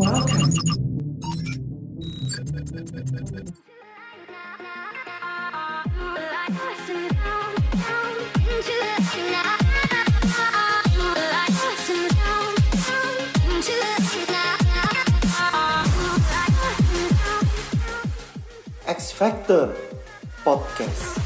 Welcome. 0.00 0.50
X 18.86 19.12
Factor 19.12 19.74
Podcast. 20.42 21.19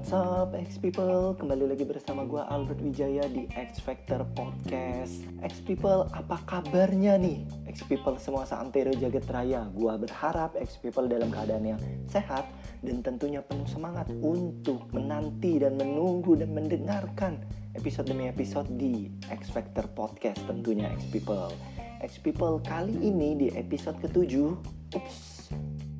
What's 0.00 0.16
up, 0.16 0.56
X 0.56 0.80
people? 0.80 1.36
Kembali 1.36 1.76
lagi 1.76 1.84
bersama 1.84 2.24
gue 2.24 2.40
Albert 2.40 2.80
Wijaya 2.80 3.20
di 3.28 3.44
X 3.52 3.84
Factor 3.84 4.24
Podcast. 4.32 5.28
X 5.44 5.60
people, 5.60 6.08
apa 6.16 6.40
kabarnya 6.48 7.20
nih? 7.20 7.44
X 7.68 7.84
people 7.84 8.16
semua 8.16 8.48
seantero 8.48 8.96
jagat 8.96 9.28
raya. 9.28 9.68
Gue 9.76 9.92
berharap 10.00 10.56
X 10.56 10.80
people 10.80 11.04
dalam 11.04 11.28
keadaan 11.28 11.76
yang 11.76 11.80
sehat 12.08 12.48
dan 12.80 13.04
tentunya 13.04 13.44
penuh 13.44 13.68
semangat 13.68 14.08
untuk 14.24 14.88
menanti 14.96 15.60
dan 15.60 15.76
menunggu 15.76 16.32
dan 16.32 16.56
mendengarkan 16.56 17.36
episode 17.76 18.08
demi 18.08 18.24
episode 18.24 18.72
di 18.80 19.12
X 19.28 19.52
Factor 19.52 19.84
Podcast 19.92 20.40
tentunya 20.48 20.88
X 20.96 21.12
people. 21.12 21.52
X 22.00 22.16
people 22.24 22.56
kali 22.64 22.96
ini 23.04 23.36
di 23.36 23.48
episode 23.52 24.00
ketujuh, 24.00 24.48
ups, 24.96 25.52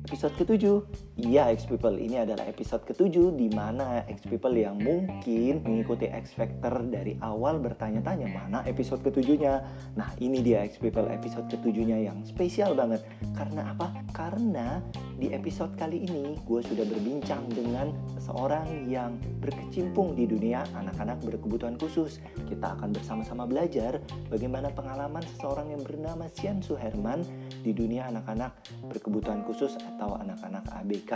episode 0.05 0.33
ketujuh. 0.33 0.81
Iya 1.21 1.53
X 1.53 1.69
People, 1.69 2.01
ini 2.01 2.17
adalah 2.17 2.49
episode 2.49 2.81
ketujuh 2.89 3.37
di 3.37 3.53
mana 3.53 4.01
X 4.09 4.25
People 4.25 4.57
yang 4.57 4.81
mungkin 4.81 5.61
mengikuti 5.61 6.09
X 6.09 6.33
Factor 6.33 6.81
dari 6.89 7.21
awal 7.21 7.61
bertanya-tanya 7.61 8.27
mana 8.33 8.65
episode 8.65 9.05
ketujuhnya. 9.05 9.61
Nah 9.93 10.09
ini 10.17 10.41
dia 10.41 10.65
X 10.65 10.81
People 10.81 11.05
episode 11.13 11.45
ketujuhnya 11.53 12.01
yang 12.01 12.25
spesial 12.25 12.73
banget. 12.73 13.05
Karena 13.37 13.77
apa? 13.77 13.93
Karena 14.09 14.81
di 15.21 15.29
episode 15.29 15.77
kali 15.77 16.01
ini 16.09 16.33
gue 16.49 16.61
sudah 16.65 16.81
berbincang 16.89 17.45
dengan 17.53 17.93
seseorang 18.17 18.89
yang 18.89 19.21
berkecimpung 19.37 20.17
di 20.17 20.25
dunia 20.25 20.65
anak-anak 20.73 21.21
berkebutuhan 21.21 21.77
khusus. 21.77 22.17
Kita 22.49 22.73
akan 22.73 22.89
bersama-sama 22.97 23.45
belajar 23.45 24.01
bagaimana 24.33 24.73
pengalaman 24.73 25.21
seseorang 25.37 25.69
yang 25.77 25.85
bernama 25.85 26.25
Sian 26.25 26.57
Suherman 26.65 27.21
di 27.61 27.69
dunia 27.69 28.09
anak-anak 28.09 28.57
berkebutuhan 28.89 29.45
khusus 29.45 29.77
atau 30.01 30.17
anak-anak 30.17 30.65
ABK. 30.81 31.13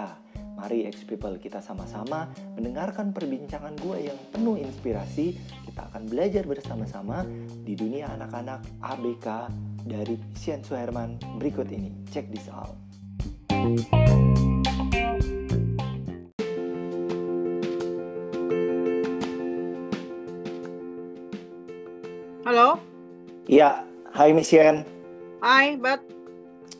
Mari 0.61 0.85
X 0.85 1.09
People 1.09 1.41
kita 1.41 1.57
sama-sama 1.57 2.29
mendengarkan 2.53 3.09
perbincangan 3.09 3.73
gue 3.81 4.13
yang 4.13 4.19
penuh 4.29 4.61
inspirasi. 4.61 5.33
Kita 5.65 5.89
akan 5.89 6.05
belajar 6.05 6.45
bersama-sama 6.45 7.25
di 7.65 7.73
dunia 7.73 8.13
anak-anak 8.13 8.61
ABK 8.85 9.49
dari 9.89 10.21
Sian 10.37 10.61
Suherman 10.61 11.17
berikut 11.41 11.65
ini. 11.73 11.89
Check 12.13 12.29
this 12.29 12.45
out. 12.53 12.77
Halo, 22.45 22.77
Ya, 23.49 23.81
hai 24.13 24.29
Misian. 24.29 24.85
hai, 25.41 25.73
Bat. 25.73 26.14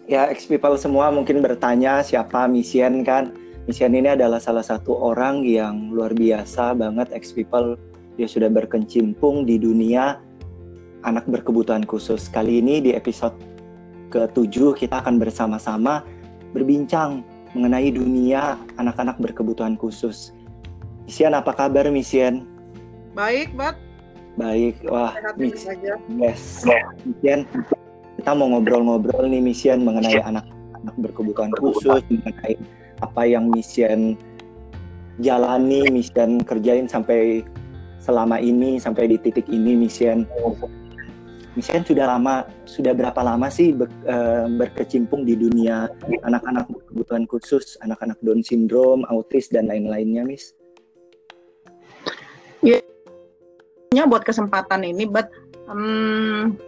Ya, 0.05 0.29
X 0.29 0.45
People 0.45 0.77
semua 0.77 1.09
mungkin 1.09 1.41
bertanya 1.41 2.05
siapa 2.05 2.45
Misian 2.45 3.01
kan? 3.01 3.33
Misian 3.65 3.89
ini 3.97 4.13
adalah 4.13 4.37
salah 4.37 4.61
satu 4.61 4.93
orang 4.93 5.41
yang 5.41 5.89
luar 5.89 6.13
biasa 6.13 6.77
banget 6.77 7.09
X 7.09 7.33
People. 7.33 7.73
Dia 8.13 8.29
sudah 8.29 8.53
berkecimpung 8.53 9.49
di 9.49 9.57
dunia 9.57 10.21
anak 11.01 11.25
berkebutuhan 11.25 11.89
khusus. 11.89 12.29
Kali 12.29 12.61
ini 12.61 12.85
di 12.85 12.93
episode 12.93 13.33
ke-7 14.13 14.77
kita 14.77 15.01
akan 15.01 15.17
bersama-sama 15.17 16.05
berbincang 16.53 17.25
mengenai 17.57 17.89
dunia 17.89 18.61
anak-anak 18.77 19.17
berkebutuhan 19.17 19.73
khusus. 19.73 20.37
Misian 21.09 21.33
apa 21.33 21.49
kabar 21.49 21.89
Misian? 21.89 22.45
Baik, 23.17 23.57
Bat. 23.57 23.73
Baik, 24.37 24.85
wah 24.85 25.17
Sehat 25.17 25.35
Mis- 25.39 25.65
saja. 25.65 25.97
Yes, 26.19 26.61
Misian, 27.07 27.49
kita 28.19 28.31
mau 28.33 28.47
ngobrol-ngobrol 28.55 29.27
nih 29.27 29.43
Misian 29.43 29.83
mengenai 29.83 30.23
anak-anak 30.23 30.95
berkebutuhan 30.99 31.51
khusus, 31.59 32.01
mengenai 32.07 32.55
apa 33.03 33.21
yang 33.27 33.51
Misian 33.51 34.15
jalani, 35.19 35.91
Misian 35.91 36.39
kerjain 36.43 36.87
sampai 36.87 37.43
selama 37.99 38.39
ini, 38.39 38.77
sampai 38.77 39.11
di 39.11 39.17
titik 39.19 39.47
ini 39.51 39.75
Misian. 39.75 40.23
Misian 41.55 41.87
sudah 41.87 42.11
lama, 42.11 42.43
sudah 42.67 42.91
berapa 42.91 43.23
lama 43.23 43.47
sih 43.47 43.71
ber- 43.71 44.03
eh, 44.03 44.45
berkecimpung 44.59 45.23
di 45.23 45.39
dunia 45.39 45.87
anak-anak 46.27 46.67
berkebutuhan 46.67 47.23
khusus, 47.31 47.79
anak-anak 47.79 48.19
Down 48.19 48.43
syndrome, 48.43 49.07
autis 49.07 49.47
dan 49.47 49.71
lain-lainnya, 49.71 50.27
Miss? 50.27 50.51
Ya, 53.95 54.03
buat 54.03 54.27
kesempatan 54.27 54.83
ini, 54.83 55.07
Bat. 55.07 55.31
Hmm, 55.71 56.59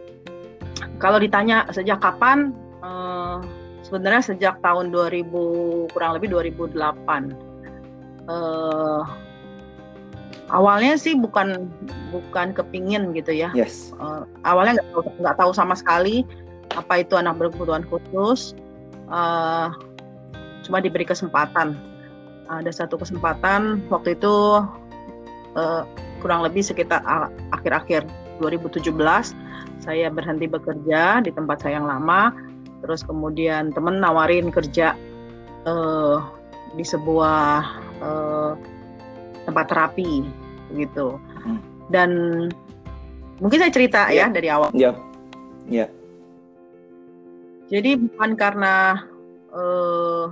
kalau 0.97 1.17
ditanya 1.21 1.65
sejak 1.69 2.01
kapan, 2.01 2.53
eh, 2.81 3.37
sebenarnya 3.85 4.21
sejak 4.33 4.59
tahun 4.65 4.89
2000, 4.89 5.87
kurang 5.93 6.17
lebih 6.17 6.33
2008. 6.33 7.33
Eh, 8.27 9.03
awalnya 10.51 10.99
sih 10.99 11.15
bukan 11.15 11.71
bukan 12.11 12.51
kepingin 12.51 13.15
gitu 13.15 13.31
ya. 13.31 13.49
Yes. 13.53 13.93
Eh, 13.97 14.23
awalnya 14.43 14.81
nggak 14.81 14.89
tahu 14.91 15.01
nggak 15.21 15.37
tahu 15.37 15.51
sama 15.55 15.73
sekali 15.77 16.27
apa 16.75 17.01
itu 17.01 17.15
anak 17.15 17.39
berkebutuhan 17.39 17.87
khusus 17.87 18.53
Eh, 19.07 19.67
cuma 20.67 20.83
diberi 20.83 21.07
kesempatan 21.07 21.79
ada 22.51 22.71
satu 22.71 22.99
kesempatan 22.99 23.87
waktu 23.87 24.19
itu 24.19 24.35
eh, 25.55 25.83
kurang 26.19 26.43
lebih 26.43 26.59
sekitar 26.59 26.99
akhir-akhir 27.55 28.03
2017 28.39 28.93
saya 29.81 30.07
berhenti 30.09 30.49
bekerja 30.49 31.21
di 31.21 31.31
tempat 31.31 31.61
saya 31.63 31.79
yang 31.79 31.87
lama 31.87 32.33
terus 32.81 33.01
kemudian 33.01 33.73
temen 33.73 33.97
nawarin 33.97 34.49
kerja 34.49 34.93
eh, 35.65 36.17
di 36.75 36.83
sebuah 36.85 37.63
eh, 38.03 38.51
tempat 39.45 39.65
terapi 39.71 40.27
gitu 40.75 41.15
Hmm. 41.37 41.63
dan 41.87 42.11
mungkin 43.39 43.61
saya 43.63 43.71
cerita 43.71 44.11
Iya. 44.11 44.27
ya 44.27 44.35
dari 44.35 44.47
awal 44.51 44.69
Ya. 44.75 44.91
Ya. 45.69 45.87
jadi 47.67 47.95
bukan 47.99 48.35
karena 48.35 48.99
eh, 49.55 50.25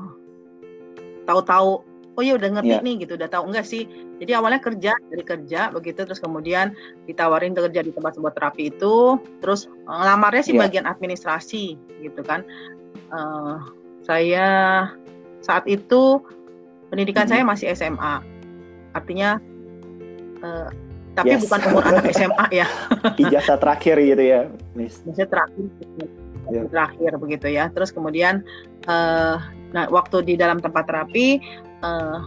tahu-tahu 1.24 1.82
oh 2.16 2.24
ya 2.24 2.34
udah 2.36 2.50
ngerti 2.60 2.72
Iya. 2.72 2.84
nih 2.84 2.96
gitu 3.04 3.14
udah 3.16 3.28
tahu 3.28 3.44
enggak 3.52 3.68
sih 3.68 3.84
jadi 4.18 4.40
awalnya 4.40 4.64
kerja 4.64 4.96
dari 4.96 5.24
kerja 5.24 5.68
begitu 5.70 6.04
terus 6.04 6.18
kemudian 6.18 6.72
ditawarin 7.06 7.52
kerja 7.52 7.84
di 7.84 7.92
tempat 7.92 8.16
sebuah 8.16 8.34
terapi 8.34 8.72
itu 8.72 9.20
terus 9.40 9.68
eh, 9.68 9.92
ngelamarnya 9.92 10.44
sih 10.44 10.54
Iya. 10.56 10.62
bagian 10.66 10.86
administrasi 10.86 11.66
gitu 12.02 12.22
kan 12.24 12.44
Eh, 13.06 13.56
saya 14.02 14.48
saat 15.40 15.68
itu 15.68 16.24
pendidikan 16.88 17.28
Mhm. 17.28 17.32
saya 17.32 17.44
masih 17.44 17.68
SMA 17.70 18.16
artinya 18.92 19.38
eh, 20.42 20.70
tapi 21.14 21.36
Yes. 21.36 21.46
bukan 21.48 21.60
umur 21.70 21.84
anak 21.86 22.06
SMA 22.18 22.46
ya 22.52 22.68
Ijazah 23.16 23.56
terakhir 23.56 23.96
gitu 24.00 24.24
ya, 24.24 24.42
Miss. 24.74 25.00
maksudnya 25.04 25.28
terakhir 25.28 25.66
Ya. 26.46 26.62
terakhir 26.70 27.12
begitu 27.18 27.48
ya 27.50 27.70
terus 27.70 27.90
kemudian 27.90 28.46
eh 28.86 29.38
nah 29.70 29.86
waktu 29.90 30.22
di 30.24 30.34
dalam 30.36 30.62
tempat 30.62 30.86
terapi 30.86 31.42
eh 31.86 32.18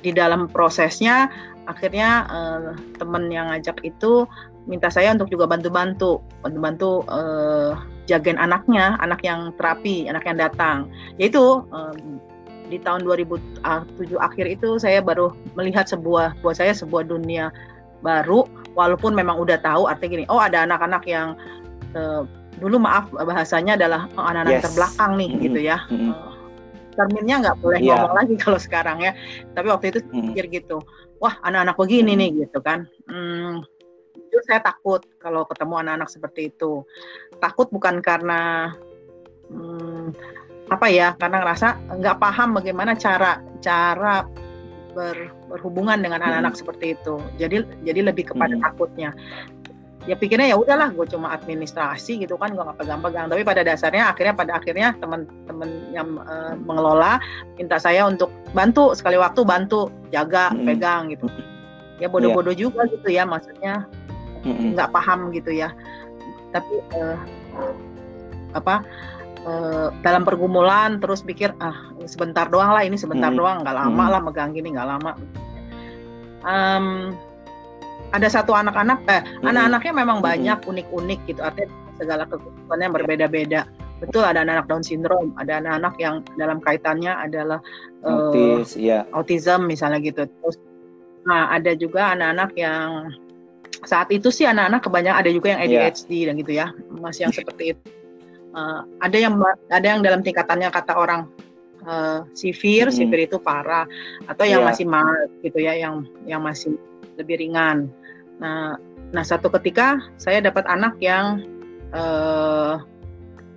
di 0.00 0.14
dalam 0.14 0.46
prosesnya 0.48 1.28
akhirnya 1.66 2.24
eh, 2.30 2.70
temen 2.96 3.28
yang 3.28 3.50
ngajak 3.50 3.82
itu 3.82 4.24
minta 4.64 4.88
saya 4.88 5.10
untuk 5.12 5.28
juga 5.28 5.50
bantu-bantu 5.50 6.22
bantu-bantu 6.40 7.04
eh, 7.10 7.72
jagain 8.06 8.38
anaknya 8.38 8.96
anak 8.98 9.20
yang 9.22 9.52
terapi 9.58 10.08
anak 10.08 10.24
yang 10.24 10.38
datang 10.38 10.88
yaitu 11.18 11.60
eh, 11.74 11.94
di 12.70 12.78
tahun 12.78 13.02
2007 13.02 13.66
akhir 14.16 14.46
itu 14.46 14.78
saya 14.78 15.02
baru 15.02 15.34
melihat 15.58 15.90
sebuah 15.90 16.38
buat 16.38 16.54
saya 16.54 16.70
sebuah 16.70 17.02
dunia 17.10 17.50
baru 18.00 18.46
walaupun 18.78 19.12
memang 19.12 19.36
udah 19.36 19.58
tahu 19.60 19.90
artinya 19.90 20.22
gini 20.22 20.24
oh 20.30 20.38
ada 20.40 20.64
anak-anak 20.64 21.02
yang 21.04 21.34
eh, 21.92 22.22
dulu 22.56 22.78
maaf 22.78 23.10
bahasanya 23.12 23.74
adalah 23.74 24.06
anak-anak 24.16 24.52
Yes. 24.54 24.62
terbelakang 24.70 25.12
nih 25.18 25.30
Mhm. 25.34 25.40
gitu 25.44 25.60
ya 25.60 25.78
Mhm. 25.90 26.10
Eh, 26.14 26.29
terminnya 27.00 27.36
nggak 27.40 27.56
boleh 27.64 27.80
Iya. 27.80 27.96
ngomong 27.96 28.14
lagi 28.20 28.34
kalau 28.36 28.60
sekarang 28.60 29.00
ya. 29.00 29.16
Tapi 29.56 29.66
waktu 29.72 29.86
itu 29.96 29.98
Mm. 30.04 30.12
pikir 30.12 30.44
gitu, 30.52 30.76
wah 31.16 31.40
anak-anak 31.40 31.80
begini 31.80 32.12
Mm. 32.12 32.20
nih 32.20 32.30
gitu 32.44 32.58
kan. 32.60 32.84
Hmm, 33.08 33.64
jujur 34.28 34.42
saya 34.44 34.60
takut 34.60 35.00
kalau 35.16 35.48
ketemu 35.48 35.80
anak-anak 35.80 36.12
seperti 36.12 36.52
itu. 36.52 36.84
Takut 37.40 37.72
bukan 37.72 38.04
karena 38.04 38.70
hmm, 39.48 40.14
apa 40.70 40.86
ya, 40.86 41.18
karena 41.18 41.42
ngerasa 41.42 41.98
nggak 41.98 42.16
paham 42.22 42.54
bagaimana 42.54 42.94
cara 42.94 43.42
cara 43.58 44.22
ber- 44.94 45.34
berhubungan 45.50 45.98
dengan 45.98 46.20
Mm. 46.22 46.26
anak-anak 46.30 46.54
seperti 46.54 46.86
itu. 46.94 47.16
Jadi 47.40 47.56
jadi 47.82 48.12
lebih 48.12 48.30
kepada 48.30 48.54
Mm. 48.54 48.62
takutnya. 48.62 49.10
Ya 50.08 50.16
pikirnya 50.16 50.48
ya 50.48 50.56
udahlah, 50.56 50.96
gue 50.96 51.04
cuma 51.12 51.36
administrasi 51.36 52.24
gitu 52.24 52.40
kan, 52.40 52.56
gue 52.56 52.64
nggak 52.64 52.80
pegang-pegang. 52.80 53.28
Tapi 53.28 53.44
pada 53.44 53.60
dasarnya 53.60 54.08
akhirnya 54.08 54.32
pada 54.32 54.52
akhirnya 54.56 54.96
teman-teman 54.96 55.68
yang 55.92 56.16
eh, 56.24 56.56
mengelola 56.56 57.20
minta 57.60 57.76
saya 57.76 58.08
untuk 58.08 58.32
bantu 58.56 58.96
sekali 58.96 59.20
waktu 59.20 59.44
bantu 59.44 59.92
jaga 60.08 60.56
Mm. 60.56 60.64
pegang 60.64 61.02
gitu. 61.12 61.28
Ya 62.00 62.08
bodoh-bodoh 62.08 62.56
juga 62.56 62.88
gitu 62.88 63.12
ya, 63.12 63.28
maksudnya 63.28 63.84
nggak 64.48 64.88
paham 64.88 65.28
gitu 65.36 65.52
ya. 65.52 65.68
Tapi 66.48 66.80
eh, 66.96 67.18
apa 68.56 68.80
eh, 69.44 69.88
dalam 70.00 70.24
pergumulan 70.24 70.96
terus 70.96 71.20
pikir 71.20 71.52
ah 71.60 71.76
sebentar 72.08 72.48
doang 72.48 72.72
lah 72.72 72.80
ini 72.88 72.96
sebentar 72.96 73.28
Mm. 73.28 73.36
doang 73.36 73.56
nggak 73.60 73.76
lama 73.76 74.04
Mm. 74.08 74.12
lah 74.16 74.20
megang 74.24 74.56
gini 74.56 74.72
nggak 74.72 74.88
lama. 74.96 75.12
Em, 76.40 77.12
ada 78.10 78.28
satu 78.28 78.52
anak-anak 78.54 78.98
eh 79.06 79.22
Mm-mm. 79.22 79.48
anak-anaknya 79.50 79.92
memang 79.94 80.18
Mm-mm. 80.18 80.30
banyak 80.30 80.58
unik-unik 80.66 81.20
gitu 81.30 81.40
artinya 81.42 81.70
segala 82.00 82.24
kekurangannya 82.26 82.88
berbeda-beda. 82.96 83.60
Betul 84.00 84.24
ada 84.24 84.40
anak-anak 84.40 84.66
Down 84.72 84.80
syndrome, 84.80 85.36
ada 85.36 85.60
anak-anak 85.60 85.94
yang 86.00 86.14
dalam 86.40 86.58
kaitannya 86.64 87.12
adalah 87.12 87.60
eh, 88.00 88.08
Autis, 88.08 88.72
ya. 88.80 89.04
autism 89.12 89.68
misalnya 89.68 90.00
gitu. 90.00 90.24
Terus 90.24 90.56
nah 91.28 91.52
ada 91.52 91.76
juga 91.76 92.16
anak-anak 92.16 92.50
yang 92.56 93.12
saat 93.84 94.08
itu 94.08 94.32
sih 94.32 94.48
anak-anak 94.48 94.80
kebanyakan 94.88 95.20
ada 95.20 95.30
juga 95.30 95.46
yang 95.52 95.60
Iya. 95.68 95.80
ADHD 95.92 96.10
dan 96.28 96.34
gitu 96.40 96.52
ya, 96.56 96.66
masih 96.96 97.28
yang 97.28 97.34
seperti 97.36 97.76
itu. 97.76 97.82
Eh, 98.50 98.80
ada 99.04 99.16
yang 99.20 99.36
ada 99.68 99.86
yang 99.86 100.00
dalam 100.00 100.24
tingkatannya 100.24 100.72
kata 100.72 100.96
orang 100.96 101.28
eh, 101.80 102.20
severe, 102.36 102.88
Mm. 102.92 102.96
severe 102.96 103.22
itu 103.24 103.36
parah, 103.40 103.84
atau 104.28 104.44
yang 104.44 104.64
Iya. 104.64 104.68
masih 104.68 104.84
mild 104.88 105.30
gitu 105.44 105.58
ya, 105.60 105.72
yang 105.76 106.04
yang 106.28 106.40
masih 106.40 106.76
lebih 107.20 107.36
ringan. 107.40 107.88
Nah, 108.40 108.74
nah 109.12 109.24
satu 109.24 109.52
ketika 109.52 110.00
saya 110.16 110.40
dapat 110.40 110.64
anak 110.66 110.96
yang 110.98 111.44
eh, 111.90 112.74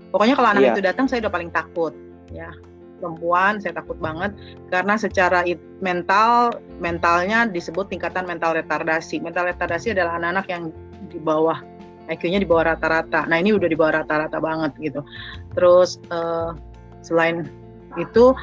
pokoknya 0.09 0.35
kalau 0.35 0.49
anak 0.51 0.61
Iya. 0.65 0.71
itu 0.75 0.81
datang 0.83 1.05
saya 1.07 1.23
udah 1.25 1.33
paling 1.33 1.51
takut 1.53 1.93
ya. 2.29 2.49
Perempuan 2.99 3.59
saya 3.59 3.75
takut 3.75 3.99
banget. 3.99 4.31
Karena 4.71 4.95
secara 4.95 5.43
it- 5.43 5.61
mental 5.83 6.55
mentalnya 6.79 7.45
disebut 7.45 7.91
tingkatan 7.91 8.23
mental 8.25 8.55
retardasi. 8.55 9.19
Mental 9.19 9.49
retardasi 9.49 9.91
adalah 9.91 10.17
anak-anak 10.19 10.45
yang 10.49 10.63
di 11.11 11.19
bawah 11.19 11.59
IQ-nya 12.07 12.39
di 12.39 12.47
bawah 12.47 12.75
rata-rata. 12.75 13.27
Nah 13.27 13.39
ini 13.39 13.55
udah 13.55 13.67
di 13.67 13.75
bawah 13.79 14.03
rata-rata 14.03 14.39
banget 14.39 14.71
gitu. 14.79 15.01
Terus 15.53 15.99
eh, 16.09 16.49
selain 17.03 17.45
itu 17.99 18.33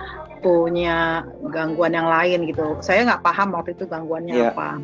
punya 0.40 1.26
gangguan 1.50 1.92
yang 1.92 2.06
lain 2.08 2.46
gitu. 2.48 2.78
Saya 2.80 3.04
nggak 3.04 3.24
paham 3.26 3.52
waktu 3.52 3.74
itu 3.76 3.84
gangguannya 3.84 4.32
Iya. 4.38 4.52
apa 4.54 4.78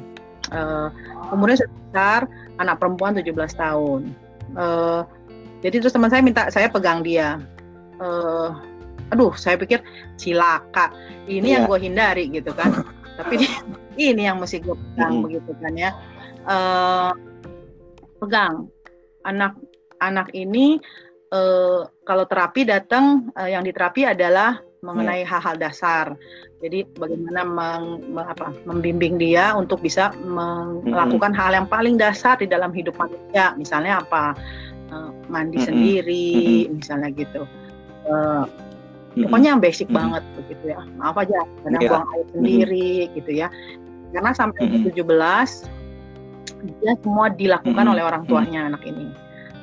Eh, 0.52 0.88
umurnya 1.34 1.66
sekitar 1.66 2.30
anak 2.62 2.78
perempuan 2.78 3.18
17 3.18 3.34
tahun. 3.56 4.14
Eh, 4.54 5.00
jadi 5.64 5.76
terus 5.82 5.94
teman 5.94 6.10
saya 6.12 6.22
minta 6.22 6.46
saya 6.54 6.70
pegang 6.70 7.02
dia. 7.02 7.40
Eh, 7.98 8.48
aduh 9.14 9.32
saya 9.38 9.54
pikir 9.54 9.82
cilaka 10.18 10.90
ini 11.30 11.54
yang 11.54 11.66
Iya. 11.66 11.70
gue 11.70 11.78
hindari 11.82 12.24
gitu 12.30 12.50
kan. 12.54 12.84
Tapi 13.16 13.34
ini 13.98 14.22
yang 14.28 14.38
mesti 14.38 14.60
gue 14.62 14.76
pegang 14.76 15.18
Mm-mm. 15.18 15.24
begitu 15.26 15.50
kan 15.58 15.72
ya. 15.74 15.90
Eh, 16.46 17.10
pegang. 18.22 18.70
Anak 19.26 19.58
anak 19.98 20.30
ini 20.36 20.78
eh, 21.34 21.80
kalau 22.06 22.24
terapi 22.30 22.62
datang 22.62 23.34
eh, 23.34 23.50
yang 23.50 23.66
diterapi 23.66 24.06
adalah 24.06 24.62
mengenai 24.86 25.26
hal-hal 25.26 25.58
dasar 25.58 26.14
jadi 26.62 26.86
bagaimana 26.94 27.42
meng- 27.42 28.06
me- 28.06 28.24
apa, 28.24 28.54
membimbing 28.64 29.18
dia 29.18 29.52
untuk 29.52 29.82
bisa 29.82 30.14
melakukan 30.86 31.34
hal 31.34 31.52
yang 31.52 31.66
paling 31.66 31.98
dasar 31.98 32.38
di 32.38 32.46
dalam 32.46 32.70
hidup 32.70 32.94
manusia 32.96 33.52
misalnya 33.58 33.98
apa 34.00 34.38
Eh, 34.86 35.10
mandi 35.26 35.58
Mm-mm. 35.58 35.66
sendiri 35.66 36.30
misalnya 36.70 37.10
gitu 37.10 37.42
Mm-mm. 38.06 38.46
pokoknya 39.18 39.48
yang 39.50 39.58
basic 39.58 39.90
Mm-mm. 39.90 39.98
banget 39.98 40.22
begitu 40.38 40.64
ya 40.70 40.80
maaf 40.94 41.18
aja 41.18 41.42
kadang 41.66 41.82
Iya. 41.82 41.90
buang 41.90 42.06
air 42.14 42.26
sendiri 42.30 42.90
gitu 43.18 43.30
ya 43.34 43.48
karena 44.14 44.30
sampai 44.30 44.62
Mm-mm. 44.62 44.86
17 44.94 45.66
dia 46.78 46.92
semua 47.02 47.26
dilakukan 47.34 47.82
Mm-mm. 47.82 47.94
oleh 47.98 48.02
orang 48.06 48.22
tuanya 48.30 48.70
anak 48.70 48.86
ini 48.86 49.10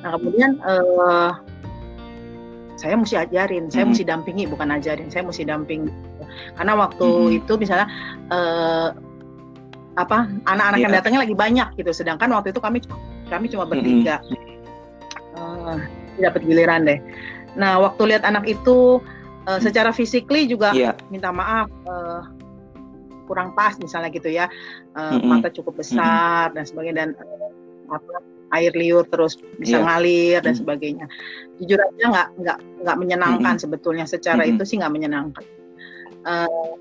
nah 0.04 0.12
kemudian 0.12 0.60
eh, 0.60 1.30
saya 2.74 2.98
mesti 2.98 3.14
ajarin 3.16 3.70
saya 3.70 3.86
Mm-mm. 3.86 3.94
mesti 3.94 4.04
dampingi 4.04 4.44
bukan 4.50 4.68
ajarin 4.74 5.08
saya 5.08 5.22
mesti 5.22 5.46
dampingi 5.46 5.90
karena 6.58 6.72
waktu 6.74 7.06
Mm-mm. 7.06 7.38
itu 7.38 7.52
misalnya 7.54 7.86
eh, 8.28 8.88
apa 9.94 10.26
anak-anak 10.50 10.78
yang 10.82 10.90
Iya. 10.90 10.98
datangnya 10.98 11.20
lagi 11.22 11.36
banyak 11.38 11.68
gitu 11.78 11.90
sedangkan 11.94 12.26
waktu 12.34 12.50
itu 12.50 12.58
kami 12.58 12.78
kami 13.30 13.46
cuma 13.50 13.64
bertiga 13.64 14.18
Eh, 15.34 15.76
dapat 16.22 16.46
giliran 16.46 16.86
deh 16.86 16.98
nah 17.58 17.78
waktu 17.78 18.10
lihat 18.14 18.22
anak 18.22 18.46
itu 18.46 18.98
eh, 19.46 19.58
secara 19.62 19.90
physically 19.90 20.46
juga 20.46 20.70
Iya. 20.74 20.94
minta 21.10 21.30
maaf 21.30 21.66
eh, 21.70 22.20
kurang 23.24 23.54
pas 23.54 23.74
misalnya 23.78 24.10
gitu 24.10 24.30
ya 24.30 24.46
Eh, 24.94 25.10
Mm-mm. 25.14 25.26
mata 25.26 25.50
cukup 25.50 25.78
besar 25.78 26.54
dan 26.54 26.62
sebagainya 26.62 26.94
dan 27.02 27.10
eh, 27.18 27.50
apa, 27.90 28.14
air 28.54 28.72
liur 28.74 29.04
terus 29.10 29.36
bisa 29.58 29.78
Iya. 29.80 29.84
ngalir 29.86 30.38
dan 30.42 30.54
Mm. 30.54 30.60
sebagainya 30.62 31.06
jujur 31.58 31.78
aja 31.78 32.04
nggak 32.10 32.28
nggak 32.40 32.58
nggak 32.86 32.96
menyenangkan 32.98 33.54
sebetulnya 33.58 34.06
secara 34.06 34.42
Mm-mm. 34.46 34.58
itu 34.58 34.62
sih 34.64 34.76
nggak 34.80 34.94
menyenangkan 34.94 35.44
Eh, 36.24 36.72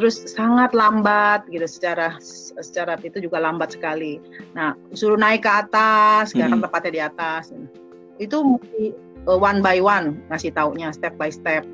terus 0.00 0.16
sangat 0.32 0.72
lambat 0.72 1.44
gitu 1.52 1.68
secara 1.68 2.16
secara 2.56 2.96
itu 3.04 3.20
juga 3.20 3.36
lambat 3.36 3.76
sekali 3.76 4.16
nah 4.56 4.72
suruh 4.96 5.20
naik 5.20 5.44
ke 5.44 5.50
atas 5.50 6.32
karena 6.32 6.56
Mm-mm. 6.56 6.64
tempatnya 6.64 6.92
di 6.94 7.02
atas 7.04 7.52
itu 8.16 8.36
mesti 8.40 8.96
uh, 9.28 9.36
one 9.36 9.60
by 9.60 9.76
one 9.82 10.16
ngasih 10.32 10.54
taunya 10.54 10.88
step 10.94 11.12
by 11.20 11.28
step 11.28 11.66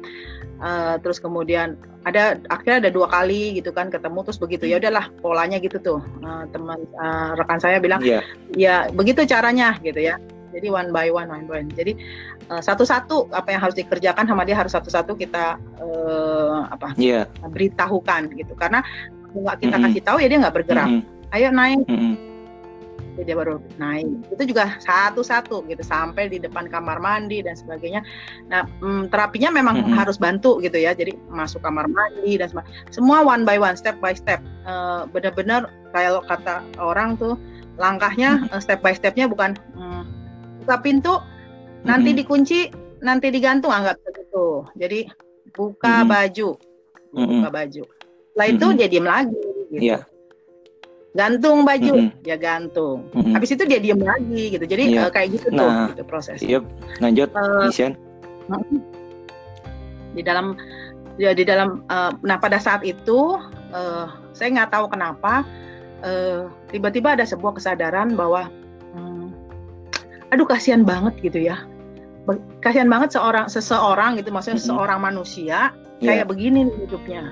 Uh, 0.62 0.96
terus 1.02 1.19
kemudian 1.19 1.75
ada 2.04 2.36
akhirnya 2.52 2.88
ada 2.88 2.90
dua 2.92 3.08
kali 3.08 3.56
gitu 3.56 3.72
kan 3.72 3.88
ketemu 3.88 4.20
terus 4.29 4.36
begitu 4.36 4.64
ya 4.69 4.76
udahlah 4.76 5.08
polanya 5.24 5.56
gitu 5.56 5.81
tuh 5.81 6.00
Uh, 6.20 6.44
teman 6.52 6.81
uh, 7.00 7.32
rekan 7.36 7.60
saya 7.60 7.81
bilang 7.81 8.00
Iya. 8.00 8.20
ya 8.56 8.74
begitu 8.93 9.24
caranya 9.24 9.76
gitu 9.81 10.00
ya 10.00 10.17
jadi 10.52 10.69
one 10.70 10.93
by 10.93 11.08
one 11.10 11.29
one 11.29 11.44
by 11.48 11.60
one 11.64 11.69
jadi 11.72 11.96
uh, 12.48 12.60
satu-satu 12.60 13.32
apa 13.32 13.52
yang 13.52 13.60
harus 13.64 13.76
dikerjakan 13.76 14.24
sama 14.29 14.44
dia 14.44 14.56
harus 14.56 14.72
satu-satu 14.72 15.17
kita 15.17 15.56
uh, 15.81 16.69
apa 16.69 16.93
Iya. 16.96 17.24
beritahukan 17.44 18.32
gitu 18.36 18.52
karena 18.56 18.84
nggak 19.34 19.56
kita 19.64 19.76
Mm-mm. 19.76 19.84
kasih 19.90 20.02
tahu 20.06 20.17
ya 20.22 20.29
dia 20.31 20.38
nggak 20.44 20.55
bergerak 20.55 20.88
Mm-mm. 20.88 21.34
ayo 21.34 21.48
naik 21.50 21.82
Mm-mm. 21.88 22.14
Jadi 22.14 22.33
dia 23.22 23.38
baru 23.38 23.62
naik 23.78 24.10
itu 24.34 24.50
juga 24.50 24.74
satu-satu 24.82 25.62
gitu 25.70 25.86
sampai 25.86 26.26
di 26.26 26.42
depan 26.42 26.66
kamar 26.66 26.98
mandi 26.98 27.46
dan 27.46 27.54
sebagainya 27.54 28.02
nah 28.50 28.66
mm, 28.82 29.14
terapinya 29.14 29.54
memang 29.54 29.86
Mm-mm. 29.86 29.94
harus 29.94 30.18
bantu 30.18 30.58
gitu 30.58 30.74
ya 30.74 30.90
jadi 30.90 31.14
masuk 31.30 31.62
kamar 31.62 31.86
mandi 31.86 32.34
dan 32.34 32.50
seba- 32.50 32.66
semua 32.90 33.22
one 33.22 33.46
by 33.46 33.54
one 33.54 33.78
step 33.78 33.94
by 34.02 34.10
step 34.10 34.42
Eh, 34.64 35.02
benar-benar 35.12 35.68
kalau 35.92 36.24
kata 36.24 36.64
orang 36.80 37.20
tuh 37.20 37.36
langkahnya 37.76 38.48
eh, 38.48 38.60
step 38.64 38.80
by 38.80 38.96
stepnya 38.96 39.28
bukan 39.28 39.52
mm, 39.76 40.02
buka 40.64 40.80
pintu 40.80 41.20
nanti 41.84 42.16
Mm-mm. 42.16 42.20
dikunci 42.24 42.58
nanti 43.04 43.28
digantung 43.28 43.68
ah, 43.68 43.84
nggak 43.84 44.00
begitu 44.00 44.64
jadi 44.80 45.12
buka 45.52 46.00
Mm-mm. 46.00 46.08
baju 46.08 46.48
buka 47.12 47.48
baju 47.52 47.82
setelah 48.32 48.46
itu 48.48 48.66
Mm-mm. 48.66 48.78
dia 48.80 48.88
diem 48.88 49.04
lagi 49.04 49.36
gitu 49.68 49.82
Iya. 49.84 49.98
Gantung 51.14 51.62
baju 51.62 52.10
Mm-mm. 52.10 52.26
ya 52.26 52.34
gantung 52.34 53.06
Mm-mm. 53.14 53.32
habis 53.32 53.54
itu 53.54 53.62
dia 53.64 53.78
diem 53.78 53.96
lagi 53.96 54.50
gitu 54.50 54.64
jadi 54.66 54.82
Iya. 54.84 55.00
eh, 55.06 55.10
kayak 55.10 55.28
gitu 55.32 55.46
tuh 55.48 55.62
Nah, 55.62 55.86
gitu 55.94 56.02
proses 56.02 56.42
Iya. 56.42 56.58
Lanjut, 56.98 57.30
Isyan. 57.64 57.94
di 60.14 60.22
dalam 60.22 60.58
ya 61.16 61.30
di 61.30 61.46
dalam 61.46 61.86
eh, 61.86 62.10
nah 62.20 62.36
pada 62.36 62.58
saat 62.58 62.82
itu 62.82 63.38
eh, 63.70 64.06
saya 64.34 64.48
nggak 64.52 64.70
tahu 64.74 64.90
kenapa 64.90 65.46
eh, 66.02 66.50
tiba-tiba 66.70 67.14
ada 67.14 67.22
sebuah 67.22 67.58
kesadaran 67.58 68.14
bahwa 68.14 68.50
hmm, 68.94 69.30
aduh 70.30 70.46
kasihan 70.46 70.82
banget 70.82 71.14
gitu 71.22 71.38
ya 71.40 71.62
kasihan 72.58 72.88
banget 72.88 73.14
seorang 73.14 73.46
seseorang 73.46 74.18
gitu 74.18 74.34
maksudnya 74.34 74.58
Mm-mm. 74.58 74.70
seorang 74.74 74.98
manusia 74.98 75.70
Iya. 76.02 76.20
kayak 76.20 76.26
begini 76.26 76.66
nih 76.66 76.76
hidupnya 76.84 77.22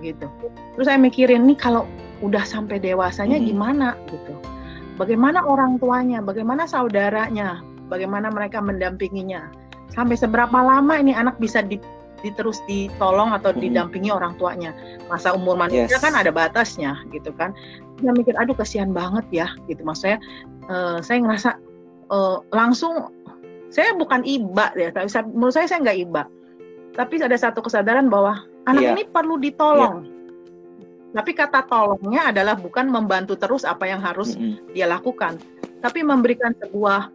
begitu 0.00 0.26
terus 0.74 0.88
saya 0.88 0.96
mikirin 0.96 1.44
nih 1.44 1.60
kalau 1.60 1.84
udah 2.24 2.42
sampai 2.42 2.80
dewasanya 2.80 3.36
Mm-mm. 3.36 3.48
gimana 3.52 3.88
gitu 4.08 4.32
bagaimana 4.96 5.44
orang 5.44 5.76
tuanya 5.76 6.24
bagaimana 6.24 6.64
saudaranya 6.64 7.60
bagaimana 7.92 8.32
mereka 8.32 8.64
mendampinginya 8.64 9.52
sampai 9.92 10.16
seberapa 10.16 10.56
lama 10.56 10.96
ini 10.96 11.12
anak 11.12 11.36
bisa 11.36 11.60
di 11.60 11.76
di 12.20 12.28
terus 12.36 12.60
ditolong 12.68 13.32
atau 13.32 13.48
Mm-mm. 13.48 13.64
didampingi 13.64 14.12
orang 14.12 14.36
tuanya. 14.36 14.76
Masa 15.08 15.32
umur 15.32 15.56
manusia 15.56 15.88
Yes. 15.88 16.04
kan 16.04 16.12
ada 16.12 16.28
batasnya 16.28 17.00
gitu 17.16 17.32
kan. 17.32 17.56
Dia 18.04 18.12
mikir 18.12 18.36
aduh 18.36 18.52
kasihan 18.52 18.92
banget 18.92 19.24
ya 19.32 19.48
gitu. 19.72 19.80
Maksudnya 19.88 20.20
eh, 20.68 20.98
saya 21.00 21.16
ngerasa 21.24 21.50
eh, 22.12 22.36
langsung 22.52 23.08
saya 23.72 23.96
bukan 23.96 24.20
iba 24.28 24.68
ya, 24.76 24.92
tapi 24.92 25.08
saya- 25.08 25.24
menurut 25.32 25.56
saya 25.56 25.64
saya 25.64 25.80
nggak 25.80 25.98
iba. 26.04 26.22
Tapi 26.94 27.22
ada 27.22 27.36
satu 27.38 27.62
kesadaran 27.62 28.10
bahwa 28.10 28.42
anak 28.66 28.82
Iya. 28.82 28.90
ini 28.96 29.02
perlu 29.08 29.38
ditolong. 29.38 30.06
Tapi 31.10 31.34
kata 31.34 31.66
tolongnya 31.66 32.30
adalah 32.30 32.54
bukan 32.54 32.86
membantu 32.86 33.34
terus 33.34 33.66
apa 33.66 33.82
yang 33.82 33.98
harus 33.98 34.38
Mm-mm. 34.38 34.62
dia 34.70 34.86
lakukan, 34.86 35.42
tapi 35.82 36.06
memberikan 36.06 36.54
sebuah 36.62 37.10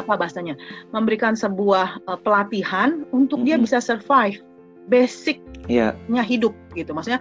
apa 0.00 0.12
bahasanya, 0.16 0.56
memberikan 0.96 1.36
sebuah 1.36 2.00
eh, 2.08 2.18
pelatihan 2.24 3.04
untuk 3.12 3.44
dia 3.44 3.60
Mm-mm. 3.60 3.68
bisa 3.68 3.84
survive 3.84 4.40
basicnya 4.88 5.92
Iya. 6.00 6.24
hidup 6.24 6.56
gitu, 6.72 6.96
maksudnya 6.96 7.20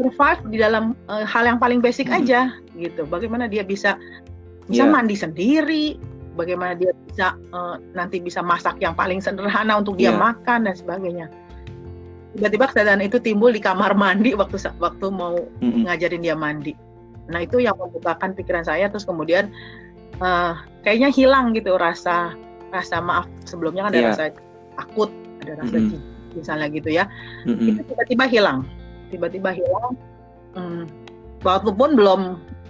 survive 0.00 0.40
di 0.48 0.56
dalam 0.64 0.96
eh, 1.12 1.28
hal 1.28 1.44
yang 1.44 1.60
paling 1.60 1.84
basic 1.84 2.08
Mm-mm. 2.08 2.24
aja 2.24 2.56
gitu. 2.72 3.04
Bagaimana 3.04 3.52
dia 3.52 3.60
bisa 3.60 4.00
bisa 4.64 4.88
Iya. 4.88 4.92
mandi 4.96 5.12
sendiri, 5.12 6.00
bagaimana 6.34 6.74
dia 6.74 6.92
bisa 7.06 7.34
eh, 7.36 7.76
nanti 7.92 8.18
bisa 8.18 8.40
masak 8.40 8.78
yang 8.78 8.94
paling 8.94 9.18
sederhana 9.18 9.78
untuk 9.78 9.96
dia 9.96 10.14
Iya. 10.14 10.18
makan 10.20 10.60
dan 10.66 10.74
sebagainya. 10.74 11.26
Tiba-tiba 12.30 12.70
kesadaran 12.70 13.02
itu 13.02 13.18
timbul 13.18 13.50
di 13.50 13.58
kamar 13.58 13.92
mandi 13.94 14.38
waktu 14.38 14.54
waktu 14.78 15.06
mau 15.10 15.34
Mm-mm. 15.58 15.90
ngajarin 15.90 16.22
dia 16.22 16.38
mandi. 16.38 16.78
Nah 17.26 17.42
itu 17.42 17.58
yang 17.58 17.74
membukakan 17.74 18.34
pikiran 18.34 18.62
saya 18.62 18.86
terus 18.86 19.02
kemudian 19.02 19.50
eh, 20.18 20.52
kayaknya 20.86 21.10
hilang 21.10 21.50
gitu 21.54 21.74
rasa 21.74 22.34
rasa 22.70 23.02
maaf 23.02 23.26
sebelumnya 23.42 23.90
kan 23.90 23.92
ada 23.94 23.98
Iya. 23.98 24.08
rasa 24.14 24.24
takut, 24.78 25.10
ada 25.42 25.58
rasa 25.58 25.76
jijik 25.76 26.02
misalnya 26.38 26.66
gitu 26.70 26.90
ya. 26.94 27.04
Mm-mm. 27.42 27.74
Itu 27.74 27.82
tiba-tiba 27.90 28.24
hilang, 28.30 28.58
tiba-tiba 29.10 29.50
hilang. 29.50 29.98
Hmm, 30.54 30.86
walaupun 31.42 31.98
belum 31.98 32.20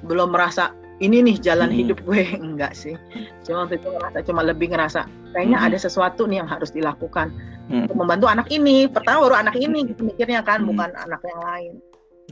belum 0.08 0.32
merasa 0.32 0.72
ini 1.00 1.24
nih 1.24 1.36
jalan 1.40 1.72
Mm-mm. 1.72 1.80
hidup 1.80 1.98
gue 2.04 2.20
enggak 2.46 2.72
sih. 2.76 2.94
Cuma 3.42 3.64
waktu 3.66 3.80
itu 3.80 3.88
ngerasa 3.88 4.18
cuma 4.28 4.40
lebih 4.44 4.68
ngerasa 4.72 5.00
kayaknya 5.32 5.58
Mm-mm. 5.58 5.68
ada 5.72 5.78
sesuatu 5.80 6.28
nih 6.28 6.44
yang 6.44 6.48
harus 6.48 6.70
dilakukan 6.70 7.32
Mm. 7.70 7.86
untuk 7.86 8.02
membantu 8.02 8.26
anak 8.26 8.50
ini. 8.50 8.90
Pertama 8.90 9.30
baru 9.30 9.46
anak 9.46 9.54
ini 9.54 9.86
gitu 9.94 10.02
mikirnya 10.02 10.42
kan, 10.42 10.66
Mm. 10.66 10.74
bukan 10.74 10.90
anak 10.90 11.22
yang 11.22 11.40
lain. 11.40 11.72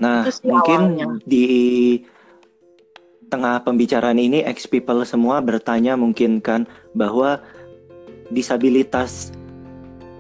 Nah, 0.02 0.22
mungkin 0.42 0.80
awalnya. 0.98 1.06
di 1.26 1.46
tengah 3.30 3.62
pembicaraan 3.62 4.18
ini 4.18 4.42
ex 4.42 4.66
people 4.66 4.98
semua 5.06 5.38
bertanya 5.38 5.94
mungkin 5.94 6.42
kan 6.42 6.66
bahwa 6.96 7.38
disabilitas 8.34 9.30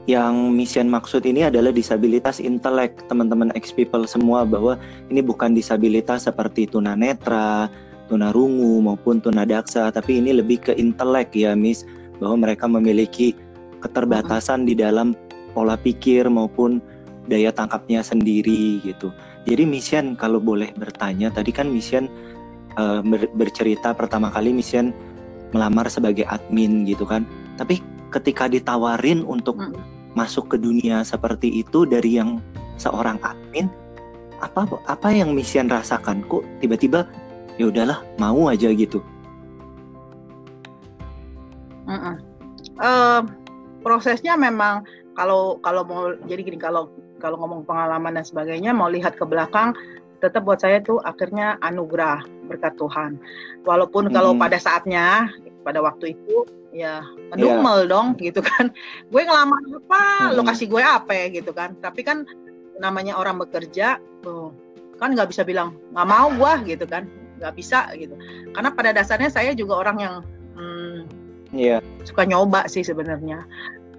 yang 0.08 0.54
mission 0.56 0.88
maksud 0.88 1.26
ini 1.28 1.44
adalah 1.44 1.68
disabilitas 1.68 2.40
intelek 2.40 2.96
teman-teman 3.12 3.52
ex 3.52 3.74
people 3.74 4.06
semua 4.08 4.46
bahwa 4.46 4.78
ini 5.12 5.20
bukan 5.20 5.52
disabilitas 5.52 6.24
seperti 6.30 6.64
tunanetra, 6.64 7.68
tunarungu 8.08 8.80
maupun 8.80 9.20
tunadaksa 9.20 9.92
tapi 9.92 10.18
ini 10.18 10.32
lebih 10.34 10.58
ke 10.64 10.72
intelek 10.74 11.36
ya 11.36 11.52
Miss 11.52 11.84
bahwa 12.18 12.48
mereka 12.48 12.66
memiliki 12.66 13.36
keterbatasan 13.84 14.66
di 14.66 14.74
dalam 14.74 15.14
pola 15.54 15.78
pikir 15.78 16.26
maupun 16.26 16.82
daya 17.28 17.52
tangkapnya 17.52 18.00
sendiri 18.02 18.80
gitu. 18.82 19.12
Jadi 19.44 19.64
Mission 19.64 20.16
kalau 20.16 20.40
boleh 20.40 20.72
bertanya, 20.76 21.28
tadi 21.32 21.52
kan 21.52 21.68
Mission 21.68 22.08
eh, 22.76 23.00
ber- 23.04 23.32
bercerita 23.36 23.92
pertama 23.92 24.32
kali 24.32 24.50
Mission 24.52 24.90
melamar 25.52 25.88
sebagai 25.88 26.28
admin 26.28 26.84
gitu 26.84 27.04
kan. 27.08 27.24
Tapi 27.56 27.80
ketika 28.12 28.48
ditawarin 28.48 29.24
untuk 29.24 29.56
Mm. 29.60 29.76
masuk 30.16 30.50
ke 30.52 30.56
dunia 30.58 31.04
seperti 31.04 31.62
itu 31.62 31.84
dari 31.84 32.18
yang 32.18 32.40
seorang 32.80 33.20
admin, 33.22 33.68
apa 34.40 34.66
apa 34.88 35.08
yang 35.12 35.32
Mission 35.36 35.68
rasakan? 35.68 36.24
Kok 36.26 36.44
tiba-tiba 36.64 37.06
ya 37.58 37.68
udahlah 37.68 38.00
mau 38.16 38.46
aja 38.48 38.70
gitu. 38.70 39.02
Mm-mm. 41.88 42.16
Eh, 42.78 43.20
prosesnya 43.82 44.36
memang 44.36 44.84
kalau 45.16 45.58
kalau 45.64 45.82
mau 45.82 46.14
jadi 46.28 46.44
gini 46.44 46.58
kalau 46.60 46.92
kalau 47.18 47.34
ngomong 47.42 47.66
pengalaman 47.66 48.14
dan 48.14 48.22
sebagainya 48.22 48.70
mau 48.70 48.86
lihat 48.86 49.18
ke 49.18 49.24
belakang 49.26 49.74
tetap 50.18 50.46
buat 50.46 50.62
saya 50.62 50.78
tuh 50.82 51.02
akhirnya 51.02 51.58
anugerah 51.62 52.22
berkat 52.46 52.74
Tuhan 52.78 53.18
walaupun 53.62 54.10
kalau 54.10 54.34
Hmm. 54.34 54.42
pada 54.42 54.58
saatnya 54.58 55.30
pada 55.62 55.82
waktu 55.82 56.14
itu 56.14 56.46
ya 56.70 57.02
ngedumel 57.34 57.86
dong 57.90 58.14
gitu 58.18 58.42
kan 58.42 58.70
gue 59.10 59.22
ngelamar 59.24 59.58
apa 59.78 60.34
lo 60.34 60.42
Hmm. 60.42 60.50
kasih 60.54 60.66
gue 60.70 60.82
apa 60.82 61.10
ya 61.14 61.26
gitu 61.34 61.50
kan 61.54 61.74
tapi 61.82 62.02
kan 62.02 62.22
namanya 62.78 63.18
orang 63.18 63.38
bekerja 63.38 63.98
tuh 64.22 64.54
kan 64.98 65.14
nggak 65.14 65.30
bisa 65.30 65.42
bilang 65.42 65.74
nggak 65.94 66.06
mau 66.06 66.30
gue 66.30 66.74
gitu 66.74 66.86
kan 66.86 67.06
nggak 67.38 67.54
bisa 67.56 67.88
gitu 67.94 68.14
karena 68.52 68.70
pada 68.74 68.90
dasarnya 68.92 69.30
saya 69.30 69.54
juga 69.54 69.78
orang 69.80 69.96
yang 69.98 70.14
hmm, 70.58 70.98
Iya. 71.48 71.80
suka 72.04 72.28
nyoba 72.28 72.68
sih 72.68 72.84
sebenarnya. 72.84 73.40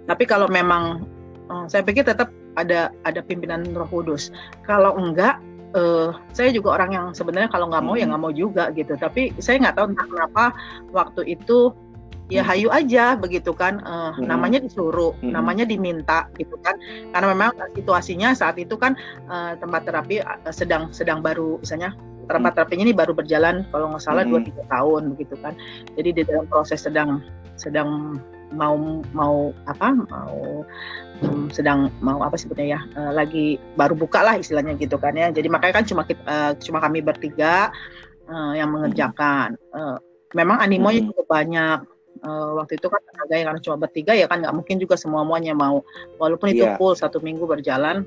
Tapi 0.06 0.30
kalau 0.30 0.46
memang 0.46 1.02
eh, 1.50 1.66
saya 1.66 1.82
pikir 1.82 2.06
tetap 2.06 2.30
ada 2.54 2.94
ada 3.10 3.26
pimpinan 3.26 3.66
Roh 3.74 3.90
Kudus. 3.90 4.30
Kalau 4.70 4.94
enggak 4.94 5.42
eh, 5.74 6.14
saya 6.30 6.54
juga 6.54 6.78
orang 6.78 6.92
yang 6.94 7.06
sebenarnya 7.14 7.50
kalau 7.50 7.70
nggak 7.74 7.82
mau 7.82 7.98
ya 7.98 8.06
Hmm. 8.06 8.14
nggak 8.14 8.22
mau 8.22 8.34
juga 8.34 8.70
gitu. 8.78 8.94
Tapi 8.94 9.34
saya 9.42 9.58
nggak 9.66 9.76
tahu 9.82 9.86
entah 9.94 10.08
kenapa 10.10 10.44
waktu 10.94 11.22
itu 11.34 11.74
ya 12.30 12.46
Hmm. 12.46 12.50
hayu 12.54 12.70
aja 12.70 13.18
begitu 13.18 13.50
kan 13.58 13.82
Eh, 13.82 14.12
Hmm. 14.22 14.30
namanya 14.30 14.62
disuruh, 14.62 15.18
Hmm. 15.18 15.34
namanya 15.34 15.66
diminta 15.66 16.30
gitu 16.38 16.54
kan. 16.62 16.78
Karena 17.10 17.34
memang 17.34 17.50
situasinya 17.74 18.38
saat 18.38 18.62
itu 18.62 18.78
kan 18.78 18.94
eh, 19.26 19.58
tempat 19.58 19.90
terapi 19.90 20.22
eh, 20.22 20.54
sedang 20.54 20.94
sedang 20.94 21.26
baru 21.26 21.58
misalnya 21.62 21.98
tempat 22.30 22.52
terapinya 22.54 22.84
ini 22.86 22.94
baru 22.94 23.12
berjalan 23.18 23.66
kalau 23.74 23.90
nggak 23.90 24.04
salah 24.06 24.22
Hmm. 24.24 24.32
dua 24.38 24.42
tiga 24.46 24.64
tahun 24.70 25.02
begitu 25.18 25.36
kan. 25.42 25.54
Jadi 25.98 26.10
di 26.14 26.22
dalam 26.24 26.46
proses 26.46 26.80
sedang 26.86 27.20
sedang 27.58 28.22
mau 28.50 28.78
mau 29.14 29.54
apa 29.70 29.94
mau 30.10 30.66
hmm, 31.22 31.54
sedang 31.54 31.94
mau 32.02 32.18
apa 32.26 32.34
sebetulnya 32.34 32.80
ya 32.80 32.82
eh, 32.98 33.12
lagi 33.14 33.46
baru 33.78 33.94
buka 33.94 34.26
lah 34.26 34.42
istilahnya 34.42 34.74
gitu 34.80 34.98
kan 34.98 35.14
ya 35.14 35.30
jadi 35.30 35.46
makanya 35.54 35.82
kan 35.82 35.86
cuma 35.86 36.02
kita, 36.02 36.22
eh, 36.26 36.52
cuma 36.66 36.82
kami 36.82 37.06
bertiga 37.06 37.70
eh, 38.26 38.54
yang 38.58 38.74
mengerjakan 38.74 39.54
Eh, 39.70 39.98
memang 40.34 40.62
animonya 40.66 41.06
Mhm. 41.06 41.08
cukup 41.14 41.28
banyak 41.30 41.80
Eh, 42.20 42.50
waktu 42.60 42.76
itu 42.76 42.92
kan 42.92 43.00
tenaganya 43.00 43.44
karena 43.48 43.62
cuma 43.64 43.78
bertiga 43.80 44.12
ya 44.12 44.28
kan 44.28 44.44
nggak 44.44 44.52
mungkin 44.52 44.76
juga 44.76 45.00
semua 45.00 45.24
muanya 45.24 45.56
mau 45.56 45.88
walaupun 46.20 46.52
itu 46.52 46.68
Iya. 46.68 46.76
full 46.76 46.92
satu 46.92 47.24
minggu 47.24 47.48
berjalan 47.48 48.04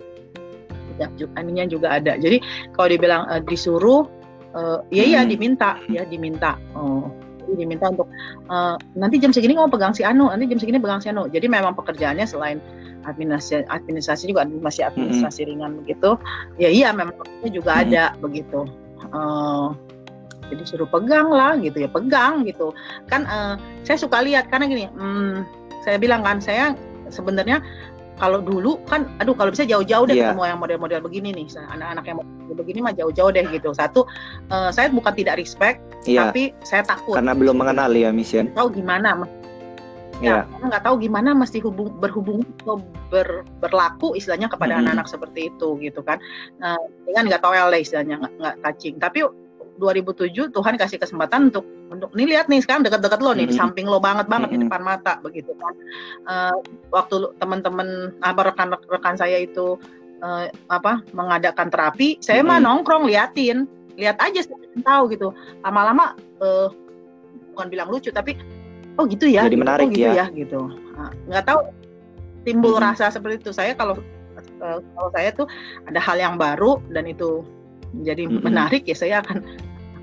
ya, 0.99 1.09
aninya 1.39 1.65
juga 1.69 1.99
ada 1.99 2.17
jadi 2.19 2.41
kalau 2.77 2.89
dibilang 2.93 3.29
eh, 3.31 3.43
disuruh 3.45 4.09
eh, 4.57 4.79
ya 4.93 5.05
iya 5.05 5.21
Hmm. 5.25 5.31
diminta 5.31 5.79
ya 5.89 6.03
diminta 6.09 6.57
oh 6.77 7.11
diminta 7.53 7.93
untuk 7.93 8.09
eh, 8.49 8.77
nanti 8.97 9.21
jam 9.21 9.35
segini 9.35 9.53
kamu 9.53 9.69
pegang 9.69 9.93
si 9.93 10.07
Anu, 10.07 10.33
nanti 10.33 10.49
jam 10.49 10.57
segini 10.57 10.81
pegang 10.81 11.05
si 11.05 11.13
Anu. 11.13 11.29
Jadi 11.29 11.53
memang 11.53 11.77
pekerjaannya 11.77 12.25
selain 12.25 12.63
administrasi, 13.05 13.69
administrasi 13.69 14.31
juga 14.31 14.49
masih 14.49 14.89
administrasi 14.89 15.51
ringan 15.51 15.83
begitu. 15.85 16.17
Ya 16.57 16.73
iya 16.73 16.95
memang 16.97 17.13
juga 17.53 17.77
Mm-mm. 17.77 17.93
ada 17.93 18.05
begitu. 18.25 18.65
Eh, 19.13 19.69
jadi 20.53 20.63
suruh 20.69 20.89
pegang 20.89 21.33
lah 21.33 21.57
gitu 21.61 21.81
ya 21.81 21.89
pegang 21.89 22.45
gitu 22.45 22.77
kan 23.09 23.25
eh, 23.25 23.55
saya 23.89 23.97
suka 23.97 24.21
lihat 24.21 24.53
karena 24.53 24.69
gini 24.69 24.85
hmm, 24.93 25.49
saya 25.81 25.97
bilang 25.97 26.21
kan 26.21 26.39
saya 26.45 26.77
sebenarnya 27.09 27.61
kalau 28.21 28.39
dulu 28.45 28.79
kan 28.89 29.09
aduh 29.19 29.33
kalau 29.33 29.51
bisa 29.53 29.65
jauh-jauh 29.65 30.05
deh 30.09 30.17
Iya. 30.17 30.33
ketemu 30.33 30.43
yang 30.49 30.61
model-model 30.61 31.01
begini 31.05 31.29
nih 31.33 31.47
anak-anak 31.73 32.05
yang 32.07 32.17
model 32.21 32.57
begini 32.57 32.79
mah 32.85 32.95
jauh-jauh 32.95 33.31
deh 33.33 33.45
gitu 33.49 33.73
satu 33.73 34.05
eh, 34.53 34.71
saya 34.71 34.93
bukan 34.93 35.13
tidak 35.17 35.41
respect 35.41 35.81
Iya. 36.05 36.29
tapi 36.31 36.53
saya 36.67 36.83
takut 36.85 37.15
Karena 37.17 37.33
belum 37.33 37.57
mengenal 37.59 37.91
ya 37.95 38.11
Mission. 38.13 38.51
tahu 38.53 38.69
gimana 38.73 39.17
Iya. 40.23 40.47
ya, 40.47 40.51
karena 40.55 40.67
nggak 40.71 40.85
tahu 40.87 40.97
gimana 41.03 41.31
mesti 41.35 41.59
hubung 41.67 41.91
berhubung 41.99 42.47
atau 42.63 42.79
ber, 43.11 43.43
berlaku 43.59 44.15
istilahnya 44.15 44.47
kepada 44.47 44.79
anak-anak 44.79 45.11
seperti 45.11 45.51
itu 45.51 45.75
gitu 45.83 45.99
kan 46.07 46.23
nah, 46.63 46.79
dengan 47.03 47.27
nggak 47.27 47.43
tahu 47.43 47.53
lah 47.59 47.75
istilahnya 47.75 48.23
nggak 48.23 48.33
nggak 48.39 48.57
touching 48.63 48.97
tapi 49.03 49.27
2007 49.81 50.53
Tuhan 50.53 50.75
kasih 50.77 50.99
kesempatan 51.01 51.49
untuk 51.49 51.65
untuk 51.89 52.13
nih 52.13 52.37
lihat 52.37 52.49
nih 52.49 52.61
sekarang 52.61 52.85
dekat-dekat 52.85 53.21
lo 53.21 53.33
nih 53.33 53.49
di 53.49 53.57
Mm-mm. 53.57 53.61
samping 53.61 53.87
lo 53.89 54.01
banget 54.01 54.29
banget 54.29 54.53
di 54.53 54.61
Mm-mm. 54.61 54.69
depan 54.69 54.83
mata 54.85 55.17
begitu 55.25 55.53
kan 55.57 55.75
Eh, 56.23 56.57
waktu 56.95 57.35
teman-teman 57.43 58.15
apa 58.23 58.53
rekan-rekan 58.53 59.17
saya 59.19 59.43
itu 59.43 59.77
eh, 60.23 60.53
apa 60.71 61.03
mengadakan 61.17 61.69
terapi 61.73 62.21
saya 62.21 62.45
mah 62.45 62.61
Mm-mm. 62.61 62.69
nongkrong 62.69 63.05
liatin 63.09 63.67
lihat 63.97 64.17
aja 64.21 64.45
pengen 64.47 64.83
tahu 64.85 65.03
gitu 65.13 65.29
lama-lama 65.65 66.17
eh, 66.41 66.69
bukan 67.53 67.67
bilang 67.69 67.89
lucu 67.93 68.09
tapi 68.13 68.37
oh 68.97 69.05
gitu 69.09 69.29
ya 69.29 69.45
Jadi 69.49 69.59
menarik 69.59 69.89
oh, 69.89 69.93
gitu 69.93 70.09
ya. 70.13 70.27
ya 70.29 70.37
gitu 70.37 70.61
Nah, 70.93 71.11
nggak 71.27 71.45
tahu 71.49 71.61
timbul 72.45 72.77
Mm-mm. 72.77 72.87
rasa 72.93 73.09
seperti 73.09 73.43
itu 73.43 73.51
saya 73.51 73.73
kalau 73.75 73.97
kalau 74.63 75.11
saya 75.11 75.35
tuh 75.35 75.47
ada 75.89 75.99
hal 75.99 76.17
yang 76.21 76.35
baru 76.39 76.79
dan 76.95 77.11
itu 77.11 77.43
menjadi 77.93 78.23
Mm-mm. 78.29 78.43
menarik 78.45 78.83
ya 78.89 78.97
saya 78.97 79.15
akan 79.25 79.45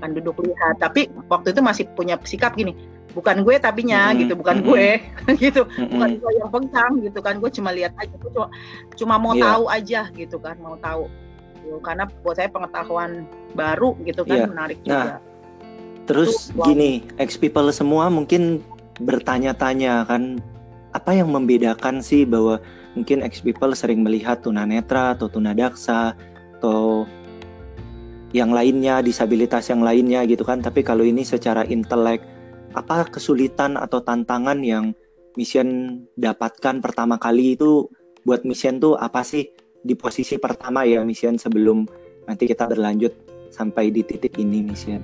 akan 0.00 0.10
duduk 0.16 0.40
lihat 0.46 0.80
tapi 0.80 1.10
waktu 1.28 1.52
itu 1.52 1.60
masih 1.60 1.84
punya 1.92 2.16
sikap 2.24 2.56
gini 2.56 2.72
bukan 3.10 3.42
gue 3.42 3.58
tapinya 3.58 4.10
Mm-mm. 4.10 4.20
gitu 4.24 4.32
bukan 4.38 4.62
Mm-mm. 4.62 4.70
gue 4.70 4.88
gitu 5.50 5.62
Mm-mm. 5.66 5.90
bukan 5.98 6.10
gue 6.22 6.30
yang 6.38 6.50
pegang 6.50 6.92
gitu 7.02 7.18
kan 7.20 7.34
gue 7.42 7.50
cuma 7.50 7.70
lihat 7.74 7.92
aja 7.98 8.14
gue 8.14 8.30
cuma 8.32 8.48
cuma 8.96 9.14
mau 9.18 9.34
Iya. 9.34 9.44
tahu 9.44 9.64
aja 9.68 10.00
gitu 10.14 10.36
kan 10.38 10.56
mau 10.62 10.78
tahu 10.78 11.10
Gitu. 11.60 11.76
karena 11.84 12.08
buat 12.24 12.40
saya 12.40 12.48
pengetahuan 12.48 13.28
baru 13.52 13.92
gitu 14.08 14.24
kan 14.24 14.36
Iya. 14.42 14.46
menarik 14.48 14.78
Nah, 14.82 14.88
juga 14.88 15.14
Terus 16.08 16.50
Wow. 16.58 16.66
gini, 16.66 17.06
ex 17.22 17.38
people 17.38 17.70
semua 17.70 18.10
mungkin 18.10 18.58
bertanya-tanya 18.98 20.02
kan 20.10 20.42
apa 20.90 21.14
yang 21.14 21.30
membedakan 21.30 22.02
sih 22.02 22.26
bahwa 22.26 22.58
mungkin 22.98 23.22
ex 23.22 23.38
people 23.38 23.70
sering 23.78 24.02
melihat 24.02 24.42
tunanetra 24.42 25.14
atau 25.14 25.30
tunadaksa 25.30 26.18
atau 26.58 27.06
yang 28.30 28.54
lainnya 28.54 29.02
disabilitas 29.02 29.70
yang 29.70 29.82
lainnya 29.82 30.22
gitu 30.26 30.46
kan 30.46 30.62
tapi 30.62 30.86
kalau 30.86 31.02
ini 31.02 31.26
secara 31.26 31.66
intelek 31.66 32.22
apa 32.78 33.10
kesulitan 33.10 33.74
atau 33.74 33.98
tantangan 33.98 34.62
yang 34.62 34.94
mission 35.34 36.02
dapatkan 36.14 36.78
pertama 36.78 37.18
kali 37.18 37.58
itu 37.58 37.90
buat 38.22 38.46
mission 38.46 38.78
tuh 38.78 38.94
apa 38.94 39.26
sih 39.26 39.50
di 39.82 39.98
posisi 39.98 40.38
pertama 40.38 40.86
ya 40.86 41.02
mission 41.02 41.34
sebelum 41.34 41.86
nanti 42.30 42.46
kita 42.46 42.70
berlanjut 42.70 43.10
sampai 43.50 43.90
di 43.90 44.06
titik 44.06 44.38
ini 44.38 44.62
mission 44.62 45.02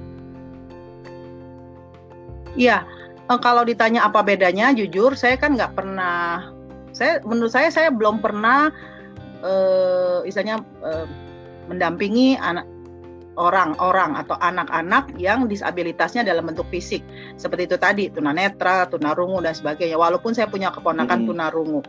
Iya, 2.56 2.88
eh, 3.28 3.40
kalau 3.45 3.68
ditanya 3.68 4.09
apa 4.09 4.25
bedanya, 4.25 4.73
jujur 4.73 5.12
saya 5.12 5.37
kan 5.37 5.54
nggak 5.54 5.76
pernah. 5.76 6.49
Saya 6.97 7.21
menurut 7.21 7.52
saya 7.52 7.68
saya 7.68 7.92
belum 7.92 8.25
pernah, 8.25 8.73
eh, 9.45 10.25
istilahnya 10.25 10.64
eh, 10.80 11.04
mendampingi 11.68 12.40
anak 12.40 12.64
orang-orang 13.37 14.16
atau 14.16 14.35
anak-anak 14.40 15.12
yang 15.21 15.45
disabilitasnya 15.45 16.25
dalam 16.25 16.49
bentuk 16.49 16.64
fisik 16.73 17.05
seperti 17.37 17.69
itu 17.69 17.76
tadi 17.76 18.09
tunanetra, 18.09 18.88
tunarungu 18.88 19.45
dan 19.45 19.52
sebagainya. 19.52 20.00
Walaupun 20.00 20.33
saya 20.33 20.49
punya 20.49 20.73
keponakan 20.73 21.25
Mm-mm. 21.25 21.31
tunarungu, 21.31 21.81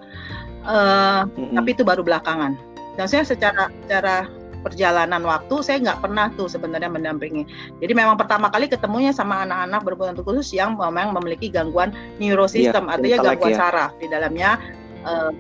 Eh, 0.68 1.22
Mm-mm. 1.24 1.56
tapi 1.56 1.70
itu 1.72 1.88
baru 1.88 2.04
belakangan. 2.04 2.60
Dan 3.00 3.08
saya 3.08 3.24
secara 3.24 3.72
secara 3.88 4.28
perjalanan 4.68 5.24
waktu 5.24 5.64
saya 5.64 5.80
nggak 5.80 6.04
pernah 6.04 6.28
tuh 6.36 6.52
sebenarnya 6.52 6.92
mendampingi. 6.92 7.48
Jadi 7.80 7.94
memang 7.96 8.20
pertama 8.20 8.52
kali 8.52 8.68
ketemunya 8.68 9.16
sama 9.16 9.48
anak-anak 9.48 9.80
berkebutuhan 9.88 10.18
khusus 10.28 10.52
yang 10.52 10.76
memang 10.76 11.16
memiliki 11.16 11.48
gangguan 11.48 11.96
neurosistem, 12.20 12.92
artinya 12.92 13.24
intelek 13.24 13.40
gangguan 13.40 13.54
ya. 13.56 13.60
saraf 13.64 13.92
di 14.02 14.08
dalamnya. 14.12 14.60
eh, 15.08 15.32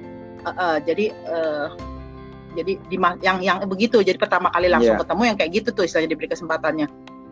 eh, 0.47 0.55
eh, 0.55 0.77
jadi 0.87 1.05
eh, 1.11 1.67
jadi 2.57 2.73
di 2.89 2.97
yang 3.21 3.37
yang 3.45 3.57
begitu. 3.69 4.01
Jadi 4.01 4.17
pertama 4.17 4.49
kali 4.49 4.65
langsung 4.73 4.97
Iya. 4.97 5.01
ketemu 5.05 5.21
yang 5.29 5.37
kayak 5.37 5.51
gitu 5.53 5.69
tuh 5.77 5.83
istilahnya 5.85 6.09
diberi 6.17 6.27
kesempatannya. 6.33 6.87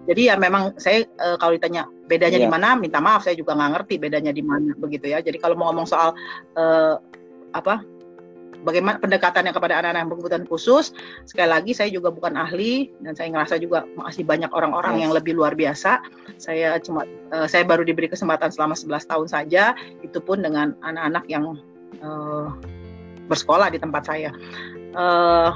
Jadi 0.06 0.22
ya 0.30 0.38
memang 0.38 0.78
saya 0.78 1.02
eh, 1.02 1.36
kalau 1.42 1.58
ditanya 1.58 1.90
bedanya 2.06 2.38
di 2.38 2.46
Iya. 2.46 2.54
mana, 2.54 2.78
minta 2.78 3.02
maaf 3.02 3.26
saya 3.26 3.34
juga 3.34 3.58
nggak 3.58 3.72
ngerti 3.74 3.96
bedanya 3.98 4.30
di 4.30 4.46
mana 4.46 4.78
begitu 4.78 5.10
ya. 5.10 5.18
Jadi 5.26 5.42
kalau 5.42 5.58
mau 5.58 5.74
ngomong 5.74 5.90
soal 5.90 6.14
eh, 6.54 6.94
apa 7.58 7.82
bagaimana 8.66 8.98
pendekatannya 8.98 9.54
kepada 9.54 9.78
anak-anak 9.78 10.00
yang 10.06 10.10
berkebutuhan 10.10 10.46
khusus 10.50 10.90
sekali 11.30 11.50
lagi 11.54 11.72
saya 11.78 11.90
juga 11.94 12.10
bukan 12.10 12.34
ahli 12.34 12.90
dan 13.06 13.14
saya 13.14 13.30
ngerasa 13.30 13.62
juga 13.62 13.86
masih 13.94 14.26
banyak 14.26 14.50
orang-orang 14.50 14.98
Yes. 14.98 15.02
yang 15.06 15.12
lebih 15.14 15.34
luar 15.38 15.54
biasa 15.54 16.02
saya 16.42 16.82
cuma 16.82 17.06
eh, 17.06 17.46
saya 17.46 17.62
baru 17.62 17.86
diberi 17.86 18.10
kesempatan 18.10 18.50
selama 18.50 18.74
11 18.74 19.06
tahun 19.06 19.28
saja 19.30 19.64
itu 20.02 20.18
pun 20.18 20.42
dengan 20.42 20.74
anak-anak 20.82 21.26
yang 21.30 21.54
bersekolah 23.26 23.70
di 23.74 23.80
tempat 23.82 24.06
saya 24.06 24.30
Eh, 24.96 25.52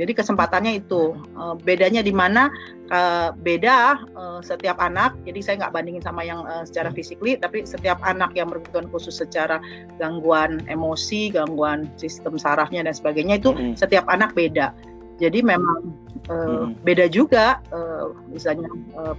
jadi 0.00 0.12
kesempatannya 0.16 0.80
itu 0.80 1.12
Eh, 1.40 1.56
bedanya 1.64 2.00
di 2.00 2.12
mana 2.12 2.48
eh, 2.88 3.28
beda 3.36 4.00
eh, 4.12 4.40
setiap 4.40 4.80
anak 4.80 5.16
jadi 5.28 5.40
saya 5.40 5.54
nggak 5.64 5.72
bandingin 5.76 6.04
sama 6.04 6.24
yang 6.24 6.44
eh, 6.48 6.64
secara 6.64 6.88
physically 6.92 7.36
tapi 7.36 7.64
setiap 7.68 8.00
anak 8.04 8.32
yang 8.36 8.48
berkebutuhan 8.48 8.88
khusus 8.92 9.20
secara 9.20 9.60
gangguan 10.00 10.64
emosi 10.68 11.32
gangguan 11.32 11.88
sistem 12.00 12.40
sarafnya 12.40 12.84
dan 12.84 12.92
sebagainya 12.96 13.40
itu 13.40 13.52
Mm-mm. 13.52 13.76
setiap 13.76 14.08
anak 14.08 14.32
beda 14.32 14.72
jadi 15.20 15.44
memang 15.44 15.92
eh, 16.28 16.36
Mm-mm. 16.36 16.80
beda 16.84 17.08
juga 17.12 17.60
eh, 17.72 18.04
misalnya 18.32 18.68
eh, 18.72 19.14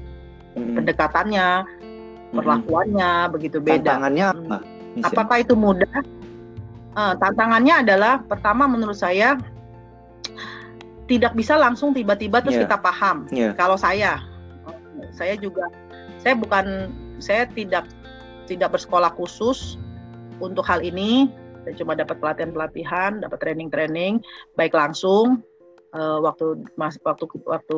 Mm-mm. 0.58 0.78
pendekatannya 0.82 1.48
Mm-mm. 1.66 2.38
perlakuannya 2.38 3.12
begitu 3.34 3.58
beda 3.62 3.98
Tantangannya 3.98 4.26
apa? 4.34 4.58
Mission? 4.98 5.06
apakah 5.10 5.38
itu 5.42 5.54
mudah 5.54 6.02
Eh, 6.92 7.14
tantangannya 7.24 7.88
adalah 7.88 8.20
pertama 8.20 8.68
menurut 8.68 9.00
saya 9.00 9.40
tidak 11.10 11.36
bisa 11.36 11.60
langsung 11.60 11.92
tiba-tiba 11.92 12.40
terus 12.40 12.56
Iya. 12.56 12.64
kita 12.68 12.78
paham 12.80 13.28
Iya. 13.32 13.52
kalau 13.60 13.76
saya 13.76 14.22
saya 15.12 15.36
juga 15.36 15.68
saya 16.22 16.38
bukan 16.38 16.88
saya 17.20 17.44
tidak 17.52 17.90
tidak 18.48 18.72
bersekolah 18.74 19.12
khusus 19.14 19.76
untuk 20.40 20.64
hal 20.66 20.80
ini 20.80 21.28
saya 21.62 21.78
cuma 21.78 21.94
dapat 21.94 22.18
pelatihan-pelatihan 22.18 23.22
dapat 23.22 23.38
training-training 23.44 24.24
baik 24.56 24.74
langsung 24.74 25.44
eh, 25.94 26.18
waktu 26.24 26.64
mas 26.80 26.96
waktu 27.04 27.28
waktu 27.44 27.76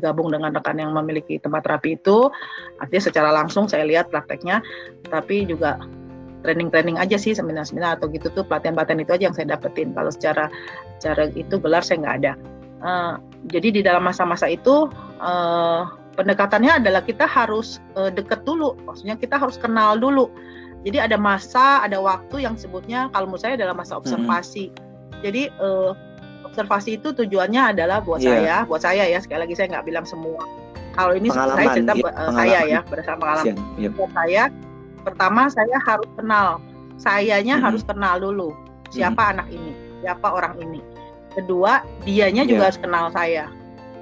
gabung 0.00 0.32
dengan 0.32 0.50
rekan 0.56 0.80
yang 0.80 0.96
memiliki 0.96 1.36
tempat 1.38 1.68
terapi 1.68 2.00
itu 2.00 2.32
artinya 2.80 3.02
secara 3.04 3.30
langsung 3.30 3.68
saya 3.68 3.84
lihat 3.84 4.08
prakteknya 4.08 4.64
tapi 5.12 5.44
juga 5.44 5.76
training-training 6.40 6.96
aja 6.96 7.16
sih 7.20 7.36
seminar-seminar 7.36 8.00
atau 8.00 8.08
gitu 8.10 8.32
tuh 8.32 8.44
pelatihan-pelatihan 8.48 9.00
itu 9.04 9.12
aja 9.12 9.24
yang 9.30 9.36
saya 9.36 9.46
dapetin. 9.52 9.92
Kalau 9.92 10.10
secara 10.12 10.48
secara 10.98 11.28
itu 11.32 11.60
gelar 11.60 11.84
saya 11.84 12.00
nggak 12.02 12.16
ada. 12.24 12.32
Eh, 12.80 13.14
jadi 13.52 13.68
di 13.76 13.80
dalam 13.84 14.04
masa-masa 14.04 14.48
itu 14.48 14.88
eh, 15.20 15.80
pendekatannya 16.16 16.80
adalah 16.80 17.04
kita 17.04 17.24
harus 17.28 17.78
eh, 17.96 18.08
deket 18.12 18.44
dulu. 18.48 18.76
Maksudnya 18.88 19.16
kita 19.20 19.36
harus 19.36 19.60
kenal 19.60 20.00
dulu. 20.00 20.28
Jadi 20.80 20.96
ada 20.96 21.20
masa 21.20 21.84
ada 21.84 22.00
waktu 22.00 22.40
yang 22.48 22.56
sebutnya 22.56 23.12
kalau 23.12 23.28
menurut 23.28 23.44
saya 23.44 23.54
adalah 23.60 23.76
masa 23.76 24.00
observasi. 24.00 24.72
Jadi 25.20 25.52
eh, 25.52 25.90
observasi 26.48 26.96
itu 26.98 27.12
tujuannya 27.12 27.76
adalah 27.76 28.00
buat 28.00 28.24
Iya. 28.24 28.32
saya 28.32 28.56
buat 28.64 28.82
saya 28.82 29.04
ya. 29.06 29.20
Sekali 29.20 29.44
lagi 29.44 29.54
saya 29.60 29.76
nggak 29.76 29.84
bilang 29.86 30.08
semua. 30.08 30.40
Kalau 30.90 31.14
ini 31.14 31.30
saya 31.30 31.54
Pengalaman, 31.54 31.74
cerita 31.76 31.92
iya, 31.94 32.02
buat, 32.02 32.14
eh, 32.16 32.32
saya 32.34 32.58
ya 32.66 32.80
berdasarkan 32.88 33.18
pengalaman. 33.20 33.44
Mission. 33.44 33.76
Iya. 33.78 33.88
buat 33.94 34.10
saya 34.16 34.42
pertama 35.02 35.48
saya 35.50 35.76
harus 35.84 36.08
kenal. 36.16 36.60
Sayanya 37.00 37.56
Mhm. 37.56 37.64
harus 37.64 37.82
kenal 37.84 38.20
dulu 38.20 38.52
siapa 38.92 39.32
anak 39.32 39.48
ini 39.48 39.72
siapa 40.00 40.28
orang 40.32 40.56
ini. 40.60 40.80
Kedua 41.36 41.84
dianya 42.04 42.42
juga 42.44 42.68
harus 42.68 42.80
kenal 42.80 43.12
saya. 43.14 43.46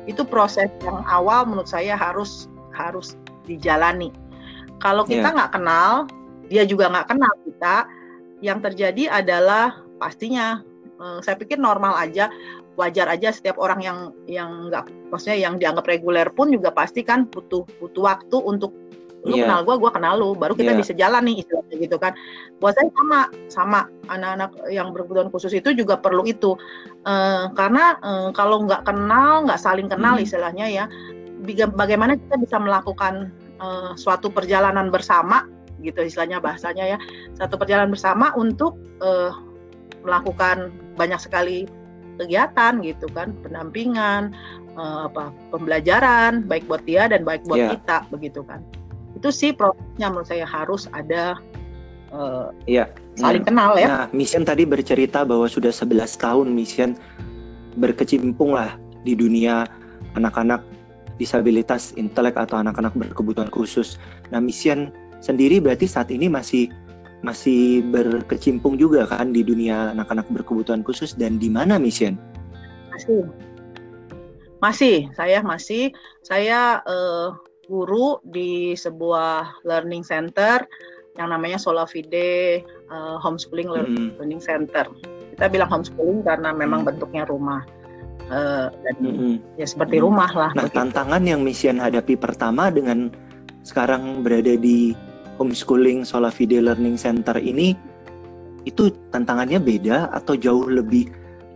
Itu 0.09 0.25
proses 0.25 0.73
yang 0.81 1.05
awal 1.05 1.45
menurut 1.45 1.69
saya 1.69 1.95
harus 1.95 2.49
harus 2.73 3.19
dijalani. 3.45 4.15
Kalau 4.81 5.05
kita 5.05 5.35
nggak 5.35 5.53
kenal 5.59 6.07
dia 6.49 6.65
juga 6.65 6.89
nggak 6.89 7.13
kenal 7.13 7.33
kita 7.45 7.77
yang 8.41 8.59
terjadi 8.65 9.21
adalah 9.21 9.83
pastinya 10.01 10.63
eh, 10.99 11.19
saya 11.21 11.37
pikir 11.37 11.61
normal 11.61 11.95
aja 11.99 12.33
wajar 12.79 13.11
aja 13.11 13.35
setiap 13.35 13.59
orang 13.59 13.83
yang 13.83 13.99
yang 14.31 14.71
nggak 14.71 14.87
maksudnya 15.11 15.37
yang 15.37 15.59
dianggap 15.59 15.85
reguler 15.91 16.31
pun 16.31 16.55
juga 16.55 16.71
pasti 16.71 17.03
kan 17.03 17.27
butuh 17.27 17.67
butuh 17.83 18.03
waktu 18.07 18.39
untuk 18.39 18.71
lu 19.27 19.35
Iya. 19.35 19.51
kenal 19.51 19.61
gua 19.67 19.77
gua 19.83 19.91
kenal 19.91 20.15
lu 20.15 20.31
baru 20.33 20.55
kita 20.55 20.73
Iya. 20.73 20.79
bisa 20.79 20.93
jalan 20.95 21.27
nih 21.27 21.43
istilahnya 21.43 21.77
gitu 21.81 21.97
kan 21.99 22.13
buat 22.63 22.75
saya 22.75 22.87
sama 22.95 23.19
sama 23.51 23.81
anak-anak 24.07 24.51
yang 24.71 24.95
berkebutuhan 24.95 25.29
khusus 25.29 25.51
itu 25.53 25.75
juga 25.75 25.99
perlu 25.99 26.23
itu 26.25 26.55
Eh, 27.03 27.45
karena 27.57 27.97
eh, 27.99 28.29
kalau 28.37 28.63
nggak 28.69 28.85
kenal 28.85 29.43
nggak 29.43 29.57
saling 29.59 29.89
kenal 29.89 30.19
Hmm. 30.19 30.25
istilahnya 30.29 30.67
ya 30.69 30.85
bagaimana 31.73 32.15
kita 32.15 32.37
bisa 32.37 32.57
melakukan 32.61 33.33
eh, 33.59 33.93
suatu 33.97 34.29
perjalanan 34.29 34.93
bersama 34.93 35.49
gitu 35.81 36.03
istilahnya 36.03 36.39
bahasanya 36.39 36.95
ya 36.95 36.99
satu 37.35 37.57
perjalanan 37.57 37.91
bersama 37.91 38.31
untuk 38.35 38.77
eh, 39.01 39.31
melakukan 40.05 40.71
banyak 40.95 41.19
sekali 41.19 41.67
kegiatan 42.19 42.83
gitu 42.83 43.07
kan 43.11 43.33
pendampingan 43.43 44.35
eh, 44.75 45.01
apa 45.09 45.31
pembelajaran 45.51 46.45
baik 46.45 46.67
buat 46.67 46.83
dia 46.85 47.07
dan 47.09 47.23
baik 47.25 47.43
buat 47.47 47.59
Iya. 47.59 47.71
kita 47.79 47.97
begitu 48.11 48.43
kan 48.45 48.61
itu 49.19 49.29
sih 49.35 49.51
prosesnya 49.51 50.09
menurut 50.09 50.29
saya 50.31 50.47
harus 50.47 50.87
ada 50.95 51.35
eh, 52.15 52.47
Iya. 52.79 52.85
saling 53.19 53.43
kenal 53.43 53.75
ya 53.75 53.87
Nah, 53.91 54.07
Mission 54.15 54.47
tadi 54.47 54.63
bercerita 54.63 55.27
bahwa 55.27 55.51
sudah 55.51 55.75
11 55.75 56.15
tahun 56.17 56.47
Mission 56.55 56.95
berkecimpung 57.77 58.55
lah 58.55 58.79
di 59.03 59.19
dunia 59.19 59.67
anak-anak 60.15 60.63
disabilitas 61.19 61.93
intelek 61.99 62.39
atau 62.39 62.63
anak-anak 62.63 62.95
berkebutuhan 62.95 63.51
khusus. 63.51 63.99
Nah, 64.31 64.39
Mission 64.39 64.95
sendiri 65.19 65.59
berarti 65.59 65.91
saat 65.91 66.15
ini 66.15 66.31
masih 66.31 66.71
masih 67.27 67.83
berkecimpung 67.91 68.79
juga 68.79 69.03
kan 69.03 69.35
di 69.35 69.43
dunia 69.43 69.91
anak-anak 69.91 70.31
berkebutuhan 70.31 70.87
khusus 70.87 71.19
dan 71.19 71.43
di 71.43 71.51
mana 71.51 71.75
Mission? 71.75 72.15
masih 72.99 73.23
masih 74.59 74.97
saya 75.15 75.39
masih 75.43 75.95
saya 76.27 76.83
eh, 76.83 77.29
guru 77.69 78.19
di 78.25 78.73
sebuah 78.73 79.63
learning 79.69 80.03
center 80.03 80.65
yang 81.21 81.29
namanya 81.31 81.61
Solavide 81.61 82.65
eh, 82.65 83.17
Homeschooling 83.21 83.69
Mm-mm. 83.69 84.09
Learning 84.17 84.41
Center 84.41 84.89
kita 85.39 85.47
bilang 85.55 85.71
homeschooling 85.71 86.27
karena 86.27 86.51
memang 86.51 86.83
Hmm. 86.83 86.89
bentuknya 86.91 87.23
rumah 87.31 87.63
uh, 88.27 88.75
dan 88.75 88.95
mm-hmm. 88.99 89.35
ya 89.55 89.67
seperti 89.71 90.03
mm-hmm. 90.03 90.11
rumah 90.11 90.31
lah. 90.35 90.51
Nah 90.59 90.67
begitu. 90.67 90.79
tantangan 90.83 91.23
yang 91.23 91.41
Mission 91.47 91.79
hadapi 91.79 92.19
pertama 92.19 92.75
dengan 92.75 93.15
sekarang 93.63 94.27
berada 94.27 94.59
di 94.59 94.99
homeschooling 95.39 96.03
Solavide 96.03 96.59
Learning 96.59 96.99
Center 96.99 97.39
ini 97.39 97.79
itu 98.67 98.91
tantangannya 99.15 99.63
beda 99.63 100.11
atau 100.11 100.35
jauh 100.35 100.67
lebih 100.67 101.07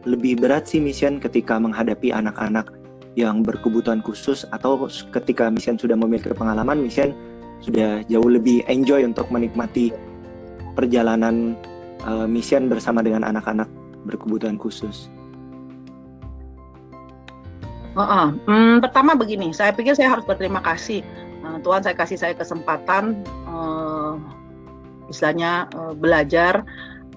lebih 0.07 0.39
berat 0.39 0.71
sih 0.71 0.79
Mission 0.79 1.19
ketika 1.19 1.59
menghadapi 1.59 2.15
anak-anak 2.15 2.71
yang 3.19 3.45
berkebutuhan 3.45 4.01
khusus 4.01 4.49
atau 4.53 4.89
ketika 5.13 5.53
Mission 5.53 5.77
sudah 5.77 5.97
memiliki 5.97 6.33
pengalaman 6.33 6.81
Mission 6.81 7.13
sudah 7.63 8.03
jauh 8.11 8.27
lebih 8.27 8.67
enjoy 8.67 9.07
untuk 9.07 9.31
menikmati 9.31 9.95
perjalanan 10.75 11.55
uh, 12.03 12.27
mission 12.27 12.67
bersama 12.67 13.05
dengan 13.05 13.23
anak-anak 13.23 13.71
berkebutuhan 14.09 14.59
khusus? 14.59 15.07
Uh 17.93 18.03
-uh. 18.03 18.27
Hmm, 18.49 18.81
pertama 18.81 19.13
begini, 19.15 19.53
saya 19.53 19.71
pikir 19.71 19.95
saya 19.95 20.17
harus 20.17 20.25
berterima 20.25 20.65
kasih 20.65 21.05
uh, 21.45 21.59
Tuhan 21.61 21.83
saya 21.85 21.95
kasih 21.95 22.19
saya 22.19 22.35
kesempatan 22.35 23.21
uh, 23.47 24.17
istilahnya 25.11 25.69
uh, 25.77 25.93
belajar 25.93 26.65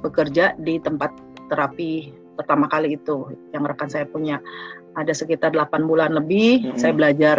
bekerja 0.01 0.53
di 0.59 0.77
tempat 0.81 1.13
terapi 1.47 2.11
pertama 2.35 2.67
kali 2.67 2.99
itu 2.99 3.31
yang 3.55 3.63
rekan 3.63 3.87
saya 3.87 4.03
punya 4.03 4.41
ada 4.95 5.13
sekitar 5.13 5.51
8 5.51 5.85
bulan 5.85 6.15
lebih 6.15 6.63
mm 6.63 6.67
-hmm. 6.73 6.79
saya 6.79 6.93
belajar 6.95 7.37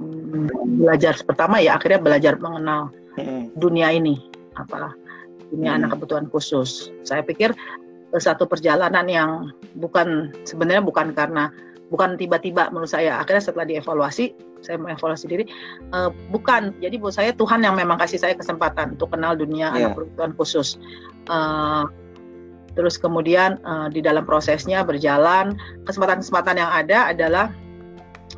um, 0.00 0.48
belajar 0.80 1.16
pertama 1.24 1.60
ya 1.60 1.76
akhirnya 1.80 2.00
belajar 2.00 2.34
mengenal 2.38 2.92
mm 3.16 3.22
-hmm. 3.24 3.42
dunia 3.56 3.88
ini 3.92 4.20
apalah 4.58 4.92
punya 5.48 5.74
hmm. 5.74 5.78
anak 5.82 5.88
kebutuhan 5.96 6.26
khusus. 6.28 6.92
Saya 7.02 7.24
pikir 7.24 7.56
eh, 8.12 8.22
satu 8.22 8.44
perjalanan 8.44 9.08
yang 9.08 9.30
bukan 9.80 10.32
sebenarnya 10.44 10.84
bukan 10.84 11.16
karena 11.16 11.50
bukan 11.88 12.20
tiba-tiba 12.20 12.68
menurut 12.68 12.92
saya 12.92 13.16
akhirnya 13.16 13.48
setelah 13.48 13.64
dievaluasi 13.64 14.36
saya 14.60 14.76
mengevaluasi 14.76 15.24
diri 15.24 15.48
uh, 15.96 16.12
bukan 16.28 16.76
jadi 16.84 17.00
buat 17.00 17.16
saya 17.16 17.32
Tuhan 17.32 17.64
yang 17.64 17.80
memang 17.80 17.96
kasih 17.96 18.20
saya 18.20 18.36
kesempatan 18.36 18.92
untuk 18.92 19.16
kenal 19.16 19.32
dunia 19.32 19.72
yeah. 19.72 19.88
anak 19.88 19.96
kebutuhan 19.96 20.36
khusus 20.36 20.76
uh, 21.32 21.88
terus 22.78 22.94
kemudian 22.94 23.58
uh, 23.66 23.90
di 23.90 23.98
dalam 23.98 24.22
prosesnya 24.22 24.86
berjalan 24.86 25.58
kesempatan-kesempatan 25.82 26.62
yang 26.62 26.70
ada 26.70 27.10
adalah 27.10 27.46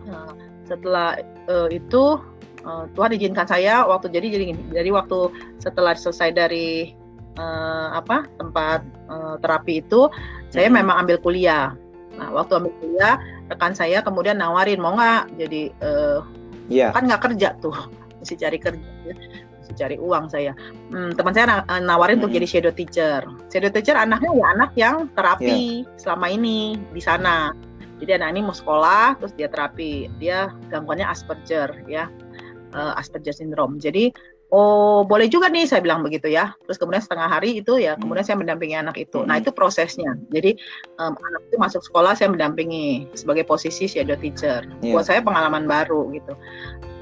uh, 0.08 0.32
setelah 0.64 1.20
uh, 1.52 1.68
itu 1.68 2.16
uh, 2.64 2.88
Tuhan 2.96 3.12
izinkan 3.20 3.44
saya 3.44 3.84
waktu 3.84 4.08
jadi 4.08 4.32
jadi 4.32 4.44
jadi 4.72 4.90
waktu 4.96 5.28
setelah 5.60 5.92
selesai 5.92 6.32
dari 6.32 6.96
uh, 7.36 8.00
apa 8.00 8.24
tempat 8.40 8.80
uh, 9.12 9.36
terapi 9.44 9.84
itu 9.84 10.08
saya 10.48 10.72
hmm. 10.72 10.80
memang 10.80 11.04
ambil 11.04 11.20
kuliah. 11.20 11.76
Nah 12.16 12.32
waktu 12.32 12.64
ambil 12.64 12.72
kuliah 12.80 13.20
rekan 13.52 13.76
saya 13.76 14.00
kemudian 14.00 14.40
nawarin 14.40 14.80
mau 14.80 14.96
nggak 14.96 15.36
jadi 15.36 15.62
uh, 15.84 16.24
yeah. 16.72 16.90
kan 16.96 17.04
nggak 17.04 17.22
kerja 17.28 17.58
tuh 17.60 17.76
mesti 18.22 18.34
cari 18.40 18.56
kerja 18.56 18.88
mesti 19.04 19.29
cari 19.76 19.96
uang 19.96 20.30
saya. 20.30 20.52
Hmm, 20.90 21.14
teman 21.14 21.32
saya 21.34 21.62
nawarin 21.82 22.18
hmm. 22.18 22.24
untuk 22.24 22.32
jadi 22.36 22.46
shadow 22.46 22.72
teacher. 22.74 23.20
Shadow 23.50 23.70
teacher 23.70 23.96
anaknya 23.96 24.30
ya 24.34 24.46
anak 24.56 24.70
yang 24.74 24.96
terapi 25.14 25.84
yeah. 25.84 25.98
selama 25.98 26.26
ini 26.30 26.78
di 26.94 27.02
sana. 27.02 27.54
Jadi 28.00 28.16
anak 28.16 28.28
ini 28.32 28.40
mau 28.46 28.56
sekolah 28.56 29.20
terus 29.20 29.32
dia 29.36 29.48
terapi. 29.50 30.08
Dia 30.18 30.50
gangguannya 30.72 31.04
Asperger 31.04 31.70
ya. 31.84 32.08
Uh, 32.72 32.94
Asperger 32.96 33.34
syndrome. 33.34 33.76
Jadi 33.82 34.14
oh 34.50 35.06
boleh 35.06 35.30
juga 35.30 35.46
nih 35.46 35.66
saya 35.66 35.80
bilang 35.80 36.02
begitu 36.02 36.26
ya 36.26 36.52
terus 36.66 36.76
kemudian 36.76 37.02
setengah 37.02 37.30
hari 37.30 37.62
itu 37.62 37.78
ya 37.78 37.94
kemudian 37.96 38.26
saya 38.26 38.36
mendampingi 38.38 38.76
anak 38.76 38.98
itu 38.98 39.22
nah 39.22 39.38
hmm. 39.38 39.46
itu 39.46 39.50
prosesnya 39.54 40.18
jadi 40.34 40.58
um, 40.98 41.14
anak 41.14 41.42
itu 41.48 41.56
masuk 41.56 41.82
sekolah 41.86 42.18
saya 42.18 42.34
mendampingi 42.34 43.06
sebagai 43.14 43.46
posisi 43.46 43.86
shadow 43.86 44.18
teacher 44.18 44.66
yeah. 44.82 44.92
buat 44.94 45.06
saya 45.06 45.22
pengalaman 45.22 45.70
baru 45.70 46.10
gitu 46.12 46.34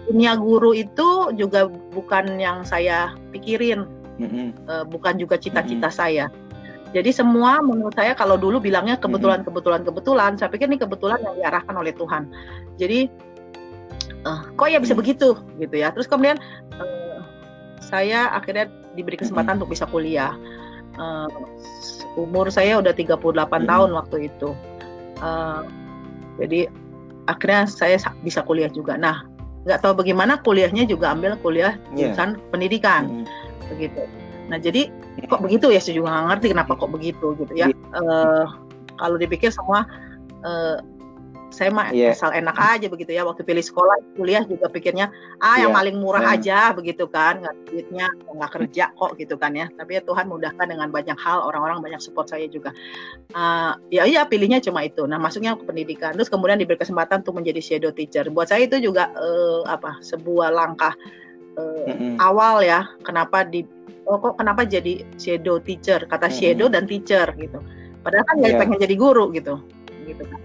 dunia 0.08 0.32
guru 0.40 0.72
itu 0.72 1.32
juga 1.36 1.68
bukan 1.68 2.40
yang 2.40 2.64
saya 2.64 3.12
pikirin 3.30 3.84
mm-hmm. 4.18 4.46
uh, 4.66 4.84
bukan 4.88 5.20
juga 5.20 5.36
cita-cita 5.36 5.88
mm-hmm. 5.92 6.00
saya 6.00 6.26
jadi 6.96 7.12
semua 7.12 7.60
menurut 7.60 7.92
saya 7.92 8.16
kalau 8.16 8.40
dulu 8.40 8.58
bilangnya 8.58 8.96
kebetulan 8.96 9.44
kebetulan 9.44 9.84
kebetulan 9.84 10.32
saya 10.40 10.48
pikir 10.48 10.72
ini 10.72 10.80
kebetulan 10.80 11.20
yang 11.20 11.36
diarahkan 11.36 11.76
oleh 11.76 11.92
Tuhan 11.92 12.32
jadi 12.80 13.12
uh, 14.24 14.48
kok 14.56 14.68
ya 14.72 14.80
bisa 14.80 14.96
begitu 14.96 15.36
gitu 15.60 15.76
ya 15.76 15.92
terus 15.92 16.08
kemudian 16.08 16.40
uh, 16.80 17.08
saya 17.88 18.28
akhirnya 18.36 18.68
diberi 18.92 19.16
kesempatan 19.16 19.62
untuk 19.62 19.72
bisa 19.72 19.86
kuliah. 19.86 20.36
Uh, 20.98 21.30
umur 22.18 22.50
saya 22.50 22.82
udah 22.82 22.90
38 22.90 23.16
hmm. 23.16 23.64
tahun 23.70 23.90
waktu 23.94 24.16
itu. 24.28 24.52
Uh, 25.22 25.62
jadi 26.42 26.66
akhirnya 27.30 27.70
saya 27.70 27.96
bisa 28.26 28.42
kuliah 28.42 28.68
juga. 28.68 28.98
Nah, 28.98 29.22
nggak 29.68 29.84
tahu 29.84 30.00
bagaimana 30.00 30.40
kuliahnya 30.40 30.88
juga 30.88 31.12
ambil 31.12 31.36
kuliah 31.44 31.76
yeah. 31.92 32.08
jurusan 32.08 32.40
pendidikan, 32.48 33.22
hmm. 33.22 33.26
begitu. 33.76 34.08
Nah, 34.48 34.56
jadi 34.56 34.88
kok 35.28 35.44
begitu 35.44 35.68
ya? 35.68 35.76
Saya 35.76 36.00
juga 36.00 36.08
nggak 36.08 36.26
ngerti 36.32 36.46
kenapa 36.56 36.72
kok 36.72 36.88
begitu 36.88 37.36
gitu 37.36 37.52
ya. 37.52 37.68
Uh, 37.92 38.48
kalau 38.96 39.20
dipikir 39.20 39.52
semua 39.52 39.84
uh, 40.40 40.80
saya 41.48 41.72
mah 41.72 41.88
yeah. 41.96 42.12
asal 42.12 42.28
enak 42.28 42.54
aja 42.60 42.86
begitu 42.92 43.16
ya 43.16 43.24
waktu 43.24 43.40
pilih 43.40 43.64
sekolah 43.64 43.96
kuliah 44.20 44.44
juga 44.44 44.68
pikirnya 44.68 45.08
ah 45.40 45.56
yang 45.56 45.72
iya. 45.72 45.78
paling 45.80 45.96
murah 45.96 46.24
yeah. 46.24 46.36
aja 46.36 46.58
begitu 46.76 47.08
kan 47.08 47.40
nggak 47.40 47.56
duitnya 47.68 48.06
nggak 48.12 48.50
kerja 48.52 48.84
kok 48.92 49.16
gitu 49.16 49.34
kan 49.40 49.56
ya 49.56 49.66
tapi 49.80 49.96
ya 49.96 50.02
Tuhan 50.04 50.28
mudahkan 50.28 50.66
dengan 50.68 50.92
banyak 50.92 51.16
hal 51.16 51.40
orang-orang 51.40 51.80
banyak 51.80 52.00
support 52.04 52.28
saya 52.28 52.44
juga 52.52 52.76
uh, 53.32 53.80
ya 53.88 54.04
iya 54.04 54.28
pilihnya 54.28 54.60
cuma 54.60 54.84
itu 54.84 55.08
nah 55.08 55.16
masuknya 55.16 55.56
ke 55.56 55.64
pendidikan 55.64 56.12
terus 56.12 56.28
kemudian 56.28 56.60
diberi 56.60 56.76
kesempatan 56.76 57.24
untuk 57.24 57.40
menjadi 57.40 57.60
shadow 57.64 57.92
teacher 57.92 58.28
buat 58.28 58.52
saya 58.52 58.68
itu 58.68 58.78
juga 58.84 59.08
uh, 59.16 59.64
apa 59.64 59.98
sebuah 60.04 60.52
langkah 60.52 60.92
uh, 61.56 61.88
mm 61.88 61.96
-hmm. 61.96 62.12
awal 62.20 62.60
ya 62.60 62.84
kenapa 63.02 63.48
di 63.48 63.64
oh 64.04 64.20
kok 64.20 64.36
kenapa 64.36 64.68
jadi 64.68 65.00
shadow 65.16 65.56
teacher 65.60 66.04
kata 66.04 66.28
shadow 66.28 66.68
mm 66.68 66.76
-hmm. 66.76 66.76
dan 66.76 66.84
teacher 66.84 67.26
gitu 67.40 67.58
padahal 68.04 68.24
kan 68.28 68.36
yeah. 68.44 68.60
pengen 68.60 68.78
jadi 68.80 68.96
guru 69.00 69.32
gitu 69.32 69.56
gitu 70.04 70.24
kan 70.28 70.40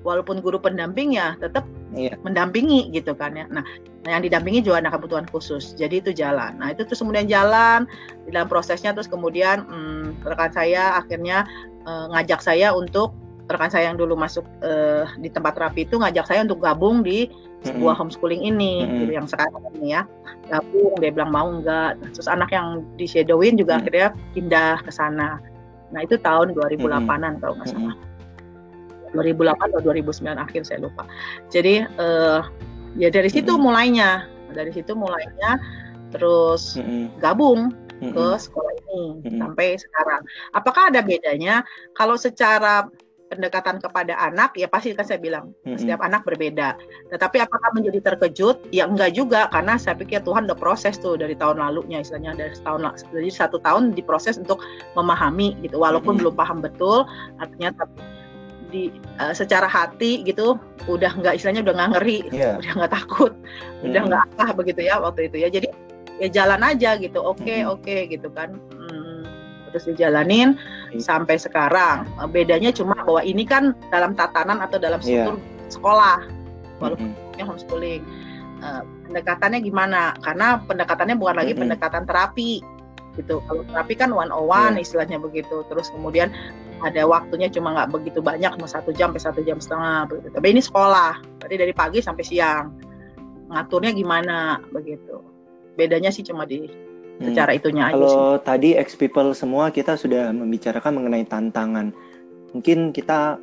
walaupun 0.00 0.40
guru 0.40 0.56
pendamping 0.56 1.16
ya 1.16 1.36
tetap 1.38 1.68
iya. 1.92 2.16
mendampingi 2.24 2.88
gitu 2.92 3.12
kan 3.12 3.36
ya. 3.36 3.44
Nah, 3.52 3.64
yang 4.08 4.24
didampingi 4.24 4.64
juga 4.64 4.80
anak 4.80 4.96
kebutuhan 4.96 5.26
khusus. 5.28 5.76
Jadi 5.76 6.00
itu 6.00 6.10
jalan. 6.16 6.56
Nah, 6.56 6.72
itu 6.72 6.88
terus 6.88 7.04
kemudian 7.04 7.28
jalan 7.28 7.84
di 8.24 8.32
dalam 8.32 8.48
prosesnya 8.48 8.96
terus 8.96 9.10
kemudian 9.10 9.68
hmm, 9.68 10.24
rekan 10.24 10.52
saya 10.52 10.96
akhirnya 10.96 11.44
uh, 11.84 12.08
ngajak 12.16 12.40
saya 12.40 12.72
untuk 12.72 13.12
rekan 13.50 13.68
saya 13.68 13.90
yang 13.90 13.98
dulu 13.98 14.14
masuk 14.14 14.46
uh, 14.62 15.04
di 15.18 15.28
tempat 15.28 15.58
terapi 15.58 15.84
itu 15.84 15.98
ngajak 15.98 16.24
saya 16.24 16.46
untuk 16.46 16.62
gabung 16.62 17.02
di 17.02 17.26
sebuah 17.60 17.76
mm 17.76 17.84
-hmm. 17.92 17.98
homeschooling 17.98 18.42
ini 18.46 18.72
mm 18.80 18.86
-hmm. 18.86 18.98
gitu 19.04 19.12
yang 19.18 19.26
sekarang 19.26 19.62
ini 19.76 19.98
ya 19.98 20.02
gabung 20.48 20.94
dia 21.02 21.10
bilang 21.10 21.34
mau 21.34 21.50
enggak 21.50 21.98
terus 22.14 22.30
anak 22.30 22.54
yang 22.54 22.86
di 22.94 23.04
shadowin 23.10 23.58
juga 23.58 23.76
mm 23.76 23.76
-hmm. 23.76 23.82
akhirnya 23.84 24.08
pindah 24.32 24.74
ke 24.86 24.90
sana 24.94 25.42
nah 25.90 26.00
itu 26.00 26.14
tahun 26.22 26.54
2008an 26.54 26.78
mm 26.78 27.02
-hmm. 27.02 27.34
kalau 27.42 27.54
nggak 27.58 27.68
salah 27.68 27.94
2008 29.14 29.74
atau 29.74 29.80
2009 29.82 30.38
akhir 30.38 30.62
saya 30.66 30.78
lupa. 30.82 31.04
Jadi 31.50 31.86
uh, 31.98 32.46
ya 32.94 33.08
dari 33.10 33.30
situ 33.30 33.54
mm-hmm. 33.54 33.64
mulainya, 33.64 34.10
dari 34.54 34.70
situ 34.74 34.92
mulainya 34.94 35.58
terus 36.10 36.74
mm-hmm. 36.74 37.22
gabung 37.22 37.70
mm-hmm. 37.70 38.14
ke 38.14 38.26
sekolah 38.38 38.72
ini 38.74 39.02
mm-hmm. 39.22 39.38
sampai 39.38 39.68
sekarang. 39.78 40.22
Apakah 40.54 40.82
ada 40.90 41.00
bedanya 41.02 41.62
kalau 41.94 42.18
secara 42.18 42.86
pendekatan 43.30 43.78
kepada 43.78 44.18
anak 44.18 44.58
ya 44.58 44.66
pasti 44.66 44.90
kan 44.90 45.06
saya 45.06 45.22
bilang 45.22 45.54
mm-hmm. 45.62 45.78
setiap 45.78 46.02
anak 46.02 46.26
berbeda. 46.26 46.74
Tetapi 47.14 47.46
apakah 47.46 47.70
menjadi 47.78 48.02
terkejut? 48.02 48.58
Ya 48.74 48.90
enggak 48.90 49.14
juga 49.14 49.46
karena 49.54 49.78
saya 49.78 49.94
pikir 49.94 50.26
Tuhan 50.26 50.50
udah 50.50 50.58
proses 50.58 50.98
tuh 50.98 51.14
dari 51.14 51.38
tahun 51.38 51.62
lalunya 51.62 52.02
istilahnya 52.02 52.34
dari 52.34 52.58
setahun 52.58 53.06
jadi 53.14 53.30
satu 53.30 53.62
tahun 53.62 53.94
diproses 53.94 54.34
untuk 54.34 54.58
memahami 54.98 55.54
gitu 55.62 55.78
walaupun 55.78 56.18
mm-hmm. 56.18 56.26
belum 56.26 56.34
paham 56.34 56.58
betul 56.58 57.06
artinya 57.38 57.70
tapi 57.78 58.19
di 58.70 58.94
uh, 59.18 59.34
secara 59.34 59.66
hati 59.66 60.22
gitu 60.22 60.56
udah 60.86 61.12
nggak 61.18 61.36
istilahnya 61.36 61.66
udah 61.66 61.74
nggak 61.76 61.90
ngeri 61.98 62.18
yeah. 62.30 62.56
udah 62.56 62.72
nggak 62.78 62.92
takut 62.94 63.32
mm. 63.34 63.86
udah 63.90 64.02
nggak 64.06 64.22
apa 64.38 64.46
begitu 64.56 64.80
ya 64.86 64.96
waktu 65.02 65.28
itu 65.28 65.36
ya 65.42 65.48
jadi 65.50 65.68
ya 66.22 66.28
jalan 66.30 66.60
aja 66.62 66.96
gitu 66.96 67.18
oke 67.20 67.42
okay, 67.42 67.66
mm. 67.66 67.72
oke 67.72 67.82
okay, 67.82 68.00
gitu 68.08 68.28
kan 68.32 68.56
hmm, 68.56 69.20
terus 69.74 69.84
dijalanin 69.90 70.56
mm. 70.94 71.02
sampai 71.02 71.36
sekarang 71.36 72.06
bedanya 72.30 72.70
cuma 72.70 72.96
bahwa 73.02 73.20
ini 73.26 73.42
kan 73.42 73.76
dalam 73.90 74.14
tatanan 74.14 74.62
atau 74.62 74.78
dalam 74.80 75.02
iya. 75.02 75.26
struktur 75.26 75.36
yeah. 75.36 75.70
sekolah 75.72 76.18
walaupun 76.80 77.12
mm. 77.12 77.44
homeschooling 77.44 78.02
uh, 78.64 78.82
pendekatannya 79.10 79.58
gimana 79.60 80.14
karena 80.22 80.60
pendekatannya 80.64 81.16
bukan 81.18 81.36
lagi 81.40 81.52
mm. 81.52 81.60
pendekatan 81.66 82.04
terapi 82.08 82.64
gitu 83.20 83.44
kalau 83.44 83.62
terapi 83.68 83.94
kan 83.94 84.10
one 84.10 84.32
on 84.32 84.48
one 84.48 84.74
yeah. 84.74 84.84
istilahnya 84.84 85.20
begitu 85.20 85.62
terus 85.68 85.92
kemudian 85.92 86.32
ada 86.80 87.04
waktunya 87.04 87.48
cuma 87.52 87.76
nggak 87.76 87.92
begitu 87.92 88.24
banyak 88.24 88.56
cuma 88.56 88.68
satu 88.68 88.90
jam 88.96 89.12
sampai 89.12 89.20
satu 89.20 89.40
jam 89.44 89.58
setengah 89.60 90.08
begitu. 90.08 90.28
Tapi 90.32 90.46
ini 90.48 90.62
sekolah, 90.64 91.12
berarti 91.40 91.56
dari 91.60 91.72
pagi 91.76 91.98
sampai 92.00 92.24
siang. 92.24 92.66
Ngaturnya 93.52 93.92
gimana 93.92 94.36
begitu. 94.72 95.20
Bedanya 95.76 96.08
sih 96.08 96.24
cuma 96.24 96.48
di 96.48 96.64
hmm. 96.64 97.24
secara 97.30 97.52
itunya 97.52 97.92
aja 97.92 97.96
Kalau 97.96 98.40
tadi 98.40 98.78
ex 98.78 98.96
people 98.96 99.36
semua 99.36 99.68
kita 99.68 99.94
sudah 99.94 100.32
membicarakan 100.32 101.00
mengenai 101.00 101.24
tantangan. 101.28 101.92
Mungkin 102.56 102.96
kita 102.96 103.36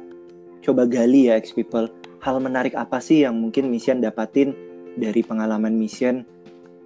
coba 0.66 0.84
gali 0.90 1.30
ya 1.30 1.38
ex 1.38 1.54
people 1.54 1.88
hal 2.26 2.42
menarik 2.42 2.74
apa 2.74 2.98
sih 2.98 3.24
yang 3.24 3.38
mungkin 3.38 3.70
Mission 3.70 4.02
dapatin 4.02 4.58
dari 4.98 5.22
pengalaman 5.22 5.78
Mission 5.78 6.26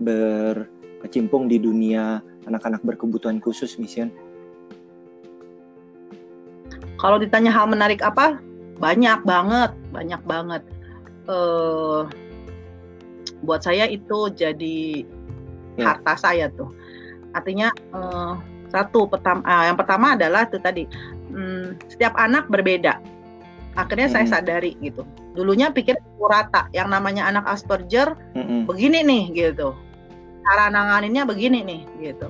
berkecimpung 0.02 1.48
di 1.48 1.62
dunia 1.62 2.20
anak-anak 2.50 2.82
berkebutuhan 2.82 3.38
khusus 3.42 3.78
Mission 3.78 4.10
kalau 7.02 7.18
ditanya 7.18 7.50
hal 7.50 7.66
menarik 7.66 8.06
apa? 8.06 8.38
Banyak 8.78 9.26
banget 9.26 9.74
banyak 9.90 10.22
banget. 10.22 10.62
Uh, 11.26 12.06
buat 13.42 13.66
saya 13.66 13.90
itu 13.90 14.30
jadi 14.38 15.02
ya. 15.82 15.98
harta 15.98 16.14
saya 16.14 16.54
tuh. 16.54 16.70
Artinya 17.34 17.74
uh, 17.90 18.38
satu 18.70 19.10
pertama 19.10 19.42
uh, 19.50 19.66
yang 19.66 19.78
pertama 19.82 20.14
adalah 20.14 20.46
itu 20.46 20.62
tadi 20.62 20.86
um, 21.34 21.74
setiap 21.90 22.14
anak 22.22 22.46
berbeda. 22.54 23.02
Akhirnya 23.74 24.14
hmm. 24.14 24.16
saya 24.22 24.26
sadari 24.30 24.78
gitu. 24.78 25.02
Dulunya 25.34 25.74
pikir 25.74 25.98
rata. 26.22 26.70
Yang 26.70 27.02
namanya 27.02 27.34
anak 27.34 27.50
Asperger 27.50 28.14
hmm. 28.38 28.70
begini 28.70 29.02
nih 29.02 29.24
gitu 29.34 29.74
cara 30.46 30.74
nanganinnya 30.74 31.24
begini 31.24 31.62
nih 31.62 31.82
gitu 32.02 32.28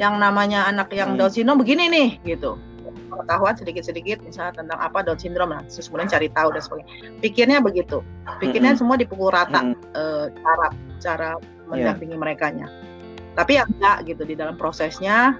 yang 0.00 0.16
namanya 0.16 0.66
anak 0.66 0.90
yang 0.92 1.14
hmm. 1.14 1.18
Down 1.20 1.32
syndrome 1.32 1.60
begini 1.62 1.88
nih 1.88 2.08
gitu 2.24 2.56
pengetahuan 3.12 3.54
sedikit-sedikit 3.54 4.24
misalnya 4.24 4.64
tentang 4.64 4.78
apa 4.80 5.04
Down 5.04 5.20
syndrome 5.20 5.52
nah 5.52 5.62
terus 5.68 5.86
kemudian 5.86 6.08
cari 6.08 6.28
tahu 6.32 6.48
dan 6.56 6.62
sebagainya 6.64 6.90
pikirnya 7.20 7.58
begitu 7.60 8.00
pikirnya 8.40 8.72
hmm. 8.74 8.80
semua 8.80 8.96
dipukul 8.96 9.28
rata 9.28 9.60
hmm. 9.60 9.76
uh, 9.92 10.26
cara 10.32 10.68
cara 10.98 11.30
mendampingi 11.68 12.16
yeah. 12.16 12.20
mereka 12.20 12.46
nya 12.50 12.66
tapi 13.32 13.56
ya 13.56 13.64
enggak 13.64 14.04
gitu 14.08 14.22
di 14.28 14.34
dalam 14.36 14.56
prosesnya 14.56 15.36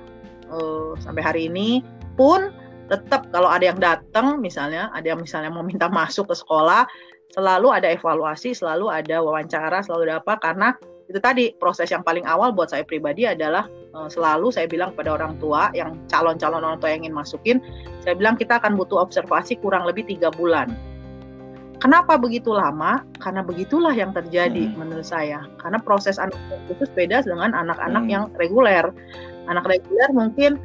uh, 0.48 0.96
sampai 1.00 1.22
hari 1.24 1.40
ini 1.48 1.80
pun 2.16 2.52
tetap 2.92 3.28
kalau 3.32 3.48
ada 3.48 3.72
yang 3.72 3.80
datang 3.80 4.40
misalnya 4.40 4.92
ada 4.92 5.16
yang 5.16 5.20
misalnya 5.20 5.48
mau 5.48 5.64
minta 5.64 5.88
masuk 6.00 6.28
ke 6.28 6.36
sekolah 6.36 6.84
selalu 7.32 7.72
ada 7.72 7.88
evaluasi 7.88 8.52
selalu 8.52 8.92
ada 8.92 9.24
wawancara 9.24 9.80
selalu 9.80 10.12
ada 10.12 10.20
apa 10.20 10.36
karena 10.36 10.76
itu 11.12 11.20
tadi 11.20 11.52
proses 11.60 11.92
yang 11.92 12.00
paling 12.00 12.24
awal 12.24 12.56
buat 12.56 12.72
saya 12.72 12.88
pribadi 12.88 13.28
adalah 13.28 13.68
uh, 13.92 14.08
selalu 14.08 14.48
saya 14.48 14.64
bilang 14.64 14.96
kepada 14.96 15.20
orang 15.20 15.36
tua 15.36 15.68
yang 15.76 16.00
calon-calon 16.08 16.64
orang 16.64 16.80
tua 16.80 16.96
yang 16.96 17.04
ingin 17.04 17.14
masukin 17.14 17.60
saya 18.00 18.16
bilang 18.16 18.40
kita 18.40 18.56
akan 18.56 18.80
butuh 18.80 19.04
observasi 19.04 19.60
kurang 19.60 19.84
lebih 19.84 20.08
tiga 20.08 20.32
bulan 20.32 20.72
Kenapa 21.82 22.14
begitu 22.14 22.54
lama? 22.54 23.02
Karena 23.18 23.42
begitulah 23.42 23.90
yang 23.90 24.14
terjadi 24.14 24.70
hmm. 24.70 24.78
menurut 24.78 25.02
saya. 25.02 25.42
Karena 25.58 25.82
proses 25.82 26.14
anak 26.14 26.38
khusus 26.70 26.86
beda 26.94 27.26
dengan 27.26 27.50
anak-anak 27.50 28.06
hmm. 28.06 28.12
yang 28.14 28.24
reguler. 28.38 28.94
Anak 29.50 29.66
reguler 29.66 30.06
mungkin 30.14 30.62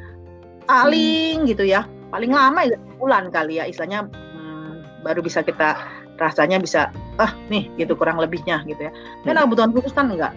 paling 0.70 1.42
hmm. 1.42 1.50
gitu 1.50 1.66
ya, 1.66 1.90
paling 2.14 2.30
lama 2.30 2.70
ya 2.70 2.78
bulan 3.02 3.34
kali 3.34 3.58
ya, 3.58 3.66
istilahnya 3.66 4.06
hmm, 4.06 5.02
baru 5.02 5.18
bisa 5.18 5.42
kita 5.42 5.74
rasanya 6.18 6.58
bisa 6.58 6.90
ah 7.22 7.32
nih 7.48 7.70
gitu 7.78 7.94
kurang 7.94 8.18
lebihnya 8.18 8.66
gitu 8.66 8.90
ya. 8.90 8.92
Dan 9.22 9.38
hmm. 9.38 9.42
kebutuhan 9.48 9.70
khusus 9.72 9.94
kan 9.94 10.10
enggak 10.10 10.34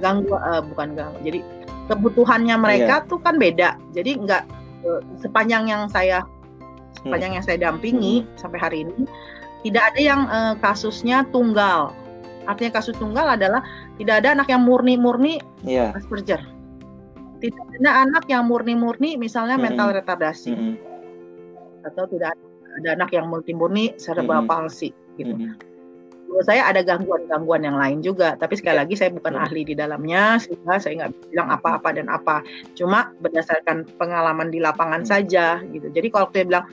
ganggu 0.00 0.32
uh, 0.32 0.64
bukan 0.64 0.96
ganggu. 0.96 1.18
Jadi 1.22 1.40
kebutuhannya 1.92 2.56
mereka 2.56 3.04
yeah. 3.04 3.08
tuh 3.08 3.20
kan 3.20 3.36
beda. 3.36 3.76
Jadi 3.92 4.18
enggak 4.18 4.48
uh, 4.88 5.04
sepanjang 5.20 5.68
yang 5.68 5.86
saya 5.92 6.24
sepanjang 7.04 7.30
hmm. 7.30 7.36
yang 7.38 7.44
saya 7.44 7.58
dampingi 7.60 8.24
hmm. 8.24 8.28
sampai 8.40 8.58
hari 8.58 8.78
ini 8.88 9.04
tidak 9.62 9.94
ada 9.94 10.00
yang 10.00 10.20
uh, 10.32 10.54
kasusnya 10.58 11.28
tunggal. 11.28 11.92
Artinya 12.48 12.80
kasus 12.80 12.96
tunggal 12.96 13.28
adalah 13.36 13.60
tidak 14.00 14.24
ada 14.24 14.32
anak 14.32 14.48
yang 14.48 14.64
murni-murni 14.64 15.44
yeah. 15.60 15.92
Asperger. 15.92 16.40
Tidak 17.38 17.64
ada 17.84 18.08
anak 18.08 18.24
yang 18.32 18.48
murni-murni 18.48 19.20
misalnya 19.20 19.60
mm 19.60 19.62
-hmm. 19.62 19.76
mental 19.76 19.88
retardasi. 19.92 20.52
Mm 20.56 20.58
-hmm. 20.58 21.86
Atau 21.92 22.08
tidak 22.08 22.32
ada 22.80 22.88
anak 22.96 23.12
yang 23.12 23.28
multi-murni 23.28 23.92
cerebral 24.00 24.42
mm 24.42 24.48
-hmm. 24.48 24.64
palsy 24.64 24.90
gitu. 25.18 25.34
Mm 25.34 25.52
-hmm. 25.52 25.66
Menurut 26.28 26.44
saya 26.44 26.68
ada 26.68 26.84
gangguan-gangguan 26.84 27.64
yang 27.64 27.76
lain 27.80 28.04
juga, 28.04 28.36
tapi 28.36 28.54
sekali 28.54 28.76
yeah. 28.76 28.82
lagi 28.84 28.94
saya 28.94 29.10
bukan 29.10 29.32
-hmm. 29.34 29.44
ahli 29.48 29.62
di 29.64 29.74
dalamnya, 29.74 30.38
sehingga 30.38 30.76
saya 30.78 30.92
nggak 31.02 31.12
bilang 31.34 31.48
apa-apa 31.50 31.88
dan 31.96 32.06
apa. 32.06 32.44
Cuma 32.78 33.10
berdasarkan 33.24 33.88
pengalaman 33.96 34.52
di 34.52 34.62
lapangan 34.62 35.02
mm 35.02 35.08
-hmm. 35.08 35.14
saja 35.26 35.46
gitu. 35.74 35.88
Jadi 35.90 36.08
kalau 36.12 36.30
saya 36.30 36.46
bilang 36.46 36.64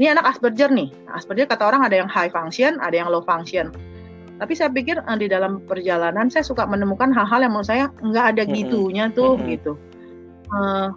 ini 0.00 0.08
anak 0.08 0.24
Asperger 0.36 0.72
nih. 0.72 0.88
Asperger 1.12 1.44
kata 1.44 1.68
orang 1.68 1.84
ada 1.84 2.00
yang 2.00 2.08
high 2.08 2.32
function, 2.32 2.80
ada 2.80 2.96
yang 2.96 3.12
low 3.12 3.20
function. 3.24 3.68
Tapi 4.40 4.58
saya 4.58 4.72
pikir 4.72 4.98
uh, 5.04 5.18
di 5.18 5.28
dalam 5.28 5.62
perjalanan 5.68 6.32
saya 6.32 6.42
suka 6.42 6.64
menemukan 6.64 7.12
hal-hal 7.12 7.44
yang 7.44 7.52
menurut 7.54 7.68
saya 7.68 7.86
nggak 8.00 8.26
ada 8.34 8.42
gitunya 8.48 9.12
tuh 9.12 9.36
mm-hmm. 9.36 9.50
gitu. 9.54 9.72
Uh, 10.50 10.90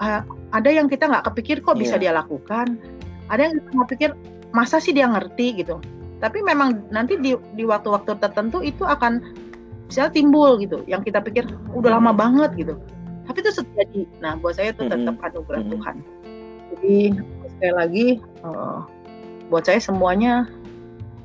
uh, 0.00 0.22
ada 0.54 0.70
yang 0.72 0.88
kita 0.88 1.10
nggak 1.10 1.28
kepikir 1.28 1.60
kok 1.60 1.76
bisa 1.76 1.98
yeah. 1.98 2.02
dia 2.08 2.12
lakukan. 2.16 2.80
Ada 3.28 3.50
yang 3.50 3.54
kita 3.60 3.68
nggak 3.74 3.90
pikir 3.92 4.10
masa 4.50 4.82
sih 4.82 4.94
dia 4.94 5.06
ngerti 5.10 5.62
gitu. 5.62 5.78
Tapi 6.20 6.44
memang 6.44 6.84
nanti 6.92 7.16
di, 7.16 7.32
di 7.56 7.64
waktu-waktu 7.64 8.20
tertentu 8.20 8.60
itu 8.60 8.84
akan 8.84 9.24
bisa 9.88 10.12
timbul 10.12 10.60
gitu. 10.60 10.84
Yang 10.84 11.12
kita 11.12 11.24
pikir 11.24 11.44
udah 11.72 11.96
lama 11.96 12.12
banget 12.12 12.52
gitu. 12.56 12.74
Tapi 13.24 13.38
itu 13.40 13.50
terjadi. 13.62 14.02
Nah 14.20 14.36
buat 14.36 14.58
saya 14.58 14.76
itu 14.76 14.84
tetap 14.84 15.16
mm-hmm. 15.16 15.26
anugerah 15.32 15.60
mm-hmm. 15.64 15.74
Tuhan. 15.78 15.96
Jadi 16.70 16.96
sekali 17.56 17.74
lagi 17.74 18.06
uh, 18.44 18.84
buat 19.50 19.66
saya 19.66 19.82
semuanya 19.82 20.46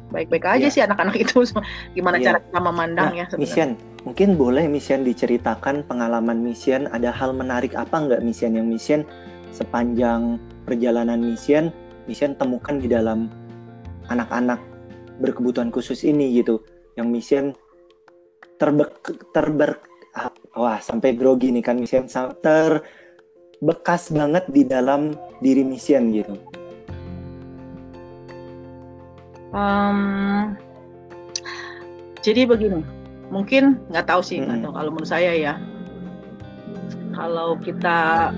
baik-baik 0.09 0.45
aja 0.45 0.67
yeah. 0.67 0.73
sih 0.73 0.81
anak-anak 0.83 1.15
itu 1.19 1.43
gimana 1.97 2.17
yeah. 2.19 2.25
cara 2.33 2.39
kita 2.41 2.59
memandangnya 2.59 3.25
nah, 3.29 3.38
Mission 3.39 3.69
mungkin 4.07 4.39
boleh 4.39 4.65
Mission 4.69 5.01
diceritakan 5.03 5.83
pengalaman 5.85 6.39
Mission 6.41 6.88
ada 6.93 7.09
hal 7.09 7.33
menarik 7.33 7.73
apa 7.73 7.95
nggak 7.95 8.21
Mission 8.21 8.55
yang 8.55 8.67
Mission 8.69 9.03
sepanjang 9.51 10.38
perjalanan 10.67 11.19
Mission 11.19 11.73
Mission 12.06 12.38
temukan 12.38 12.78
di 12.78 12.88
dalam 12.89 13.30
anak-anak 14.10 14.62
berkebutuhan 15.18 15.74
khusus 15.74 16.06
ini 16.06 16.38
gitu 16.41 16.62
yang 16.98 17.10
Mission 17.10 17.54
terbe 18.56 18.88
terber 19.36 19.82
ah, 20.15 20.32
wah 20.56 20.80
sampai 20.80 21.18
grogi 21.18 21.52
nih 21.52 21.63
kan 21.65 21.82
Mission 21.82 22.08
ter 22.39 22.86
bekas 23.63 24.12
banget 24.12 24.44
di 24.52 24.68
dalam 24.68 25.15
diri 25.39 25.63
mission 25.63 26.12
gitu? 26.12 26.36
Um, 29.56 30.60
jadi 32.20 32.44
begini, 32.44 32.84
mungkin 33.32 33.80
nggak 33.88 34.12
tahu 34.12 34.20
sih, 34.20 34.44
hmm. 34.44 34.68
tahu 34.68 34.74
kalau 34.76 34.89
menurut 34.91 35.08
saya 35.08 35.32
ya, 35.32 35.54
kalau 37.15 37.56
kita 37.63 38.30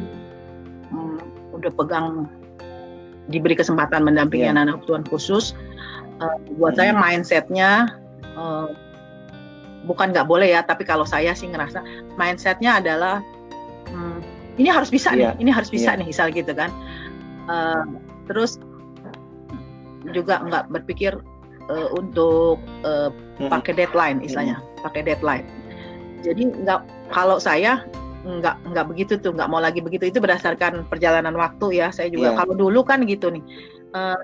um, 0.94 1.18
udah 1.58 1.72
pegang 1.74 2.30
diberi 3.28 3.56
kesempatan 3.56 4.08
mendampingi 4.08 4.48
yeah. 4.48 4.54
anak-anak 4.56 4.84
kebutuhan 4.84 5.04
khusus, 5.08 5.52
uh, 6.24 6.38
buat 6.56 6.76
hmm. 6.76 6.80
saya 6.80 6.92
mindsetnya 6.96 7.72
uh, 8.40 8.72
bukan 9.88 10.12
nggak 10.12 10.28
boleh 10.28 10.52
ya, 10.52 10.63
tapi 10.63 10.84
kalau 10.84 11.04
saya 11.04 11.32
sih 11.36 11.48
ngerasa 11.48 11.84
mindsetnya 12.16 12.80
adalah 12.80 13.24
um, 13.92 14.20
ini 14.60 14.72
harus 14.72 14.88
bisa 14.92 15.13
yeah. 15.13 15.36
nih, 15.36 15.48
ini 15.48 15.52
harus 15.52 15.68
bisa 15.72 15.96
yeah. 15.96 16.00
nih, 16.00 16.08
misal 16.08 16.28
gitu 16.32 16.52
kan. 16.52 16.72
Uh, 17.48 17.84
terus 18.28 18.60
juga 20.12 20.40
nggak 20.44 20.72
berpikir 20.72 21.16
uh, 21.68 21.88
untuk 21.96 22.60
uh, 22.88 23.12
pakai 23.52 23.76
deadline, 23.76 24.24
istilahnya, 24.24 24.60
mm. 24.60 24.84
pakai 24.84 25.02
deadline. 25.04 25.48
Jadi 26.24 26.52
nggak 26.63 26.84
kalau 27.12 27.40
saya 27.40 27.84
nggak 28.28 28.56
nggak 28.76 28.86
begitu 28.92 29.13
tuh, 29.18 29.32
nggak 29.32 29.50
mau 29.50 29.63
lagi 29.63 29.80
begitu. 29.80 30.12
Itu 30.12 30.20
berdasarkan 30.20 30.86
perjalanan 30.92 31.34
waktu 31.40 31.80
ya. 31.80 31.88
Saya 31.96 32.12
juga 32.12 32.36
yeah. 32.36 32.38
kalau 32.38 32.54
dulu 32.54 32.84
kan 32.84 33.08
gitu 33.08 33.32
nih. 33.32 33.44
Uh, 33.96 34.20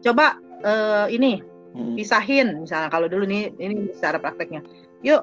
coba 0.00 0.40
uh, 0.64 1.06
ini 1.12 1.44
hmm. 1.76 1.94
pisahin 2.00 2.64
misalnya 2.64 2.88
kalau 2.88 3.06
dulu 3.06 3.28
nih 3.28 3.52
ini 3.60 3.92
secara 3.92 4.16
prakteknya. 4.16 4.64
Yuk 5.04 5.22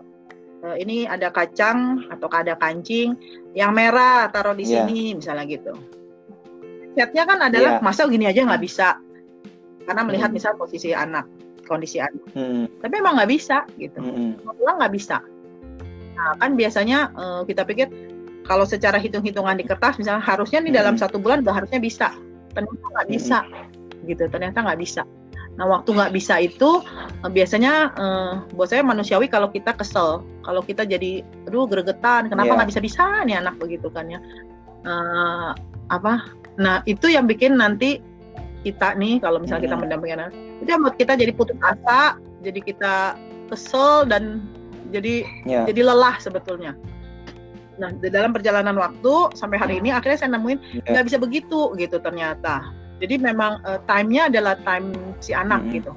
uh, 0.61 0.75
ini 0.77 1.09
ada 1.09 1.33
kacang 1.33 2.05
atau 2.13 2.29
ada 2.29 2.53
kancing 2.57 3.17
yang 3.57 3.73
merah 3.73 4.29
taruh 4.29 4.53
di 4.53 4.69
yeah. 4.69 4.85
sini 4.85 5.17
misalnya 5.17 5.45
gitu. 5.49 5.73
Setnya 6.93 7.23
kan 7.25 7.39
adalah 7.49 7.77
yeah. 7.77 7.83
masa 7.83 8.05
gini 8.05 8.29
aja 8.29 8.45
nggak 8.45 8.63
bisa 8.63 8.97
karena 9.87 10.01
melihat 10.03 10.29
hmm. 10.29 10.37
misal 10.37 10.53
posisi 10.59 10.91
anak 10.93 11.25
kondisi 11.67 11.99
anak. 11.99 12.23
Hmm. 12.31 12.65
Tapi 12.79 12.93
emang 12.95 13.19
nggak 13.19 13.31
bisa 13.31 13.67
gitu. 13.75 13.99
Hmm. 13.99 14.39
nggak 14.39 14.93
bisa. 14.93 15.19
Nah 16.17 16.33
kan 16.41 16.57
biasanya 16.57 17.13
uh, 17.13 17.41
kita 17.45 17.61
pikir 17.63 17.87
kalau 18.49 18.65
secara 18.65 18.97
hitung-hitungan 18.97 19.59
di 19.59 19.65
kertas 19.67 20.01
misalnya 20.01 20.23
harusnya 20.23 20.63
nih 20.63 20.73
hmm. 20.73 20.79
dalam 20.81 20.95
satu 20.97 21.21
bulan 21.21 21.45
udah 21.45 21.53
harusnya 21.53 21.77
bisa. 21.77 22.09
Ternyata 22.57 22.85
nggak 22.97 23.09
bisa 23.13 23.39
hmm. 23.45 24.09
gitu. 24.09 24.23
Ternyata 24.27 24.65
nggak 24.65 24.81
bisa. 24.81 25.05
Nah, 25.57 25.65
waktu 25.65 25.89
nggak 25.89 26.13
bisa 26.13 26.37
itu 26.37 26.85
uh, 27.25 27.31
biasanya 27.33 27.89
uh, 27.97 28.33
buat 28.53 28.69
saya 28.69 28.85
manusiawi 28.85 29.25
kalau 29.25 29.49
kita 29.49 29.73
kesel, 29.73 30.21
kalau 30.45 30.61
kita 30.61 30.85
jadi, 30.85 31.25
aduh 31.49 31.65
gregetan, 31.65 32.29
kenapa 32.29 32.53
nggak 32.53 32.69
yeah. 32.69 32.73
bisa-bisa 32.77 33.03
nih 33.25 33.41
anak 33.41 33.57
begitu 33.57 33.89
kan 33.89 34.05
ya? 34.05 34.21
Uh, 34.85 35.57
apa? 35.89 36.29
Nah 36.61 36.85
itu 36.85 37.09
yang 37.09 37.25
bikin 37.25 37.57
nanti 37.57 38.05
kita 38.61 38.93
nih 39.01 39.17
kalau 39.17 39.41
misalnya 39.41 39.65
kita 39.65 39.77
mendampingi 39.81 40.13
anak, 40.13 40.29
itu 40.61 40.69
yang 40.69 40.85
buat 40.85 40.97
kita 41.01 41.17
jadi 41.17 41.33
putus 41.33 41.57
asa, 41.65 42.21
jadi 42.45 42.59
kita 42.61 42.95
kesel 43.49 44.05
dan 44.05 44.45
jadi 44.91 45.27
yeah. 45.43 45.65
jadi 45.67 45.87
lelah 45.87 46.15
sebetulnya. 46.19 46.75
Nah, 47.77 47.93
di 47.93 48.09
dalam 48.09 48.33
perjalanan 48.33 48.73
waktu 48.73 49.37
sampai 49.37 49.61
hari 49.61 49.77
ini 49.77 49.93
akhirnya 49.93 50.17
saya 50.17 50.33
nemuin 50.33 50.81
nggak 50.81 50.97
yeah. 50.97 51.05
bisa 51.05 51.21
begitu 51.21 51.77
gitu 51.77 52.01
ternyata 52.01 52.73
Jadi 52.97 53.21
memang 53.21 53.61
uh, 53.61 53.77
time-nya 53.85 54.25
adalah 54.25 54.57
time 54.65 54.89
si 55.21 55.29
anak 55.29 55.61
hmm. 55.61 55.71
gitu. 55.77 55.93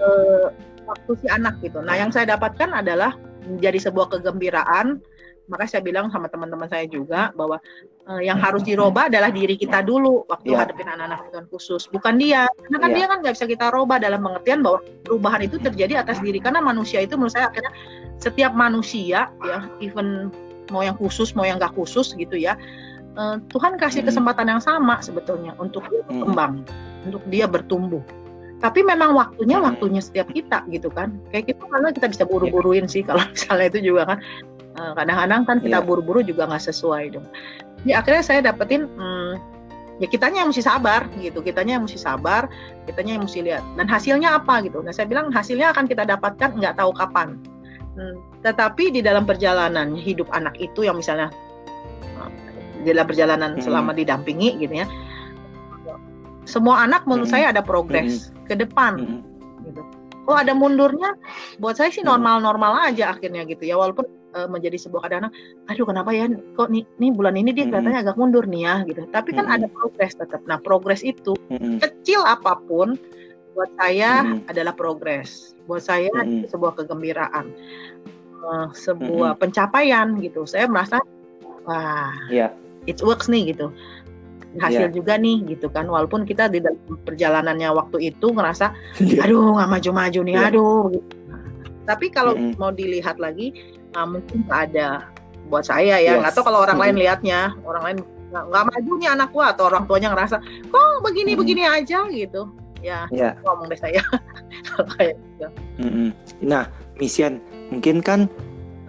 Uh, 0.00 0.48
waktu 0.88 1.12
si 1.20 1.26
anak 1.28 1.60
gitu. 1.60 1.84
Nah, 1.84 1.92
yang 1.92 2.08
saya 2.08 2.32
dapatkan 2.32 2.72
adalah 2.72 3.12
menjadi 3.44 3.90
sebuah 3.90 4.16
kegembiraan. 4.16 5.04
Maka 5.46 5.64
saya 5.70 5.82
bilang 5.82 6.10
sama 6.10 6.26
teman-teman 6.26 6.66
saya 6.66 6.86
juga 6.90 7.30
bahwa 7.38 7.62
uh, 8.10 8.22
yang 8.22 8.38
harus 8.38 8.66
dirubah 8.66 9.06
adalah 9.06 9.30
diri 9.30 9.54
kita 9.54 9.82
dulu 9.82 10.26
waktu 10.26 10.54
yeah. 10.54 10.66
hadapin 10.66 10.86
anak-anak 10.90 11.18
kebutuhan 11.26 11.46
khusus, 11.54 11.82
bukan 11.90 12.14
dia. 12.18 12.50
Karena 12.66 12.78
kan 12.82 12.90
yeah. 12.90 12.96
dia 12.98 13.06
kan 13.06 13.18
nggak 13.22 13.34
bisa 13.38 13.46
kita 13.46 13.66
rubah 13.70 13.98
dalam 14.02 14.20
pengertian 14.22 14.60
bahwa 14.66 14.78
perubahan 15.06 15.40
itu 15.46 15.56
terjadi 15.62 16.02
atas 16.02 16.18
diri. 16.18 16.38
Karena 16.42 16.58
manusia 16.58 16.98
itu 17.02 17.14
menurut 17.14 17.34
saya 17.34 17.50
akhirnya 17.50 17.72
setiap 18.18 18.52
manusia 18.54 19.30
ya, 19.30 19.58
even 19.78 20.34
mau 20.74 20.82
yang 20.82 20.98
khusus 20.98 21.30
mau 21.38 21.46
yang 21.46 21.62
nggak 21.62 21.74
khusus 21.78 22.10
gitu 22.18 22.34
ya, 22.34 22.58
uh, 23.14 23.38
Tuhan 23.54 23.78
kasih 23.78 24.02
hmm. 24.02 24.10
kesempatan 24.10 24.46
yang 24.50 24.62
sama 24.62 24.98
sebetulnya 24.98 25.54
untuk 25.62 25.86
dia 25.86 26.02
berkembang, 26.10 26.66
hmm. 26.66 27.06
untuk 27.06 27.22
dia 27.30 27.46
bertumbuh 27.46 28.02
tapi 28.56 28.80
memang 28.80 29.12
waktunya 29.12 29.60
hmm. 29.60 29.66
waktunya 29.68 30.00
setiap 30.00 30.32
kita 30.32 30.64
gitu 30.72 30.88
kan 30.88 31.20
kayak 31.28 31.52
gitu 31.52 31.62
karena 31.68 31.92
kita 31.92 32.08
bisa 32.08 32.24
buru-buruin 32.24 32.88
yeah. 32.88 32.92
sih 32.92 33.02
kalau 33.04 33.22
misalnya 33.34 33.66
itu 33.68 33.92
juga 33.92 34.02
kan 34.16 34.18
kadang-kadang 34.76 35.42
kan 35.48 35.56
kita 35.60 35.78
yeah. 35.80 35.86
buru-buru 35.86 36.20
juga 36.20 36.46
nggak 36.48 36.64
sesuai 36.68 37.16
dong 37.16 37.26
jadi 37.84 38.02
akhirnya 38.02 38.22
saya 38.24 38.40
dapetin 38.44 38.86
hmm, 38.86 39.32
ya 40.02 40.06
kitanya 40.10 40.44
yang 40.44 40.50
mesti 40.52 40.64
sabar 40.64 41.08
gitu 41.20 41.40
kitanya 41.40 41.80
yang 41.80 41.84
mesti 41.88 41.98
sabar 42.00 42.48
kitanya 42.84 43.16
yang 43.16 43.24
mesti 43.24 43.40
lihat 43.40 43.64
dan 43.80 43.86
hasilnya 43.88 44.28
apa 44.36 44.64
gitu 44.64 44.84
nah 44.84 44.92
saya 44.92 45.08
bilang 45.08 45.32
hasilnya 45.32 45.72
akan 45.72 45.88
kita 45.88 46.04
dapatkan 46.04 46.56
nggak 46.56 46.76
tahu 46.76 46.92
kapan 46.92 47.40
hmm, 47.96 48.16
tetapi 48.44 48.92
di 48.92 49.00
dalam 49.00 49.24
perjalanan 49.24 49.96
hidup 49.96 50.28
anak 50.36 50.52
itu 50.60 50.84
yang 50.84 51.00
misalnya 51.00 51.32
eh, 52.20 52.30
di 52.84 52.92
dalam 52.92 53.08
perjalanan 53.08 53.56
hmm. 53.56 53.62
selama 53.64 53.96
didampingi 53.96 54.60
gitu 54.60 54.84
ya 54.84 54.86
semua 56.46 56.86
anak 56.86 57.04
menurut 57.04 57.28
hmm. 57.28 57.34
saya 57.34 57.50
ada 57.50 57.60
progres 57.60 58.30
hmm. 58.30 58.46
ke 58.46 58.54
depan. 58.54 58.94
Hmm. 59.02 59.20
Gitu. 59.66 59.82
Oh 60.26 60.34
ada 60.34 60.54
mundurnya, 60.54 61.14
buat 61.62 61.78
saya 61.78 61.90
sih 61.90 62.02
normal-normal 62.02 62.90
aja 62.90 63.14
akhirnya 63.14 63.46
gitu 63.46 63.66
ya. 63.66 63.78
Walaupun 63.78 64.06
uh, 64.36 64.48
menjadi 64.48 64.76
sebuah 64.76 65.08
keadaan, 65.08 65.32
aduh 65.72 65.88
kenapa 65.88 66.12
ya 66.12 66.28
kok 66.28 66.68
nih, 66.68 66.84
nih 67.00 67.10
bulan 67.16 67.40
ini 67.40 67.56
dia 67.56 67.64
kelihatannya 67.64 68.00
agak 68.04 68.16
mundur 68.20 68.44
nih 68.44 68.62
ya 68.68 68.74
gitu. 68.84 69.02
Tapi 69.08 69.32
kan 69.32 69.48
ada 69.48 69.66
progres 69.72 70.12
tetap. 70.12 70.44
Nah 70.44 70.60
progres 70.60 71.00
itu 71.00 71.32
kecil 71.80 72.20
apa 72.22 72.60
pun 72.68 73.00
buat 73.56 73.72
saya 73.80 74.36
adalah 74.52 74.76
progres. 74.76 75.56
Buat 75.64 75.88
saya 75.88 76.12
itu 76.28 76.52
sebuah 76.52 76.76
kegembiraan, 76.76 77.48
uh, 78.44 78.68
sebuah 78.76 79.40
pencapaian 79.40 80.20
gitu. 80.20 80.44
Saya 80.44 80.68
merasa 80.68 81.00
wah, 81.64 82.12
yeah. 82.28 82.52
it 82.84 83.00
works 83.00 83.32
nih 83.32 83.56
gitu 83.56 83.72
hasil 84.60 84.88
yeah. 84.88 84.94
juga 84.94 85.14
nih 85.20 85.44
gitu 85.56 85.68
kan 85.68 85.84
walaupun 85.84 86.24
kita 86.24 86.48
di 86.48 86.64
dalam 86.64 86.80
perjalanannya 87.04 87.68
waktu 87.76 88.12
itu 88.12 88.32
ngerasa 88.32 88.72
yeah. 89.04 89.24
aduh 89.24 89.56
nggak 89.56 89.68
maju-maju 89.68 90.20
nih 90.24 90.36
yeah. 90.36 90.48
aduh 90.48 90.80
gitu. 90.92 91.14
Tapi 91.86 92.10
kalau 92.10 92.34
mm 92.34 92.52
-hmm. 92.52 92.58
mau 92.58 92.74
dilihat 92.74 93.16
lagi 93.16 93.54
nah, 93.94 94.04
mungkin 94.04 94.44
ada 94.50 95.06
buat 95.46 95.62
saya 95.62 96.02
ya 96.02 96.18
nggak 96.18 96.34
yes. 96.34 96.36
tahu 96.36 96.50
kalau 96.50 96.66
orang 96.66 96.76
mm 96.76 96.82
-hmm. 96.82 96.92
lain 96.98 97.02
lihatnya 97.06 97.40
orang 97.62 97.82
lain 97.86 97.98
nggak 98.26 98.64
maju 98.66 98.90
nih 98.98 99.10
anak 99.14 99.28
gua 99.30 99.44
atau 99.54 99.64
orang 99.70 99.86
tuanya 99.86 100.10
ngerasa 100.12 100.36
kok 100.42 100.86
begini 101.06 101.32
mm 101.32 101.32
-hmm. 101.32 101.40
begini 101.40 101.62
aja 101.64 101.98
gitu 102.10 102.42
ya 102.84 103.08
yeah. 103.14 103.32
ngomong 103.46 103.70
deh 103.72 103.78
saya 103.78 104.02
kayak 104.98 105.16
gitu. 105.16 105.46
mm 105.80 105.90
-hmm. 105.90 106.08
nah 106.42 106.68
Mission 106.98 107.38
mungkin 107.70 108.02
kan 108.02 108.26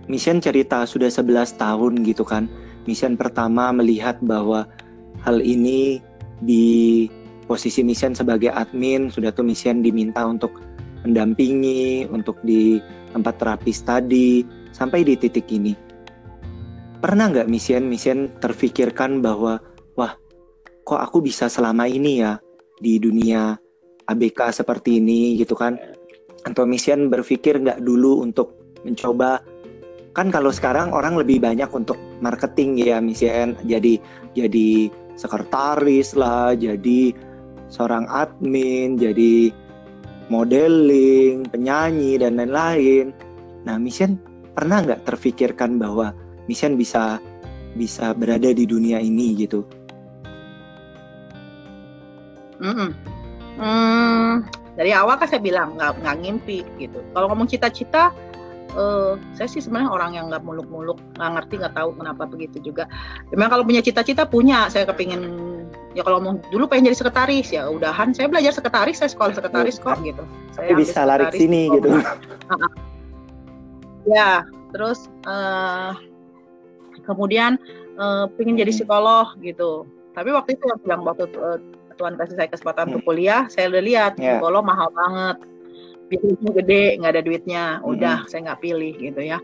Mission 0.08 0.40
cerita 0.40 0.88
sudah 0.88 1.12
11 1.12 1.60
tahun 1.60 1.94
gitu 2.04 2.26
kan 2.26 2.50
Mission 2.90 3.20
pertama 3.20 3.70
melihat 3.76 4.18
bahwa 4.24 4.66
hal 5.22 5.44
ini 5.44 6.00
di 6.40 7.08
posisi 7.48 7.82
Mission 7.82 8.16
sebagai 8.16 8.52
admin 8.52 9.12
sudah 9.12 9.32
tuh 9.32 9.44
Mission 9.44 9.84
diminta 9.84 10.24
untuk 10.28 10.56
mendampingi 11.08 12.06
untuk 12.12 12.38
di 12.44 12.78
tempat 13.16 13.40
terapi 13.40 13.72
tadi 13.82 14.44
sampai 14.76 15.08
di 15.08 15.16
titik 15.16 15.48
ini. 15.50 15.74
Pernah 16.98 17.30
nggak 17.32 17.50
Mission 17.50 17.88
Mission 17.88 18.28
terfikirkan 18.42 19.24
bahwa 19.24 19.62
wah 19.96 20.14
kok 20.84 21.02
aku 21.02 21.24
bisa 21.24 21.48
selama 21.48 21.86
ini 21.88 22.22
ya 22.22 22.42
di 22.78 23.00
dunia 23.00 23.56
ABK 24.06 24.52
seperti 24.52 25.00
ini? 25.00 25.38
Gitu 25.40 25.56
kan? 25.56 25.78
Atau 26.44 26.68
Mission 26.68 27.08
berpikir 27.10 27.62
nggak 27.62 27.82
dulu 27.82 28.22
untuk 28.26 28.78
mencoba? 28.84 29.42
Kan 30.18 30.34
kalau 30.34 30.50
sekarang 30.50 30.90
orang 30.92 31.14
lebih 31.14 31.38
banyak 31.38 31.70
untuk 31.70 31.98
marketing 32.20 32.82
ya 32.82 32.98
Mission 32.98 33.54
jadi 33.70 34.02
jadi 34.34 34.90
sekretaris 35.18 36.14
lah, 36.14 36.54
jadi 36.54 37.14
seorang 37.68 38.08
admin, 38.08 38.96
jadi 38.96 39.52
modeling, 40.28 41.48
penyanyi 41.48 42.20
dan 42.20 42.40
lain-lain. 42.40 43.16
Nah, 43.64 43.76
Mission 43.80 44.20
pernah 44.56 44.84
nggak 44.84 45.08
terfikirkan 45.08 45.80
bahwa 45.80 46.12
Mission 46.48 46.76
bisa 46.80 47.20
bisa 47.78 48.16
berada 48.16 48.50
di 48.52 48.66
dunia 48.66 48.98
ini 48.98 49.38
gitu? 49.38 49.62
Mm 52.58 52.74
-mm. 52.74 52.92
Hmm, 53.58 54.34
dari 54.78 54.94
awal 54.94 55.18
kan 55.18 55.30
saya 55.30 55.42
bilang 55.42 55.78
nggak 55.78 56.02
nggak 56.02 56.18
ngimpi 56.22 56.60
gitu. 56.78 57.02
Kalau 57.14 57.26
ngomong 57.34 57.50
cita-cita, 57.50 58.14
uh, 58.76 59.16
saya 59.38 59.48
sih 59.48 59.64
sebenarnya 59.64 59.92
orang 59.94 60.12
yang 60.18 60.26
nggak 60.28 60.44
muluk-muluk 60.44 61.00
nggak 61.16 61.32
ngerti 61.40 61.54
nggak 61.62 61.76
tahu 61.78 61.90
kenapa 61.96 62.24
begitu 62.28 62.58
juga. 62.60 62.90
Memang 63.32 63.48
kalau 63.54 63.64
punya 63.64 63.80
cita-cita 63.80 64.28
punya. 64.28 64.68
Saya 64.68 64.90
kepingin 64.90 65.22
ya 65.96 66.04
kalau 66.06 66.20
mau 66.22 66.34
dulu 66.52 66.68
pengen 66.68 66.92
jadi 66.92 66.98
sekretaris 67.00 67.54
ya 67.54 67.70
udahan. 67.70 68.12
Saya 68.12 68.28
belajar 68.28 68.52
sekretaris 68.52 68.98
saya 69.00 69.10
sekolah 69.14 69.34
sekretaris 69.38 69.78
kok 69.80 69.98
gitu. 70.04 70.24
Saya 70.52 70.74
bisa 70.76 71.06
lari 71.08 71.28
sini 71.32 71.72
gitu. 71.72 71.90
Ya 74.08 74.48
terus 74.72 75.12
uh, 75.28 75.92
kemudian 77.04 77.60
uh, 78.00 78.32
pengen 78.40 78.56
jadi 78.56 78.72
psikolog 78.72 79.36
gitu. 79.44 79.84
Tapi 80.16 80.32
waktu 80.32 80.56
itu 80.56 80.64
yang 80.88 81.04
waktu 81.04 81.28
uh, 81.36 81.60
Tuhan 81.98 82.16
kasih 82.16 82.38
saya 82.38 82.48
kesempatan 82.48 82.94
untuk 82.94 83.04
hmm. 83.04 83.10
kuliah 83.10 83.42
saya 83.50 83.68
udah 83.74 83.84
lihat 83.84 84.14
yeah. 84.16 84.38
psikolog 84.38 84.64
mahal 84.64 84.88
banget 84.94 85.38
bisnisnya 86.08 86.52
gede 86.64 86.84
nggak 87.00 87.12
ada 87.14 87.24
duitnya 87.24 87.64
udah 87.84 88.18
hmm. 88.24 88.30
saya 88.32 88.40
nggak 88.52 88.62
pilih 88.64 88.94
gitu 88.96 89.22
ya 89.22 89.38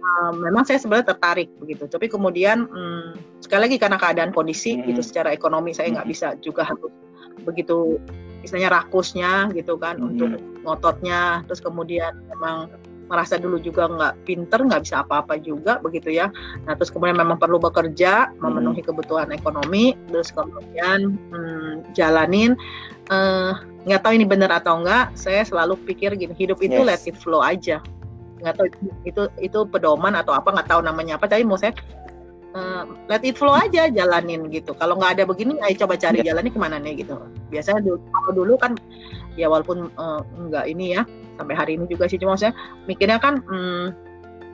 um, 0.00 0.40
memang 0.44 0.64
saya 0.68 0.78
sebenarnya 0.78 1.16
tertarik 1.16 1.48
begitu 1.58 1.88
tapi 1.88 2.06
kemudian 2.06 2.68
um, 2.68 3.16
sekali 3.40 3.68
lagi 3.68 3.76
karena 3.80 3.96
keadaan 3.96 4.30
kondisi 4.30 4.76
hmm. 4.76 4.92
gitu 4.92 5.00
secara 5.00 5.32
ekonomi 5.32 5.72
saya 5.72 5.90
nggak 5.92 6.06
hmm. 6.06 6.14
bisa 6.14 6.28
juga 6.44 6.68
harus 6.68 6.92
begitu 7.42 7.98
istilahnya 8.44 8.70
rakusnya 8.84 9.48
gitu 9.56 9.80
kan 9.80 9.96
hmm. 9.96 10.08
untuk 10.14 10.30
ngototnya 10.62 11.42
terus 11.48 11.64
kemudian 11.64 12.12
memang 12.28 12.68
merasa 13.08 13.36
dulu 13.36 13.60
juga 13.60 13.86
nggak 13.86 14.24
pinter 14.24 14.60
nggak 14.64 14.82
bisa 14.84 15.04
apa-apa 15.04 15.36
juga 15.40 15.78
begitu 15.80 16.12
ya. 16.12 16.32
Nah 16.64 16.72
terus 16.76 16.88
kemudian 16.88 17.16
memang 17.18 17.36
perlu 17.36 17.60
bekerja 17.60 18.32
memenuhi 18.40 18.80
kebutuhan 18.80 19.30
ekonomi 19.32 19.92
terus 20.08 20.32
kemudian 20.32 21.16
hmm, 21.32 21.94
jalanin 21.96 22.56
uh, 23.12 23.56
nggak 23.84 24.00
tahu 24.00 24.12
ini 24.16 24.24
benar 24.24 24.50
atau 24.52 24.80
enggak 24.80 25.12
saya 25.12 25.44
selalu 25.44 25.76
pikir 25.84 26.16
gini 26.16 26.32
hidup 26.32 26.60
itu 26.64 26.80
yes. 26.80 26.88
let 26.88 27.02
it 27.04 27.16
flow 27.20 27.44
aja. 27.44 27.80
Nggak 28.40 28.54
tahu 28.56 28.66
itu 29.04 29.22
itu 29.40 29.58
pedoman 29.68 30.16
atau 30.16 30.32
apa 30.32 30.52
nggak 30.52 30.68
tahu 30.68 30.80
namanya 30.80 31.20
apa 31.20 31.28
tapi 31.28 31.44
mau 31.44 31.60
saya 31.60 31.76
uh, 32.56 32.88
let 33.10 33.20
it 33.26 33.36
flow 33.36 33.52
aja 33.52 33.92
jalanin 33.92 34.48
gitu. 34.48 34.72
Kalau 34.72 34.96
nggak 34.96 35.20
ada 35.20 35.24
begini 35.28 35.60
ayo 35.60 35.84
coba 35.84 36.00
cari 36.00 36.24
yeah. 36.24 36.32
jalannya 36.32 36.52
ke 36.54 36.60
mana 36.60 36.76
nih 36.80 37.04
gitu. 37.04 37.20
Biasanya 37.52 37.84
dulu 37.84 37.98
kalau 38.00 38.32
dulu 38.32 38.54
kan 38.56 38.72
ya 39.34 39.50
walaupun 39.50 39.90
uh, 39.98 40.22
nggak 40.24 40.64
ini 40.70 40.98
ya 40.98 41.02
sampai 41.38 41.54
hari 41.54 41.72
ini 41.76 41.90
juga 41.90 42.06
sih 42.06 42.18
cuma 42.18 42.38
saya 42.38 42.54
mikirnya 42.86 43.18
kan 43.18 43.42
hmm, 43.42 43.90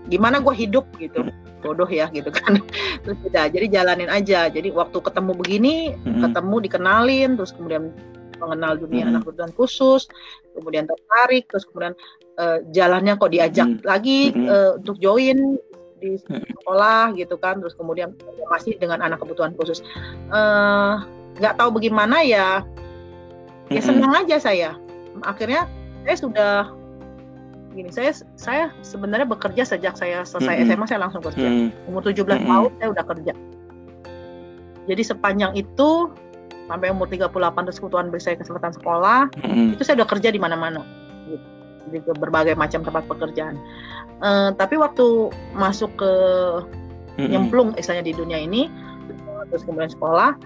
gimana 0.08 0.40
gue 0.40 0.54
hidup 0.56 0.88
gitu 0.96 1.28
bodoh 1.60 1.88
ya 1.88 2.08
gitu 2.10 2.32
kan 2.32 2.56
terus 3.04 3.18
udah 3.24 3.52
jadi 3.52 3.66
jalanin 3.68 4.08
aja 4.08 4.48
jadi 4.48 4.72
waktu 4.72 4.96
ketemu 4.96 5.32
begini 5.36 5.74
hmm. 5.92 6.24
ketemu 6.24 6.56
dikenalin 6.64 7.30
terus 7.36 7.52
kemudian 7.52 7.92
mengenal 8.40 8.72
dunia 8.80 9.04
hmm. 9.04 9.10
anak 9.14 9.20
kebutuhan 9.28 9.52
khusus, 9.52 10.08
kemudian 10.56 10.88
tertarik, 10.88 11.44
terus 11.52 11.68
kemudian 11.68 11.94
uh, 12.40 12.64
jalannya 12.72 13.20
kok 13.20 13.30
diajak 13.30 13.68
hmm. 13.68 13.84
lagi. 13.84 14.32
Uh, 14.32 14.80
untuk 14.80 14.96
join 14.98 15.60
di 16.00 16.16
sekolah 16.16 17.12
gitu 17.12 17.36
kan, 17.36 17.60
terus 17.60 17.76
kemudian 17.76 18.16
masih 18.48 18.72
dengan 18.80 19.04
anak 19.04 19.20
kebutuhan 19.20 19.52
khusus. 19.52 19.84
Eh, 20.32 20.94
nggak 21.36 21.54
uh, 21.54 21.58
tahu 21.60 21.76
bagaimana 21.76 22.24
ya, 22.24 22.64
ya 23.70 23.80
senang 23.80 24.12
aja 24.12 24.36
saya. 24.42 24.70
Akhirnya 25.22 25.70
saya 26.04 26.16
sudah 26.16 26.54
gini 27.70 27.90
saya 27.94 28.10
saya 28.34 28.64
sebenarnya 28.82 29.30
bekerja 29.30 29.62
sejak 29.62 29.94
saya 29.94 30.26
selesai 30.26 30.58
mm 30.58 30.62
-hmm. 30.66 30.74
SMA 30.74 30.86
saya 30.90 31.00
langsung 31.06 31.22
kerja 31.22 31.46
mm 31.46 31.70
-hmm. 31.70 31.88
umur 31.88 32.02
17 32.02 32.18
mm 32.18 32.26
-hmm. 32.26 32.50
tahun 32.50 32.70
saya 32.82 32.88
udah 32.90 33.04
kerja 33.06 33.32
jadi 34.90 35.02
sepanjang 35.06 35.52
itu 35.54 36.10
sampai 36.66 36.90
umur 36.90 37.06
38 37.06 37.30
terus 37.66 37.78
kebutuhan 37.78 38.10
beri 38.10 38.22
saya 38.22 38.36
kesempatan 38.38 38.74
sekolah 38.74 39.30
itu 39.74 39.82
saya 39.86 40.02
udah 40.02 40.08
kerja 40.10 40.34
di 40.34 40.38
mana-mana 40.42 40.82
gitu. 41.30 41.46
di 41.90 41.98
berbagai 42.18 42.58
macam 42.58 42.82
tempat 42.82 43.06
pekerjaan 43.06 43.54
uh, 44.22 44.50
tapi 44.54 44.74
waktu 44.78 45.30
masuk 45.54 45.90
ke 45.98 46.12
nyemplung 47.20 47.76
istilahnya 47.76 48.06
di 48.06 48.14
dunia 48.16 48.38
ini 48.40 48.70
terus 49.50 49.66
kemudian 49.66 49.90
sekolah 49.90 50.38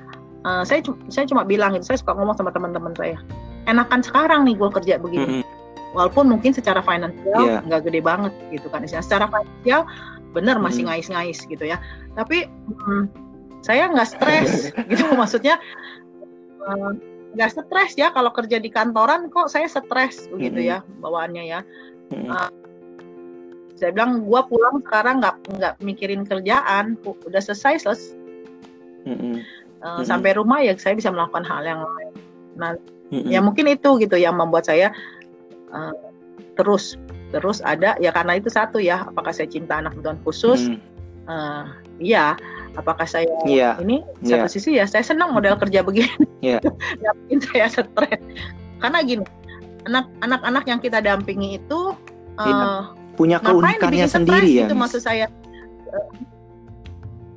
uh, 0.45 0.63
saya 0.63 0.81
saya 1.09 1.25
cuma 1.27 1.43
bilang 1.43 1.75
gitu 1.75 1.93
saya 1.93 1.99
suka 2.01 2.13
ngomong 2.15 2.37
sama 2.37 2.53
teman-teman 2.53 2.93
saya 2.95 3.19
enakan 3.65 4.01
sekarang 4.05 4.45
nih 4.45 4.55
gue 4.57 4.71
kerja 4.71 4.95
begini. 5.01 5.41
Mm 5.41 5.43
-hmm. 5.43 5.53
walaupun 5.95 6.27
mungkin 6.27 6.51
secara 6.51 6.83
finansial 6.83 7.43
yeah. 7.47 7.63
nggak 7.63 7.87
gede 7.87 8.03
banget 8.03 8.35
gitu 8.51 8.67
kan 8.67 8.83
secara 8.83 9.31
finansial 9.31 9.87
bener 10.35 10.59
masih 10.59 10.91
ngais-ngais 10.91 11.47
gitu 11.47 11.63
ya. 11.63 11.79
Tapi 12.19 12.51
hmm, 12.51 13.07
saya 13.63 13.87
nggak 13.87 14.09
stres 14.19 14.75
gitu 14.91 15.07
maksudnya 15.15 15.63
eh, 16.67 16.91
nggak 17.39 17.51
uh, 17.51 17.55
stres 17.55 17.95
ya 17.95 18.11
kalau 18.11 18.35
kerja 18.35 18.59
di 18.59 18.75
kantoran 18.75 19.31
kok 19.31 19.47
saya 19.47 19.71
stres 19.71 20.27
begitu 20.35 20.67
ya 20.67 20.83
bawaannya 20.99 21.45
ya. 21.47 21.61
Uh, 22.11 22.51
saya 23.79 23.95
bilang 23.95 24.27
gue 24.27 24.41
pulang 24.51 24.83
sekarang 24.83 25.23
nggak 25.23 25.37
nggak 25.63 25.75
mikirin 25.79 26.27
kerjaan 26.27 26.99
udah 27.07 27.43
selesai 27.43 27.87
selesai. 27.87 28.19
Mm-hmm. 29.07 29.35
Uh, 29.85 30.03
sampai 30.03 30.35
rumah 30.35 30.65
ya 30.65 30.73
saya 30.81 30.97
bisa 30.97 31.13
melakukan 31.13 31.45
hal 31.45 31.63
yang 31.63 31.81
lain 31.85 32.13
nah 32.57 32.71
mm-hmm. 33.13 33.31
ya 33.31 33.41
mungkin 33.45 33.69
itu 33.71 34.01
gitu 34.01 34.17
yang 34.17 34.35
membuat 34.35 34.67
saya 34.67 34.91
uh, 35.71 35.93
terus 36.59 36.97
terus 37.31 37.61
ada 37.63 37.99
ya 37.99 38.15
karena 38.15 38.39
itu 38.39 38.49
satu 38.49 38.79
ya 38.81 39.05
apakah 39.07 39.35
saya 39.35 39.51
cinta 39.51 39.79
anak 39.79 39.95
kebutuhan 39.99 40.19
khusus 40.23 40.71
mm. 40.71 40.79
uh, 41.29 41.69
iya 41.99 42.39
apakah 42.75 43.07
saya 43.07 43.29
yeah. 43.47 43.79
ini 43.79 44.03
satu 44.27 44.47
yeah. 44.47 44.51
sisi 44.51 44.71
ya 44.79 44.85
saya 44.89 45.05
senang 45.07 45.31
model 45.31 45.59
kerja 45.59 45.85
begini 45.85 46.11
yeah. 46.55 46.59
bikin 47.27 47.43
saya 47.43 47.71
stres 47.71 48.19
karena 48.83 48.99
gini 49.03 49.25
anak 49.85 50.09
anak-anak 50.25 50.65
yang 50.65 50.81
kita 50.81 50.99
dampingi 51.05 51.61
itu 51.61 51.93
uh, 52.41 52.95
punya 53.15 53.39
keunikannya 53.41 54.07
sendiri 54.11 54.51
ya. 54.51 54.67
Itu 54.67 54.77
maksud 54.77 55.01
saya. 55.03 55.31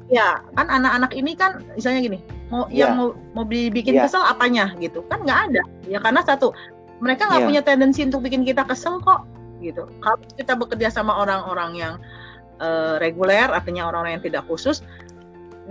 Ya, 0.08 0.40
kan 0.56 0.68
anak-anak 0.72 1.12
ini 1.14 1.36
kan 1.36 1.60
misalnya 1.76 2.00
gini, 2.00 2.20
mau 2.48 2.66
yeah. 2.72 2.88
yang 2.88 2.92
mau 2.96 3.08
mau 3.36 3.44
dibikin 3.44 3.98
yeah. 3.98 4.08
kesel 4.08 4.24
apanya 4.24 4.72
gitu. 4.80 5.04
Kan 5.12 5.24
nggak 5.24 5.40
ada. 5.52 5.64
Ya 5.88 6.00
karena 6.00 6.22
satu, 6.24 6.56
mereka 7.00 7.28
nggak 7.28 7.42
yeah. 7.44 7.50
punya 7.50 7.62
tendensi 7.64 8.02
untuk 8.04 8.24
bikin 8.24 8.44
kita 8.48 8.64
kesel 8.68 9.00
kok 9.04 9.28
gitu. 9.60 9.90
Kalau 10.04 10.18
kita 10.38 10.54
bekerja 10.54 10.88
sama 10.94 11.18
orang-orang 11.18 11.72
yang 11.76 11.94
uh, 12.62 13.02
reguler, 13.02 13.50
artinya 13.50 13.90
orang-orang 13.90 14.22
yang 14.22 14.26
tidak 14.26 14.44
khusus, 14.46 14.86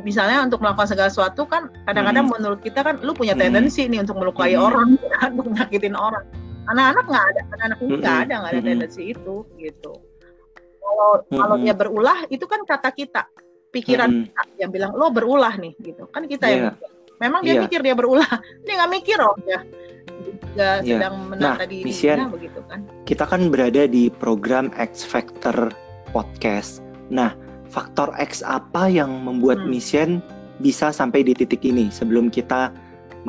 misalnya 0.03 0.45
untuk 0.45 0.61
melakukan 0.61 0.93
segala 0.93 1.09
sesuatu 1.09 1.49
kan 1.49 1.72
kadang-kadang 1.89 2.29
hmm. 2.29 2.35
menurut 2.37 2.61
kita 2.61 2.85
kan 2.85 3.01
lu 3.01 3.16
punya 3.16 3.33
tendensi 3.33 3.87
hmm. 3.87 3.91
nih 3.97 4.01
untuk 4.05 4.16
melukai 4.20 4.53
hmm. 4.53 4.66
orang, 4.66 4.89
kan, 5.16 5.31
untuk 5.33 5.57
nyakitin 5.57 5.97
orang 5.97 6.24
anak-anak 6.66 7.05
nggak 7.07 7.24
ada 7.24 7.41
anak-anak 7.47 7.79
nggak 7.79 8.16
ada 8.27 8.35
nggak 8.43 8.53
ada 8.53 8.62
tendensi 8.62 9.03
itu 9.14 9.37
gitu 9.59 9.93
kalau 10.83 11.11
kalau 11.31 11.57
dia 11.59 11.74
berulah 11.74 12.18
itu 12.31 12.45
kan 12.47 12.62
kata 12.66 12.91
kita 12.95 13.22
pikiran 13.77 14.11
kita 14.24 14.43
yang 14.57 14.70
bilang 14.72 14.91
lo 14.97 15.12
berulah 15.12 15.55
nih 15.61 15.77
gitu 15.85 16.09
kan 16.09 16.24
kita 16.24 16.47
yeah. 16.49 16.57
yang 16.57 16.64
mikir. 16.72 16.89
memang 17.20 17.41
dia 17.45 17.53
yeah. 17.53 17.62
mikir 17.62 17.81
dia 17.85 17.95
berulah 17.95 18.31
dia 18.64 18.72
nggak 18.81 18.93
mikir 18.93 19.18
oh 19.20 19.37
ya 19.45 19.61
juga 20.16 20.68
yeah. 20.81 20.97
sedang 20.97 21.14
menata 21.29 21.62
nah, 21.62 21.68
dirinya 21.68 22.27
begitu 22.33 22.61
kan 22.64 22.81
kita 23.05 23.24
kan 23.29 23.41
berada 23.53 23.83
di 23.85 24.09
program 24.09 24.72
X 24.81 25.05
Factor 25.05 25.70
podcast 26.11 26.81
nah 27.12 27.37
faktor 27.68 28.14
X 28.16 28.41
apa 28.41 28.89
yang 28.89 29.12
membuat 29.20 29.61
hmm. 29.61 29.68
Mission 29.68 30.11
bisa 30.64 30.89
sampai 30.89 31.20
di 31.20 31.37
titik 31.37 31.61
ini 31.61 31.93
sebelum 31.93 32.33
kita 32.33 32.72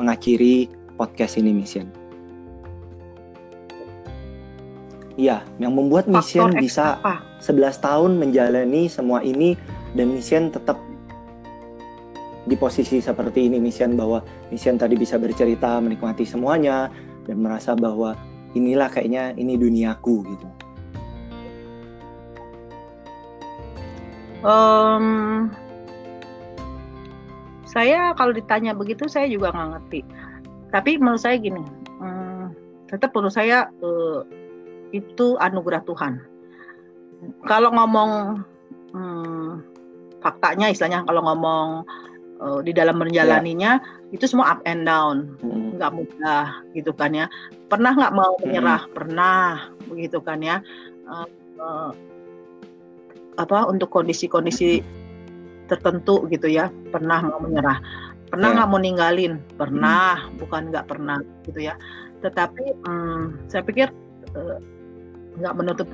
mengakhiri 0.00 0.72
podcast 0.96 1.36
ini 1.36 1.52
Mission 1.52 1.92
Iya, 5.18 5.42
yang 5.58 5.74
membuat 5.74 6.06
Mission 6.06 6.54
bisa 6.54 7.02
apa? 7.02 7.18
11 7.42 7.82
tahun 7.82 8.10
menjalani 8.22 8.86
semua 8.86 9.18
ini 9.26 9.58
dan 9.96 10.12
Mission 10.12 10.52
tetap 10.52 10.76
di 12.48 12.56
posisi 12.56 12.98
seperti 12.98 13.48
ini 13.48 13.60
Mission 13.60 13.92
bahwa 13.92 14.24
Mission 14.48 14.80
tadi 14.80 14.96
bisa 14.96 15.20
bercerita 15.20 15.76
menikmati 15.78 16.24
semuanya 16.24 16.88
dan 17.28 17.44
merasa 17.44 17.76
bahwa 17.76 18.16
inilah 18.56 18.88
kayaknya 18.88 19.36
ini 19.36 19.60
duniaku 19.60 20.24
gitu. 20.32 20.48
Um, 24.38 25.50
saya 27.68 28.16
kalau 28.16 28.32
ditanya 28.32 28.72
begitu 28.72 29.04
saya 29.10 29.28
juga 29.28 29.52
nggak 29.52 29.68
ngerti. 29.76 30.00
Tapi 30.72 30.96
menurut 30.96 31.20
saya 31.20 31.36
gini, 31.36 31.60
um, 32.00 32.54
tetap 32.88 33.12
menurut 33.12 33.34
saya 33.34 33.68
uh, 33.84 34.24
itu 34.96 35.36
anugerah 35.36 35.84
Tuhan. 35.84 36.22
Kalau 37.44 37.74
ngomong 37.74 38.10
hmm, 38.94 39.37
faktanya, 40.24 40.70
istilahnya 40.70 41.04
kalau 41.06 41.22
ngomong 41.24 41.68
uh, 42.42 42.60
di 42.62 42.72
dalam 42.74 42.98
menjalaninya 42.98 43.78
yeah. 43.78 44.14
itu 44.14 44.24
semua 44.26 44.58
up 44.58 44.60
and 44.66 44.86
down, 44.86 45.38
hmm. 45.42 45.78
nggak 45.78 45.92
mudah 45.94 46.62
gitu 46.74 46.90
kan 46.94 47.14
ya. 47.14 47.26
Pernah 47.70 47.94
nggak 47.94 48.14
mau 48.14 48.34
hmm. 48.38 48.42
menyerah? 48.46 48.82
Hmm. 48.86 48.94
Pernah 48.94 49.42
begitu 49.88 50.18
kan 50.22 50.38
ya. 50.42 50.62
Uh, 51.08 51.28
uh, 51.60 51.90
apa 53.38 53.70
untuk 53.70 53.94
kondisi-kondisi 53.94 54.82
tertentu 55.70 56.26
gitu 56.26 56.50
ya 56.50 56.74
pernah 56.90 57.22
mau 57.22 57.38
menyerah 57.38 57.78
pernah 58.34 58.50
ya. 58.50 58.54
nggak 58.56 58.66
yeah. 58.66 58.74
mau 58.74 58.82
ninggalin 58.82 59.32
pernah 59.54 60.26
hmm. 60.26 60.42
bukan 60.42 60.62
nggak 60.74 60.86
pernah 60.90 61.22
gitu 61.46 61.70
ya 61.70 61.78
tetapi 62.18 62.74
hmm, 62.82 63.46
saya 63.46 63.62
pikir 63.62 63.94
nggak 65.38 65.54
menutup 65.54 65.86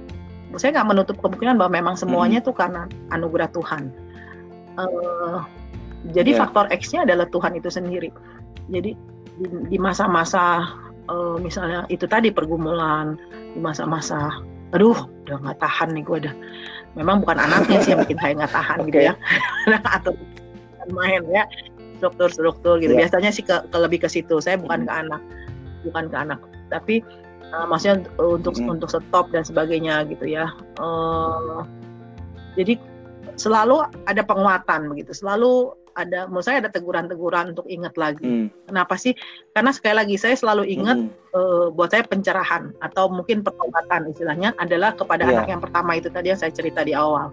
saya 0.57 0.81
nggak 0.81 0.89
menutup 0.95 1.17
kemungkinan 1.21 1.59
bahwa 1.59 1.73
memang 1.75 1.95
semuanya 1.99 2.39
hmm. 2.41 2.47
tuh 2.47 2.55
karena 2.55 2.83
anugerah 3.11 3.51
Tuhan. 3.51 3.91
Uh, 4.75 5.41
jadi 6.13 6.37
yeah. 6.37 6.41
faktor 6.45 6.67
X-nya 6.71 7.07
adalah 7.09 7.27
Tuhan 7.31 7.57
itu 7.57 7.69
sendiri. 7.71 8.11
Jadi 8.69 8.97
di 9.69 9.79
masa-masa 9.81 10.69
uh, 11.11 11.37
misalnya 11.41 11.89
itu 11.89 12.05
tadi 12.05 12.31
pergumulan, 12.31 13.19
di 13.55 13.61
masa-masa, 13.61 14.43
aduh 14.77 14.97
udah 15.27 15.37
nggak 15.41 15.59
tahan 15.63 15.95
nih 15.95 16.03
gue 16.05 16.17
udah. 16.27 16.35
Memang 16.95 17.25
bukan 17.25 17.39
anaknya 17.41 17.79
sih 17.83 17.91
yang 17.95 18.03
bikin 18.07 18.19
saya 18.23 18.33
nggak 18.39 18.55
tahan 18.55 18.79
okay. 18.83 18.87
gitu 18.91 18.99
ya, 19.11 19.15
atau 19.99 20.13
main 20.93 21.23
ya 21.33 21.49
struktur-struktur 21.99 22.79
gitu. 22.79 22.93
Yeah. 22.95 23.09
Biasanya 23.09 23.31
sih 23.33 23.43
ke, 23.43 23.65
ke 23.67 23.77
lebih 23.81 24.05
ke 24.05 24.09
situ. 24.11 24.39
Saya 24.39 24.61
bukan 24.61 24.85
hmm. 24.85 24.89
ke 24.89 24.93
anak, 24.93 25.23
bukan 25.89 26.05
ke 26.13 26.17
anak, 26.21 26.41
tapi 26.69 27.01
uh, 27.55 27.67
maksudnya 27.71 28.03
untuk 28.19 28.59
hmm. 28.59 28.75
untuk 28.75 28.89
stop 28.91 29.31
dan 29.31 29.47
sebagainya 29.47 30.03
gitu 30.11 30.27
ya 30.27 30.51
uh, 30.83 31.63
jadi 32.59 32.79
selalu 33.35 33.85
ada 34.05 34.23
penguatan 34.25 34.93
begitu. 34.93 35.13
Selalu 35.17 35.75
ada 35.95 36.27
menurut 36.27 36.47
saya 36.47 36.63
ada 36.63 36.71
teguran-teguran 36.71 37.55
untuk 37.55 37.67
ingat 37.71 37.95
lagi. 37.95 38.27
Hmm. 38.27 38.49
Kenapa 38.67 38.95
sih? 38.99 39.15
Karena 39.55 39.71
sekali 39.71 39.95
lagi 39.95 40.17
saya 40.19 40.35
selalu 40.35 40.67
ingat 40.67 40.99
hmm. 40.99 41.35
uh, 41.35 41.67
buat 41.71 41.95
saya 41.95 42.03
pencerahan 42.07 42.75
atau 42.83 43.07
mungkin 43.11 43.47
pertobatan 43.47 44.11
istilahnya 44.11 44.53
adalah 44.59 44.93
kepada 44.99 45.25
yeah. 45.25 45.33
anak 45.39 45.47
yang 45.51 45.63
pertama 45.63 45.91
itu 45.95 46.11
tadi 46.11 46.35
yang 46.35 46.41
saya 46.41 46.51
cerita 46.51 46.83
di 46.83 46.93
awal. 46.93 47.31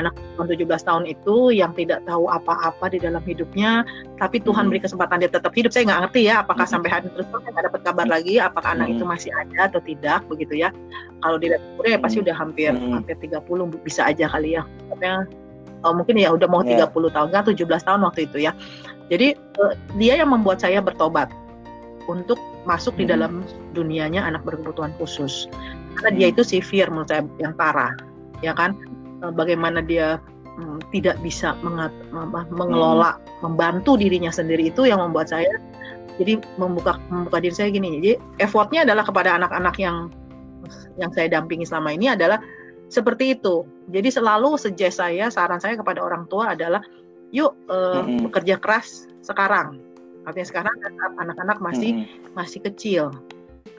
Anak 0.00 0.14
17 0.38 0.64
tahun 0.64 1.04
itu 1.10 1.50
yang 1.52 1.74
tidak 1.74 2.06
tahu 2.06 2.30
apa-apa 2.30 2.86
di 2.92 3.02
dalam 3.02 3.20
hidupnya, 3.26 3.82
tapi 4.16 4.40
Tuhan 4.40 4.66
hmm. 4.66 4.70
beri 4.72 4.80
kesempatan 4.82 5.20
dia 5.20 5.30
tetap 5.30 5.52
hidup. 5.52 5.70
Saya 5.74 5.90
nggak 5.90 6.00
ngerti 6.08 6.20
ya 6.32 6.40
apakah 6.42 6.64
hmm. 6.64 6.74
sampai 6.78 6.90
hari 6.90 7.06
terus 7.12 7.26
saya 7.28 7.50
nggak 7.52 7.66
dapat 7.72 7.80
kabar 7.84 8.06
lagi 8.08 8.34
apakah 8.40 8.70
hmm. 8.72 8.78
anak 8.82 8.88
itu 8.96 9.04
masih 9.04 9.30
ada 9.36 9.68
atau 9.68 9.80
tidak 9.84 10.24
begitu 10.26 10.64
ya. 10.64 10.72
Kalau 11.18 11.36
di 11.36 11.50
ya 11.84 11.98
pasti 11.98 12.22
hmm. 12.22 12.24
udah 12.24 12.36
hampir 12.36 12.70
hmm. 12.72 12.94
hampir 12.94 13.16
30 13.20 13.42
bisa 13.84 14.08
aja 14.08 14.30
kali 14.30 14.56
ya. 14.56 14.62
Tapi 14.88 15.04
oh, 15.84 15.92
mungkin 15.94 16.18
ya 16.18 16.32
udah 16.34 16.48
mau 16.50 16.62
yeah. 16.64 16.88
30 16.88 17.14
tahun 17.14 17.28
kan 17.30 17.42
17 17.46 17.86
tahun 17.86 18.00
waktu 18.06 18.20
itu 18.26 18.38
ya. 18.48 18.52
Jadi 19.08 19.38
uh, 19.62 19.74
dia 19.96 20.20
yang 20.20 20.30
membuat 20.32 20.60
saya 20.60 20.82
bertobat 20.82 21.30
untuk 22.08 22.40
masuk 22.64 22.96
hmm. 22.96 23.00
di 23.00 23.04
dalam 23.08 23.32
dunianya 23.76 24.24
anak 24.24 24.44
berkebutuhan 24.44 24.92
khusus. 24.96 25.46
Karena 25.98 26.10
dia 26.16 26.26
hmm. 26.30 26.34
itu 26.36 26.42
severe 26.44 26.88
menurut 26.92 27.08
saya 27.08 27.22
yang 27.40 27.54
parah. 27.54 27.92
Ya 28.44 28.52
kan? 28.52 28.76
Uh, 29.24 29.32
bagaimana 29.32 29.82
dia 29.82 30.22
um, 30.60 30.78
tidak 30.94 31.18
bisa 31.24 31.56
mengat, 31.64 31.90
uh, 32.14 32.28
mengelola, 32.52 33.16
hmm. 33.16 33.48
membantu 33.48 33.96
dirinya 33.96 34.30
sendiri 34.30 34.70
itu 34.70 34.86
yang 34.86 35.00
membuat 35.00 35.30
saya 35.32 35.50
jadi 36.18 36.42
membuka 36.58 36.98
membuka 37.08 37.38
diri 37.38 37.54
saya 37.54 37.70
gini. 37.70 38.02
Jadi 38.02 38.12
effortnya 38.42 38.82
adalah 38.82 39.06
kepada 39.06 39.38
anak-anak 39.38 39.78
yang 39.78 40.10
yang 40.98 41.10
saya 41.14 41.30
dampingi 41.30 41.64
selama 41.64 41.94
ini 41.94 42.10
adalah 42.10 42.42
seperti 42.88 43.36
itu. 43.36 43.64
Jadi 43.88 44.08
selalu 44.12 44.56
suggest 44.56 45.00
saya, 45.00 45.28
saran 45.28 45.60
saya 45.60 45.76
kepada 45.76 46.00
orang 46.04 46.28
tua 46.28 46.52
adalah, 46.56 46.80
yuk 47.32 47.52
uh, 47.68 48.04
mm-hmm. 48.04 48.28
bekerja 48.28 48.56
keras 48.60 49.08
sekarang. 49.20 49.80
Artinya 50.24 50.48
sekarang 50.48 50.74
anak-anak 51.20 51.58
masih 51.60 52.04
mm-hmm. 52.04 52.36
masih 52.36 52.60
kecil. 52.64 53.04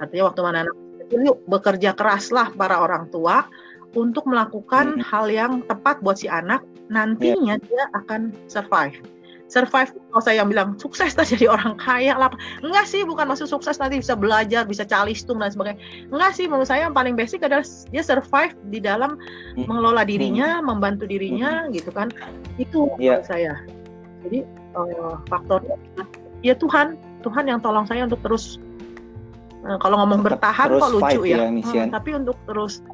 Artinya 0.01 0.34
waktu 0.34 0.41
mana 0.41 0.57
anak 0.66 0.76
kecil, 1.05 1.20
yuk 1.26 1.38
bekerja 1.49 1.91
keraslah 1.93 2.53
para 2.53 2.82
orang 2.82 3.10
tua 3.10 3.45
untuk 3.97 4.30
melakukan 4.30 4.97
mm-hmm. 4.97 5.10
hal 5.10 5.26
yang 5.30 5.51
tepat 5.66 6.01
buat 6.01 6.22
si 6.22 6.30
anak. 6.30 6.66
Nantinya 6.89 7.62
yeah. 7.62 7.66
dia 7.70 7.84
akan 7.93 8.34
survive 8.49 8.97
survive 9.49 9.89
kalau 9.91 10.21
saya 10.21 10.45
yang 10.45 10.49
bilang 10.53 10.77
sukses 10.77 11.17
tak 11.17 11.25
jadi 11.35 11.49
orang 11.49 11.75
kaya 11.81 12.13
lah 12.15 12.29
enggak 12.61 12.85
sih 12.85 13.01
bukan 13.03 13.25
maksud 13.27 13.49
sukses 13.49 13.81
nanti 13.81 13.99
bisa 13.99 14.13
belajar 14.13 14.63
bisa 14.63 14.85
calistung 14.85 15.41
dan 15.41 15.49
sebagainya 15.49 15.81
enggak 16.13 16.31
sih 16.37 16.45
menurut 16.45 16.69
saya 16.69 16.87
yang 16.87 16.95
paling 16.95 17.17
basic 17.17 17.41
adalah 17.41 17.65
dia 17.89 18.03
survive 18.05 18.53
di 18.69 18.79
dalam 18.79 19.17
hmm. 19.57 19.65
mengelola 19.65 20.05
dirinya 20.05 20.61
hmm. 20.61 20.65
membantu 20.69 21.09
dirinya 21.09 21.65
hmm. 21.65 21.73
gitu 21.75 21.89
kan 21.89 22.07
itu 22.61 22.87
yeah. 23.01 23.19
menurut 23.19 23.27
saya 23.27 23.53
jadi 24.23 24.39
uh, 24.77 25.17
faktor 25.27 25.65
ya 26.45 26.53
Tuhan 26.55 26.95
Tuhan 27.25 27.45
yang 27.49 27.59
tolong 27.59 27.83
saya 27.89 28.05
untuk 28.05 28.21
terus 28.23 28.61
uh, 29.65 29.81
kalau 29.81 29.99
ngomong 30.05 30.23
Tetap 30.23 30.39
bertahan 30.39 30.67
kok 30.77 30.91
lucu 30.93 31.19
ya, 31.27 31.49
ya 31.49 31.49
hmm, 31.49 31.91
tapi 31.91 32.09
untuk 32.15 32.37
terus 32.47 32.85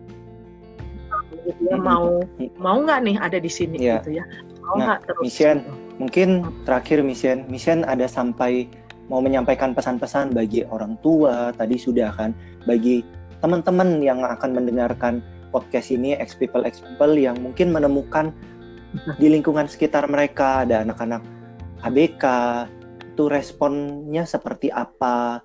gitu 1.46 1.62
ya, 1.70 1.78
mau 1.78 2.26
mau 2.58 2.82
nggak 2.82 3.00
nih 3.06 3.16
ada 3.22 3.38
di 3.38 3.52
sini 3.52 3.78
yeah. 3.78 4.02
gitu 4.02 4.18
ya 4.18 4.26
mau 4.66 4.76
nah, 4.82 4.86
nggak 4.90 5.00
terus 5.06 5.26
Mission, 5.30 5.58
gitu. 5.62 5.85
Mungkin 5.98 6.44
terakhir 6.68 7.02
Mission 7.02 7.48
Mission 7.48 7.88
ada 7.88 8.10
sampai 8.10 8.68
mau 9.08 9.22
menyampaikan 9.22 9.78
pesan-pesan 9.78 10.34
bagi 10.34 10.66
orang 10.66 10.98
tua 11.06 11.54
tadi 11.54 11.78
sudah 11.78 12.10
kan 12.16 12.34
bagi 12.66 13.06
teman-teman 13.40 14.02
yang 14.02 14.26
akan 14.26 14.58
mendengarkan 14.58 15.22
podcast 15.54 15.94
ini 15.94 16.18
ex 16.18 16.34
people 16.34 16.66
ex 16.66 16.82
people 16.82 17.14
yang 17.14 17.38
mungkin 17.40 17.70
menemukan 17.70 18.34
di 19.22 19.28
lingkungan 19.30 19.70
sekitar 19.70 20.08
mereka 20.10 20.66
ada 20.66 20.82
anak-anak 20.82 21.22
ABK 21.86 22.24
itu 23.16 23.24
responnya 23.32 24.28
seperti 24.28 24.74
apa 24.74 25.40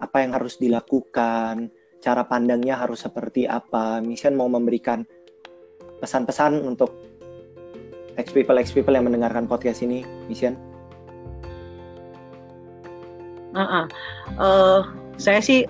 apa 0.00 0.16
yang 0.18 0.34
harus 0.34 0.58
dilakukan 0.58 1.70
cara 2.04 2.28
pandangnya 2.28 2.76
harus 2.76 3.00
seperti 3.00 3.48
apa. 3.48 4.04
Mission 4.04 4.36
mau 4.36 4.52
memberikan 4.52 5.00
pesan-pesan 6.04 6.60
untuk 6.60 7.13
ex 8.16 8.30
people 8.30 8.56
ex 8.58 8.70
people 8.70 8.94
yang 8.94 9.06
mendengarkan 9.06 9.46
podcast 9.46 9.82
ini, 9.82 10.06
Mission? 10.30 10.54
Uh 13.54 13.62
-uh. 13.62 13.84
Uh, 14.34 14.80
saya 15.14 15.38
sih 15.38 15.66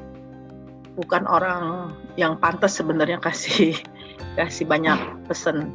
bukan 0.97 1.27
orang 1.29 1.93
yang 2.17 2.39
pantas 2.39 2.79
sebenarnya 2.79 3.21
kasih 3.21 3.77
kasih 4.39 4.67
banyak 4.67 4.97
pesan. 5.31 5.75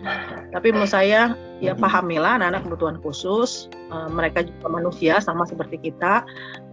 Tapi 0.52 0.74
menurut 0.74 0.92
saya 0.92 1.36
ya 1.64 1.76
pahamilah 1.76 2.40
anak-anak 2.40 2.68
kebutuhan 2.68 2.98
khusus, 3.00 3.72
uh, 3.92 4.08
mereka 4.12 4.44
juga 4.44 4.68
manusia 4.68 5.20
sama 5.24 5.48
seperti 5.48 5.80
kita, 5.92 6.28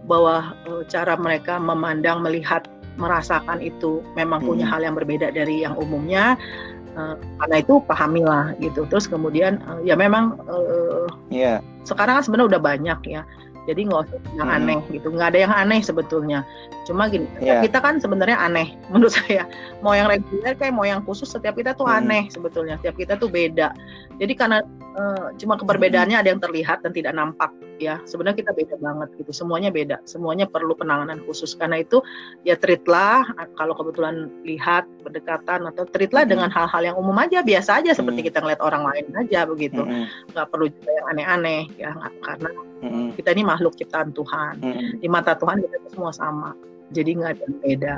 bahwa 0.07 0.55
uh, 0.67 0.83
cara 0.87 1.15
mereka 1.15 1.59
memandang, 1.59 2.23
melihat, 2.23 2.67
merasakan 2.97 3.61
itu 3.61 4.01
memang 4.17 4.43
punya 4.43 4.65
hmm. 4.65 4.73
hal 4.73 4.81
yang 4.83 4.95
berbeda 4.97 5.31
dari 5.31 5.63
yang 5.63 5.77
umumnya 5.77 6.35
uh, 6.97 7.15
karena 7.45 7.55
itu 7.61 7.79
pahamilah 7.85 8.57
gitu 8.59 8.83
terus 8.89 9.05
kemudian 9.05 9.61
uh, 9.69 9.79
ya 9.85 9.93
memang 9.93 10.35
uh, 10.49 11.07
yeah. 11.29 11.61
sekarang 11.85 12.19
kan 12.19 12.23
sebenarnya 12.25 12.57
udah 12.57 12.61
banyak 12.61 12.99
ya 13.05 13.21
jadi 13.67 13.83
nggak 13.83 14.01
usah 14.07 14.19
yang 14.39 14.49
hmm. 14.49 14.57
aneh 14.57 14.79
gitu 14.95 15.07
nggak 15.11 15.27
ada 15.35 15.39
yang 15.43 15.53
aneh 15.53 15.79
sebetulnya 15.83 16.39
cuma 16.87 17.11
gini 17.11 17.27
yeah. 17.43 17.59
kita 17.61 17.83
kan 17.83 17.99
sebenarnya 17.99 18.39
aneh 18.39 18.73
menurut 18.91 19.13
saya 19.13 19.45
mau 19.85 19.93
yang 19.93 20.09
reguler 20.09 20.55
kayak 20.57 20.73
mau 20.73 20.87
yang 20.87 21.03
khusus 21.05 21.29
setiap 21.29 21.53
kita 21.53 21.75
tuh 21.77 21.85
hmm. 21.85 21.97
aneh 22.01 22.23
sebetulnya 22.33 22.79
setiap 22.81 22.95
kita 22.97 23.13
tuh 23.19 23.29
beda 23.29 23.75
jadi 24.17 24.33
karena 24.33 24.59
uh, 24.97 25.35
cuma 25.37 25.59
keperbedaannya 25.59 26.17
ada 26.17 26.29
yang 26.33 26.41
terlihat 26.41 26.81
dan 26.81 26.91
tidak 26.95 27.13
nampak 27.13 27.51
ya 27.77 28.01
sebenarnya 28.09 28.41
kita 28.45 28.51
beda 28.53 28.75
banget 28.81 29.09
gitu 29.21 29.31
semuanya 29.33 29.69
beda 29.69 29.97
semuanya 30.03 30.45
perlu 30.49 30.73
penanganan 30.73 31.21
khusus 31.25 31.53
karena 31.53 31.81
itu 31.81 32.01
ya 32.41 32.57
treatlah 32.57 33.25
kalau 33.57 33.77
kebetulan 33.77 34.29
lihat 34.43 34.85
pendekatan 35.05 35.69
atau 35.69 35.85
treatlah 35.89 36.25
hmm. 36.25 36.31
dengan 36.33 36.49
hal-hal 36.49 36.93
yang 36.93 36.97
umum 36.97 37.15
aja 37.21 37.45
biasa 37.45 37.81
aja 37.81 37.93
seperti 37.93 38.25
hmm. 38.25 38.27
kita 38.33 38.37
ngeliat 38.41 38.61
orang 38.61 38.83
lain 38.85 39.05
aja 39.15 39.45
begitu 39.45 39.81
hmm. 39.81 40.33
nggak 40.33 40.47
perlu 40.49 40.67
juga 40.69 40.91
yang 40.91 41.07
aneh-aneh 41.15 41.63
ya 41.77 41.91
karena 42.25 42.49
hmm. 42.81 43.09
kita 43.15 43.29
ini 43.37 43.43
makhluk 43.45 43.73
ciptaan 43.77 44.11
Tuhan 44.11 44.53
hmm. 44.61 45.01
di 45.01 45.07
mata 45.07 45.37
Tuhan 45.37 45.61
kita 45.61 45.77
semua 45.93 46.11
sama 46.11 46.51
jadi 46.91 47.19
nggak 47.19 47.31
ada 47.35 47.41
yang 47.43 47.57
beda 47.63 47.95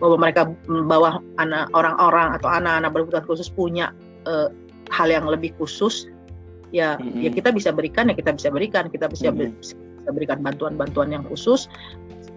bahwa 0.00 0.16
mereka 0.16 0.42
bahwa 0.88 1.20
anak 1.36 1.68
orang-orang 1.76 2.34
atau 2.40 2.48
anak-anak 2.48 2.90
berkebutuhan 2.92 3.26
khusus 3.28 3.48
punya 3.52 3.92
uh, 4.24 4.48
hal 4.90 5.08
yang 5.12 5.28
lebih 5.28 5.54
khusus 5.60 6.08
ya 6.70 6.96
mm-hmm. 6.96 7.20
ya 7.22 7.30
kita 7.30 7.50
bisa 7.50 7.70
berikan 7.74 8.10
ya 8.10 8.14
kita 8.14 8.34
bisa 8.34 8.48
berikan 8.50 8.84
kita 8.90 9.06
bisa, 9.10 9.30
mm-hmm. 9.30 9.58
bisa 9.58 10.10
berikan 10.10 10.38
bantuan-bantuan 10.42 11.10
yang 11.10 11.24
khusus 11.26 11.66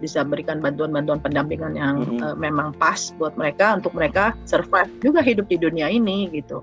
bisa 0.01 0.19
berikan 0.25 0.59
bantuan-bantuan 0.59 1.21
pendampingan 1.23 1.73
yang 1.77 1.95
mm-hmm. 2.03 2.21
uh, 2.21 2.35
memang 2.35 2.75
pas 2.75 3.13
buat 3.17 3.33
mereka 3.39 3.77
untuk 3.79 3.93
mereka 3.95 4.35
survive 4.45 4.89
juga 4.99 5.23
hidup 5.23 5.47
di 5.47 5.57
dunia 5.57 5.87
ini 5.87 6.29
gitu 6.33 6.61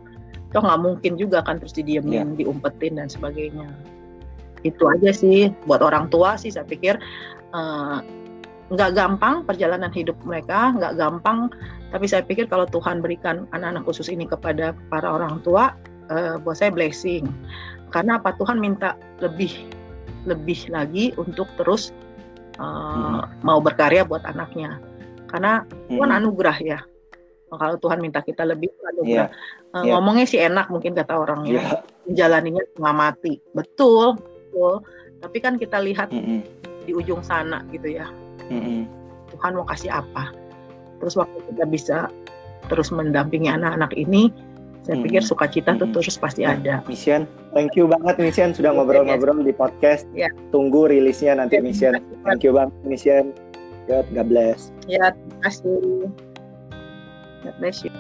toh 0.51 0.62
nggak 0.66 0.83
mungkin 0.83 1.14
juga 1.14 1.47
kan 1.47 1.62
terus 1.62 1.75
didiemin 1.79 2.35
yeah. 2.35 2.39
diumpetin 2.43 2.99
dan 2.99 3.07
sebagainya 3.07 3.71
itu 4.66 4.83
aja 4.91 5.14
sih 5.14 5.55
buat 5.64 5.81
orang 5.81 6.11
tua 6.11 6.35
sih 6.35 6.51
saya 6.51 6.66
pikir 6.66 6.99
uh, 7.55 8.03
nggak 8.71 8.91
gampang 8.99 9.47
perjalanan 9.47 9.95
hidup 9.95 10.18
mereka 10.27 10.75
nggak 10.75 10.99
gampang 10.99 11.49
tapi 11.91 12.07
saya 12.07 12.23
pikir 12.23 12.47
kalau 12.47 12.71
Tuhan 12.71 13.03
berikan 13.03 13.51
anak-anak 13.51 13.83
khusus 13.83 14.07
ini 14.07 14.23
kepada 14.25 14.79
para 14.89 15.11
orang 15.11 15.43
tua, 15.43 15.75
uh, 16.11 16.37
buat 16.43 16.59
saya 16.59 16.75
blessing. 16.75 17.27
Karena 17.91 18.19
apa 18.19 18.35
Tuhan 18.39 18.59
minta 18.59 18.95
lebih 19.19 19.51
lebih 20.29 20.69
lagi 20.69 21.17
untuk 21.17 21.49
terus 21.57 21.91
uh, 22.61 23.25
hmm. 23.25 23.43
mau 23.47 23.59
berkarya 23.59 24.05
buat 24.05 24.23
anaknya. 24.29 24.79
Karena 25.31 25.65
Tuhan 25.89 26.11
hmm. 26.11 26.19
anugerah 26.23 26.59
ya. 26.61 26.79
Kalau 27.51 27.75
Tuhan 27.83 27.99
minta 27.99 28.23
kita 28.23 28.47
lebih 28.47 28.71
anugerah. 28.95 29.31
Yeah. 29.31 29.75
Uh, 29.75 29.83
yeah. 29.83 29.99
Ngomongnya 29.99 30.27
sih 30.27 30.39
enak 30.39 30.71
mungkin 30.71 30.95
kata 30.95 31.15
orang 31.19 31.47
ya. 31.49 31.59
Yeah. 31.59 31.71
Menjalaninya 32.07 32.63
nggak 32.79 32.97
mati. 32.97 33.33
Betul, 33.55 34.19
betul. 34.19 34.83
Tapi 35.21 35.39
kan 35.43 35.59
kita 35.59 35.83
lihat 35.83 36.15
mm 36.15 36.23
-hmm. 36.23 36.41
di 36.87 36.93
ujung 36.95 37.23
sana 37.27 37.63
gitu 37.75 37.91
ya. 37.91 38.07
Mm 38.51 38.61
-hmm. 38.63 38.81
Tuhan 39.35 39.55
mau 39.59 39.67
kasih 39.67 39.91
apa? 39.95 40.31
terus 41.01 41.17
waktu 41.17 41.41
kita 41.51 41.65
bisa 41.67 41.99
terus 42.69 42.93
mendampingi 42.93 43.49
anak-anak 43.49 43.91
ini 43.97 44.31
saya 44.91 44.99
hmm. 44.99 45.07
pikir 45.07 45.22
sukacita 45.22 45.70
hmm. 45.70 45.86
tuh 45.86 45.88
terus 45.95 46.18
pasti 46.18 46.43
nah, 46.43 46.59
ada. 46.59 46.82
Mission, 46.91 47.22
thank 47.55 47.78
you 47.78 47.86
banget 47.86 48.18
Mission 48.18 48.51
sudah 48.51 48.74
ngobrol-ngobrol 48.74 49.38
di 49.47 49.55
podcast. 49.55 50.03
Ya. 50.18 50.26
Tunggu 50.51 50.91
rilisnya 50.91 51.38
nanti 51.38 51.57
ya, 51.59 51.62
Mission. 51.62 51.95
Thank 52.26 52.43
you 52.43 52.51
banget 52.51 52.74
Mission. 52.82 53.30
God, 53.86 54.11
God 54.11 54.26
bless. 54.26 54.74
Ya, 54.91 55.14
terima 55.14 55.38
kasih. 55.47 56.11
God 57.47 57.55
bless 57.62 57.86
you. 57.86 57.95